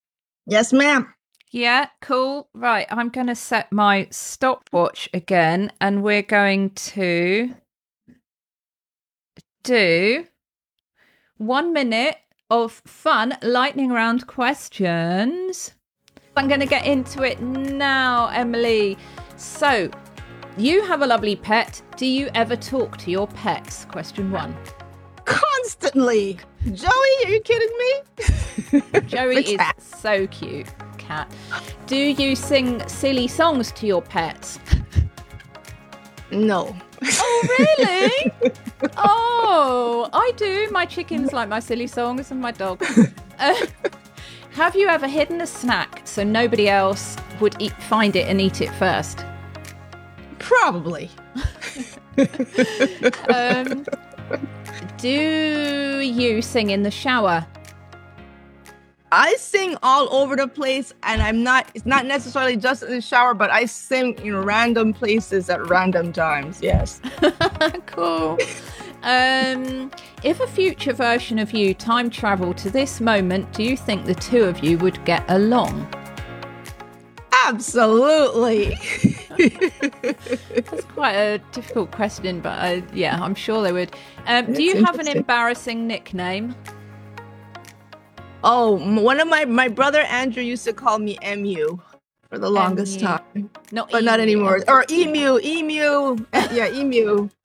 Yes, 0.45 0.73
ma'am. 0.73 1.13
Yeah, 1.51 1.87
cool. 2.01 2.49
Right, 2.53 2.87
I'm 2.89 3.07
going 3.07 3.27
to 3.27 3.35
set 3.35 3.71
my 3.71 4.07
stopwatch 4.11 5.09
again 5.13 5.71
and 5.79 6.03
we're 6.03 6.23
going 6.23 6.71
to 6.71 7.53
do 9.63 10.27
one 11.37 11.73
minute 11.73 12.17
of 12.49 12.81
fun 12.85 13.37
lightning 13.41 13.91
round 13.91 14.27
questions. 14.27 15.71
I'm 16.37 16.47
going 16.47 16.59
to 16.59 16.65
get 16.65 16.85
into 16.85 17.23
it 17.23 17.41
now, 17.41 18.27
Emily. 18.27 18.97
So, 19.35 19.89
you 20.57 20.83
have 20.85 21.01
a 21.01 21.07
lovely 21.07 21.35
pet. 21.35 21.81
Do 21.97 22.05
you 22.05 22.29
ever 22.33 22.55
talk 22.55 22.97
to 22.97 23.11
your 23.11 23.27
pets? 23.27 23.85
Question 23.85 24.31
one 24.31 24.55
constantly. 25.25 26.37
Joey, 26.73 27.25
are 27.25 27.29
you 27.29 27.41
kidding 27.41 27.77
me? 27.77 29.01
Joey 29.07 29.37
is 29.37 29.57
cat. 29.57 29.81
so 29.81 30.27
cute. 30.27 30.67
Cat. 30.97 31.31
Do 31.87 31.95
you 31.95 32.35
sing 32.35 32.87
silly 32.87 33.27
songs 33.27 33.71
to 33.73 33.87
your 33.87 34.01
pets? 34.01 34.59
No. 36.31 36.75
Oh, 37.03 37.47
really? 37.59 38.31
oh, 38.97 40.09
I 40.13 40.31
do. 40.37 40.69
My 40.71 40.85
chickens 40.85 41.33
like 41.33 41.49
my 41.49 41.59
silly 41.59 41.87
songs 41.87 42.31
and 42.31 42.39
my 42.39 42.51
dog. 42.51 42.83
Uh, 43.39 43.65
have 44.51 44.75
you 44.75 44.87
ever 44.87 45.07
hidden 45.07 45.41
a 45.41 45.47
snack 45.47 46.01
so 46.05 46.23
nobody 46.23 46.69
else 46.69 47.17
would 47.39 47.55
eat, 47.59 47.73
find 47.83 48.15
it 48.15 48.27
and 48.27 48.39
eat 48.39 48.61
it 48.61 48.71
first? 48.75 49.25
Probably. 50.51 51.09
um, 53.33 53.85
do 54.97 55.99
you 56.03 56.41
sing 56.41 56.71
in 56.71 56.83
the 56.83 56.91
shower? 56.91 57.47
I 59.13 59.33
sing 59.35 59.77
all 59.81 60.13
over 60.13 60.35
the 60.35 60.49
place, 60.49 60.93
and 61.03 61.21
I'm 61.21 61.41
not, 61.41 61.69
it's 61.73 61.85
not 61.85 62.05
necessarily 62.05 62.57
just 62.57 62.83
in 62.83 62.89
the 62.89 62.99
shower, 62.99 63.33
but 63.33 63.49
I 63.49 63.63
sing 63.63 64.19
in 64.19 64.35
random 64.35 64.93
places 64.93 65.49
at 65.49 65.65
random 65.69 66.11
times. 66.11 66.61
Yes. 66.61 66.99
cool. 67.85 68.37
Um, 69.03 69.89
if 70.21 70.41
a 70.41 70.47
future 70.47 70.93
version 70.93 71.39
of 71.39 71.53
you 71.53 71.73
time 71.73 72.09
traveled 72.09 72.57
to 72.57 72.69
this 72.69 72.99
moment, 72.99 73.53
do 73.53 73.63
you 73.63 73.77
think 73.77 74.05
the 74.05 74.15
two 74.15 74.43
of 74.43 74.61
you 74.61 74.77
would 74.79 75.03
get 75.05 75.23
along? 75.29 75.87
Absolutely. 77.45 78.77
That's 79.37 80.85
quite 80.85 81.13
a 81.13 81.37
difficult 81.51 81.91
question, 81.91 82.41
but 82.41 82.59
uh, 82.59 82.81
yeah, 82.93 83.21
I'm 83.21 83.35
sure 83.35 83.61
they 83.63 83.71
would. 83.71 83.95
Um, 84.27 84.53
do 84.53 84.63
you 84.63 84.83
have 84.83 84.99
an 84.99 85.07
embarrassing 85.07 85.87
nickname? 85.87 86.55
Oh, 88.43 88.77
one 89.01 89.19
of 89.19 89.27
my 89.27 89.45
my 89.45 89.67
brother 89.67 90.01
Andrew 90.01 90.43
used 90.43 90.65
to 90.65 90.73
call 90.73 90.99
me 90.99 91.17
Mu. 91.23 91.77
for 92.29 92.39
the 92.39 92.49
longest 92.49 92.99
Emu. 92.99 93.07
time, 93.07 93.49
Not 93.71 93.91
but 93.91 94.03
not 94.03 94.19
anymore. 94.19 94.61
Or 94.67 94.85
emu, 94.89 95.39
emu, 95.39 96.17
yeah, 96.33 96.71
emu. 96.71 97.29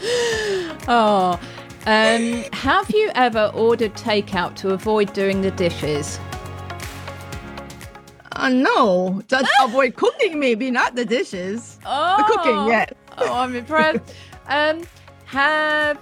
Oh, 0.88 1.40
um, 1.86 2.44
have 2.52 2.90
you 2.90 3.10
ever 3.14 3.50
ordered 3.54 3.94
takeout 3.94 4.54
to 4.56 4.70
avoid 4.70 5.12
doing 5.12 5.40
the 5.40 5.50
dishes? 5.52 6.20
Uh, 8.36 8.50
no, 8.50 9.22
just 9.28 9.50
avoid 9.62 9.96
cooking, 9.96 10.38
maybe 10.38 10.70
not 10.70 10.94
the 10.94 11.04
dishes. 11.04 11.78
Oh, 11.86 12.16
The 12.18 12.24
cooking, 12.24 12.66
yes. 12.66 12.92
Oh, 13.16 13.32
I'm 13.32 13.56
impressed. 13.56 14.14
um, 14.46 14.82
have 15.24 15.98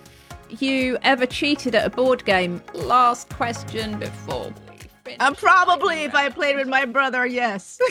you 0.51 0.99
ever 1.03 1.26
cheated 1.26 1.74
at 1.76 1.87
a 1.87 1.91
board 1.91 2.24
game? 2.24 2.61
Last 2.74 3.28
question 3.30 3.99
before 4.01 4.53
we. 5.07 5.16
Uh, 5.20 5.32
probably 5.35 6.05
if 6.05 6.14
I 6.14 6.28
played 6.28 6.57
with 6.57 6.66
my 6.66 6.85
brother, 6.85 7.24
yes. 7.26 7.78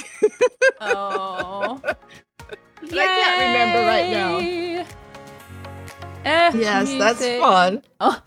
Oh. 0.82 1.80
I 1.86 2.90
can't 2.90 3.40
remember 3.42 3.80
right 3.88 4.10
now. 4.12 4.86
F 6.26 6.56
yes, 6.56 6.90
that's 6.98 7.26
fun. 7.40 7.82
Oh, 8.02 8.22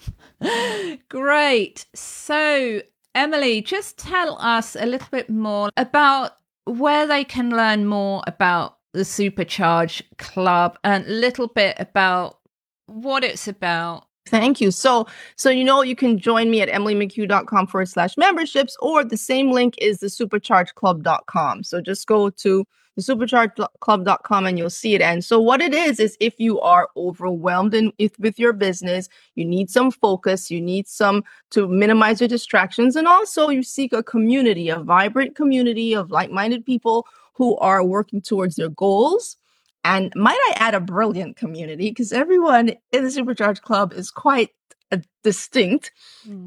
great. 1.08 1.84
So, 1.94 2.80
Emily, 3.16 3.62
just 3.62 3.96
tell 3.96 4.36
us 4.40 4.76
a 4.76 4.84
little 4.84 5.08
bit 5.10 5.30
more 5.30 5.70
about 5.78 6.32
where 6.66 7.06
they 7.06 7.24
can 7.24 7.48
learn 7.48 7.86
more 7.86 8.22
about 8.26 8.76
the 8.92 9.00
Supercharge 9.00 10.02
Club 10.18 10.78
and 10.84 11.06
a 11.06 11.08
little 11.08 11.48
bit 11.48 11.76
about 11.78 12.40
what 12.86 13.24
it's 13.24 13.48
about. 13.48 14.04
Thank 14.26 14.60
you. 14.60 14.70
So, 14.70 15.06
so 15.36 15.48
you 15.48 15.64
know, 15.64 15.80
you 15.80 15.96
can 15.96 16.18
join 16.18 16.50
me 16.50 16.60
at 16.60 16.68
emilymchugh.com 16.68 17.68
forward 17.68 17.88
slash 17.88 18.18
memberships, 18.18 18.76
or 18.80 19.02
the 19.02 19.16
same 19.16 19.50
link 19.50 19.76
is 19.80 20.00
the 20.00 20.08
superchargeclub.com. 20.08 21.64
So 21.64 21.80
just 21.80 22.06
go 22.06 22.28
to 22.28 22.66
the 22.96 23.02
superchargeclub.com 23.02 24.46
and 24.46 24.58
you'll 24.58 24.70
see 24.70 24.94
it. 24.94 25.02
And 25.02 25.24
so 25.24 25.38
what 25.40 25.60
it 25.60 25.74
is, 25.74 26.00
is 26.00 26.16
if 26.18 26.34
you 26.38 26.58
are 26.60 26.88
overwhelmed 26.96 27.74
in, 27.74 27.92
if, 27.98 28.18
with 28.18 28.38
your 28.38 28.52
business, 28.52 29.08
you 29.34 29.44
need 29.44 29.70
some 29.70 29.90
focus, 29.90 30.50
you 30.50 30.60
need 30.60 30.88
some 30.88 31.22
to 31.50 31.68
minimize 31.68 32.20
your 32.20 32.28
distractions. 32.28 32.96
And 32.96 33.06
also 33.06 33.50
you 33.50 33.62
seek 33.62 33.92
a 33.92 34.02
community, 34.02 34.70
a 34.70 34.80
vibrant 34.80 35.36
community 35.36 35.94
of 35.94 36.10
like-minded 36.10 36.64
people 36.64 37.06
who 37.34 37.56
are 37.58 37.84
working 37.84 38.22
towards 38.22 38.56
their 38.56 38.70
goals. 38.70 39.36
And 39.84 40.10
might 40.16 40.40
I 40.48 40.54
add 40.56 40.74
a 40.74 40.80
brilliant 40.80 41.36
community 41.36 41.90
because 41.90 42.12
everyone 42.12 42.70
in 42.92 43.04
the 43.04 43.10
Supercharge 43.10 43.60
Club 43.60 43.92
is 43.92 44.10
quite 44.10 44.50
uh, 44.90 44.98
distinct 45.22 45.92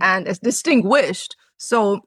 and 0.02 0.28
is 0.28 0.39
distinguished. 0.39 1.38
So 1.58 2.02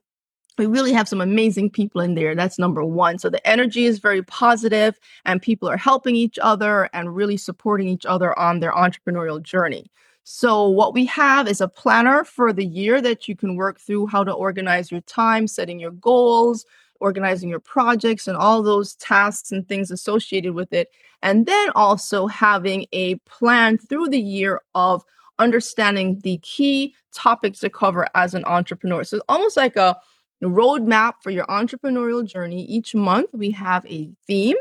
we 0.57 0.65
really 0.65 0.93
have 0.93 1.07
some 1.07 1.21
amazing 1.21 1.69
people 1.69 2.01
in 2.01 2.15
there. 2.15 2.35
That's 2.35 2.59
number 2.59 2.83
one. 2.83 3.19
So 3.19 3.29
the 3.29 3.45
energy 3.47 3.85
is 3.85 3.99
very 3.99 4.23
positive 4.23 4.99
and 5.25 5.41
people 5.41 5.69
are 5.69 5.77
helping 5.77 6.15
each 6.15 6.37
other 6.41 6.89
and 6.93 7.15
really 7.15 7.37
supporting 7.37 7.87
each 7.87 8.05
other 8.05 8.37
on 8.37 8.59
their 8.59 8.71
entrepreneurial 8.71 9.41
journey. 9.41 9.89
So 10.23 10.69
what 10.69 10.93
we 10.93 11.05
have 11.07 11.47
is 11.47 11.59
a 11.59 11.67
planner 11.67 12.23
for 12.23 12.53
the 12.53 12.65
year 12.65 13.01
that 13.01 13.27
you 13.27 13.35
can 13.35 13.55
work 13.55 13.79
through 13.79 14.07
how 14.07 14.23
to 14.23 14.31
organize 14.31 14.91
your 14.91 15.01
time, 15.01 15.47
setting 15.47 15.79
your 15.79 15.91
goals, 15.91 16.65
organizing 17.01 17.49
your 17.49 17.59
projects 17.59 18.27
and 18.27 18.37
all 18.37 18.63
those 18.63 18.95
tasks 18.95 19.51
and 19.51 19.67
things 19.67 19.91
associated 19.91 20.53
with 20.53 20.71
it. 20.71 20.89
And 21.21 21.45
then 21.45 21.69
also 21.75 22.27
having 22.27 22.85
a 22.93 23.15
plan 23.25 23.77
through 23.77 24.09
the 24.09 24.21
year 24.21 24.61
of 24.75 25.03
understanding 25.39 26.19
the 26.23 26.37
key 26.37 26.95
topics 27.13 27.59
to 27.59 27.69
cover 27.69 28.07
as 28.15 28.33
an 28.33 28.45
entrepreneur. 28.45 29.03
So 29.03 29.17
it's 29.17 29.25
almost 29.27 29.57
like 29.57 29.75
a 29.75 29.97
roadmap 30.45 31.15
for 31.21 31.29
your 31.29 31.45
entrepreneurial 31.47 32.25
journey. 32.25 32.65
Each 32.65 32.95
month 32.95 33.29
we 33.33 33.51
have 33.51 33.85
a 33.85 34.09
theme 34.27 34.57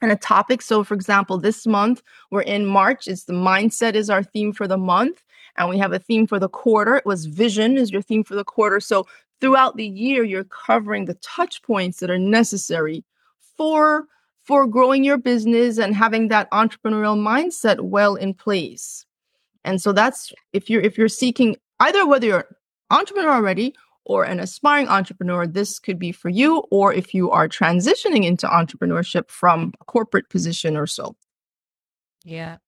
and 0.00 0.12
a 0.12 0.16
topic. 0.16 0.62
So 0.62 0.84
for 0.84 0.94
example, 0.94 1.38
this 1.38 1.66
month 1.66 2.02
we're 2.30 2.42
in 2.42 2.66
March, 2.66 3.06
it's 3.06 3.24
the 3.24 3.32
mindset 3.32 3.94
is 3.94 4.10
our 4.10 4.22
theme 4.22 4.52
for 4.52 4.66
the 4.66 4.78
month. 4.78 5.22
And 5.56 5.68
we 5.68 5.78
have 5.78 5.92
a 5.92 5.98
theme 5.98 6.26
for 6.26 6.38
the 6.38 6.48
quarter. 6.48 6.96
It 6.96 7.06
was 7.06 7.26
vision 7.26 7.76
is 7.76 7.90
your 7.90 8.02
theme 8.02 8.24
for 8.24 8.34
the 8.34 8.44
quarter. 8.44 8.80
So 8.80 9.06
throughout 9.40 9.76
the 9.76 9.86
year, 9.86 10.24
you're 10.24 10.44
covering 10.44 11.04
the 11.04 11.14
touch 11.14 11.62
points 11.62 12.00
that 12.00 12.10
are 12.10 12.18
necessary 12.18 13.04
for 13.56 14.06
for 14.42 14.66
growing 14.66 15.04
your 15.04 15.18
business 15.18 15.78
and 15.78 15.94
having 15.94 16.28
that 16.28 16.50
entrepreneurial 16.50 17.16
mindset 17.16 17.80
well 17.80 18.16
in 18.16 18.34
place. 18.34 19.06
And 19.64 19.80
so 19.80 19.92
that's 19.92 20.32
if 20.52 20.68
you're 20.68 20.82
if 20.82 20.98
you're 20.98 21.08
seeking 21.08 21.56
either 21.80 22.06
whether 22.06 22.26
you're 22.26 22.56
entrepreneur 22.90 23.32
already 23.32 23.74
or 24.04 24.24
an 24.24 24.40
aspiring 24.40 24.88
entrepreneur, 24.88 25.46
this 25.46 25.78
could 25.78 25.98
be 25.98 26.12
for 26.12 26.28
you, 26.28 26.64
or 26.70 26.92
if 26.92 27.14
you 27.14 27.30
are 27.30 27.48
transitioning 27.48 28.24
into 28.24 28.46
entrepreneurship 28.46 29.28
from 29.30 29.72
a 29.80 29.84
corporate 29.84 30.28
position 30.28 30.76
or 30.76 30.86
so. 30.86 31.16
Yeah. 32.24 32.58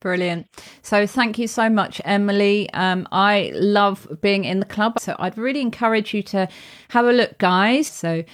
Brilliant. 0.00 0.48
So 0.82 1.06
thank 1.06 1.38
you 1.38 1.46
so 1.46 1.70
much, 1.70 2.00
Emily. 2.04 2.68
Um, 2.72 3.06
I 3.12 3.52
love 3.54 4.08
being 4.20 4.44
in 4.44 4.58
the 4.58 4.66
club. 4.66 4.98
So 4.98 5.14
I'd 5.18 5.38
really 5.38 5.60
encourage 5.60 6.12
you 6.12 6.24
to 6.24 6.48
have 6.88 7.06
a 7.06 7.12
look, 7.12 7.38
guys. 7.38 7.86
So 7.86 8.24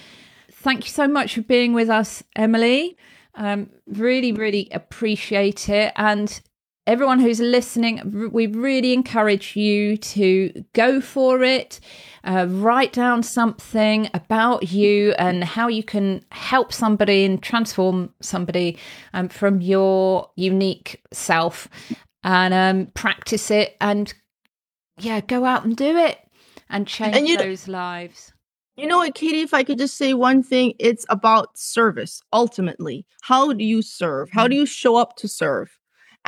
thank 0.51 0.85
you 0.87 0.91
so 0.91 1.07
much 1.07 1.35
for 1.35 1.43
being 1.43 1.75
with 1.75 1.91
us, 1.91 2.23
Emily. 2.35 2.97
Um, 3.35 3.69
really, 3.87 4.33
really 4.33 4.69
appreciate 4.73 5.69
it. 5.69 5.93
And 5.97 6.41
everyone 6.89 7.21
who's 7.21 7.39
listening, 7.39 8.31
we 8.33 8.47
really 8.47 8.95
encourage 8.95 9.55
you 9.55 9.97
to 9.99 10.65
go 10.73 11.01
for 11.01 11.43
it. 11.45 11.79
Uh, 12.25 12.47
write 12.49 12.93
down 12.93 13.23
something 13.23 14.11
about 14.15 14.73
you 14.73 15.13
and 15.19 15.45
how 15.45 15.69
you 15.69 15.83
can 15.85 16.25
help 16.33 16.73
somebody 16.73 17.25
and 17.25 17.43
transform 17.43 18.13
somebody 18.21 18.77
um, 19.13 19.29
from 19.29 19.61
your 19.61 20.29
unique 20.35 21.01
self 21.13 21.69
and 22.25 22.53
um, 22.53 22.87
practice 22.95 23.51
it 23.51 23.77
and 23.81 24.13
yeah, 24.99 25.21
go 25.21 25.45
out 25.45 25.65
and 25.65 25.77
do 25.77 25.97
it 25.97 26.19
and 26.69 26.87
change 26.87 27.15
And 27.17 27.29
you- 27.29 27.37
those 27.39 27.69
lives. 27.69 28.33
You 28.77 28.87
know 28.87 28.99
what, 28.99 29.17
Katy, 29.17 29.41
if 29.41 29.53
I 29.55 29.65
could 29.65 29.79
just 29.79 29.97
say 29.97 30.15
one 30.15 30.41
thing, 30.41 30.73
it's 30.79 31.05
about 31.09 31.59
service 31.59 32.23
ultimately. 32.33 33.05
How 33.23 33.53
do 33.53 33.65
you 33.65 33.83
serve? 33.83 34.31
How 34.31 34.47
do 34.47 34.55
you 34.55 34.67
show 34.67 34.95
up 34.95 35.17
to 35.17 35.27
serve? 35.27 35.78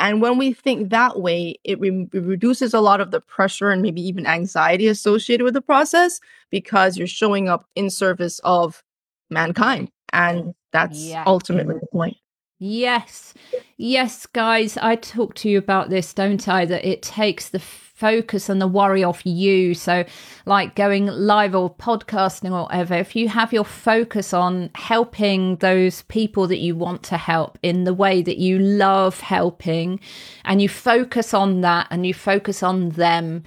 And 0.01 0.23
when 0.23 0.39
we 0.39 0.53
think 0.53 0.89
that 0.91 1.21
way, 1.21 1.57
it, 1.63 1.79
re- 1.79 2.09
it 2.13 2.23
reduces 2.23 2.73
a 2.73 2.81
lot 2.81 3.01
of 3.01 3.11
the 3.11 3.21
pressure 3.21 3.71
and 3.71 3.83
maybe 3.83 4.01
even 4.01 4.27
anxiety 4.27 4.89
associated 4.89 5.45
with 5.45 5.55
the 5.55 5.61
process 5.61 6.21
because 6.51 6.97
you're 6.97 7.07
showing 7.07 7.49
up 7.49 7.67
in 7.77 7.91
service 7.91 8.41
of 8.43 8.83
mankind. 9.29 9.91
And 10.13 10.55
that's 10.73 11.13
ultimately 11.27 11.75
the 11.75 11.87
point. 11.93 12.17
Yes. 12.59 13.35
Yes, 13.77 14.27
guys, 14.27 14.77
I 14.79 14.97
talk 14.97 15.35
to 15.37 15.49
you 15.49 15.59
about 15.59 15.91
this, 15.91 16.13
don't 16.15 16.47
I? 16.49 16.65
That 16.65 16.85
it 16.85 17.03
takes 17.03 17.51
the 17.51 17.59
focus 18.01 18.49
and 18.49 18.61
the 18.61 18.67
worry 18.67 19.05
off 19.05 19.25
you. 19.25 19.75
So, 19.75 20.05
like 20.47 20.75
going 20.75 21.07
live 21.07 21.55
or 21.55 21.75
podcasting 21.75 22.51
or 22.51 22.63
whatever, 22.65 22.95
if 22.95 23.15
you 23.15 23.29
have 23.29 23.53
your 23.53 23.65
focus 23.65 24.33
on 24.33 24.71
helping 24.75 25.57
those 25.57 26.03
people 26.03 26.47
that 26.49 26.59
you 26.59 26.75
want 26.75 27.03
to 27.05 27.17
help 27.17 27.59
in 27.63 27.85
the 27.85 27.95
way 27.95 28.23
that 28.23 28.39
you 28.39 28.59
love 28.59 29.21
helping, 29.21 30.01
and 30.45 30.61
you 30.63 30.69
focus 30.69 31.35
on 31.35 31.61
that 31.61 31.87
and 31.91 32.07
you 32.07 32.15
focus 32.15 32.63
on 32.63 32.91
them, 32.91 33.43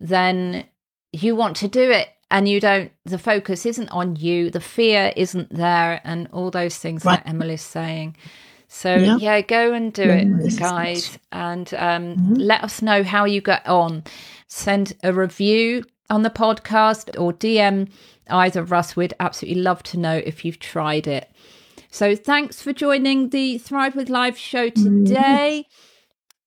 then 0.00 0.64
you 1.12 1.34
want 1.36 1.56
to 1.56 1.68
do 1.68 1.90
it 1.90 2.08
and 2.30 2.48
you 2.48 2.58
don't 2.60 2.90
the 3.04 3.18
focus 3.18 3.64
isn't 3.66 3.88
on 3.90 4.16
you 4.16 4.50
the 4.50 4.60
fear 4.60 5.12
isn't 5.14 5.48
there 5.54 6.00
and 6.04 6.28
all 6.32 6.50
those 6.50 6.76
things 6.76 7.04
Right. 7.04 7.22
that 7.22 7.28
emily's 7.28 7.62
saying 7.62 8.16
so 8.74 8.96
Yeah. 8.96 9.16
yeah 9.18 9.40
go 9.40 9.72
and 9.72 9.92
do 9.92 10.02
Yeah, 10.02 10.24
it 10.40 10.58
guys. 10.58 11.18
and 11.30 11.72
um, 11.74 12.16
Mhm. 12.16 12.34
let 12.38 12.64
us 12.64 12.82
know 12.82 13.02
how 13.04 13.24
you 13.24 13.40
get 13.40 13.66
on. 13.68 14.02
Send 14.48 14.94
a 15.04 15.12
review 15.12 15.84
on 16.10 16.22
the 16.22 16.30
podcast 16.30 17.18
or 17.20 17.32
dm 17.32 17.88
either 18.28 18.60
of 18.60 18.72
us. 18.72 18.96
We'd 18.96 19.14
absolutely 19.20 19.62
love 19.62 19.82
to 19.84 19.98
know 19.98 20.16
if 20.24 20.44
you've 20.44 20.58
tried 20.58 21.06
it. 21.06 21.30
So 21.90 22.16
thanks 22.16 22.60
for 22.60 22.72
joining 22.72 23.28
the 23.30 23.58
thrive 23.58 23.94
with 23.94 24.08
live 24.08 24.36
show 24.36 24.68
today. 24.70 25.66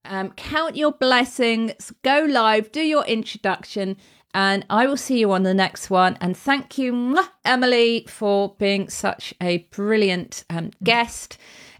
Um, 0.04 0.32
count 0.32 0.76
your 0.76 0.92
blessings, 0.92 1.92
go 2.04 2.26
live, 2.30 2.72
do 2.72 2.82
your 2.82 3.06
introduction, 3.06 3.98
and 4.34 4.66
I 4.70 4.86
will 4.88 4.98
see 4.98 5.20
you 5.20 5.32
on 5.32 5.44
the 5.44 5.54
next 5.54 5.90
one. 5.90 6.18
And 6.22 6.36
thank 6.36 6.78
you, 6.78 7.18
Emily, 7.46 8.06
for 8.10 8.56
being 8.58 8.90
such 8.90 9.34
a 9.42 9.60
brilliant 9.72 10.44
um, 10.50 10.72
guest 10.84 11.38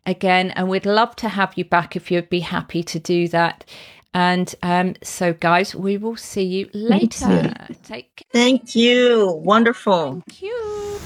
again. 0.08 0.50
And 0.52 0.70
we'd 0.70 0.88
love 0.88 1.16
to 1.18 1.30
have 1.30 1.54
you 1.56 1.66
back 1.66 1.96
if 1.96 2.10
you'd 2.10 2.30
be 2.30 2.40
happy 2.40 2.82
to 2.82 3.00
do 3.00 3.28
that. 3.28 3.66
And 4.14 4.56
um, 4.64 4.96
so, 5.04 5.34
guys, 5.34 5.76
we 5.76 5.98
will 5.98 6.16
see 6.16 6.44
you 6.44 6.70
later. 6.74 7.54
Take 7.84 8.16
care. 8.16 8.26
Thank 8.32 8.76
you. 8.76 9.32
Wonderful. 9.44 10.24
Thank 10.26 10.42
you. 10.42 11.00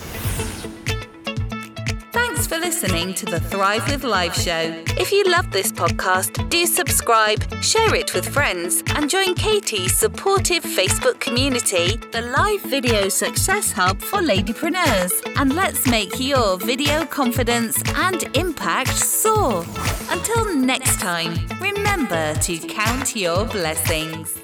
For 2.52 2.60
listening 2.60 3.14
to 3.14 3.26
the 3.26 3.39
Thrive 3.39 3.88
with 3.88 4.04
Live 4.04 4.36
show. 4.36 4.84
If 4.97 5.10
you 5.14 5.24
love 5.24 5.52
this 5.52 5.72
podcast, 5.72 6.49
do 6.49 6.66
subscribe, 6.66 7.41
share 7.64 7.95
it 7.95 8.14
with 8.14 8.28
friends, 8.28 8.84
and 8.88 9.10
join 9.10 9.36
Katy's 9.36 9.97
supportive 9.97 10.62
Facebook 10.62 11.22
community, 11.22 11.95
the 12.12 12.22
Live 12.38 12.62
Video 12.64 13.08
Success 13.08 13.72
Hub 13.72 14.02
for 14.02 14.20
Ladypreneurs. 14.20 15.14
And 15.38 15.56
let's 15.56 15.88
make 15.88 16.20
your 16.20 16.58
video 16.58 17.06
confidence 17.06 17.82
and 17.95 18.24
impact 18.36 18.97
soar. 18.97 19.64
Until 20.10 20.54
next 20.54 20.99
time, 20.99 21.34
remember 21.62 22.36
to 22.36 22.58
count 22.58 23.16
your 23.16 23.45
blessings. 23.45 24.38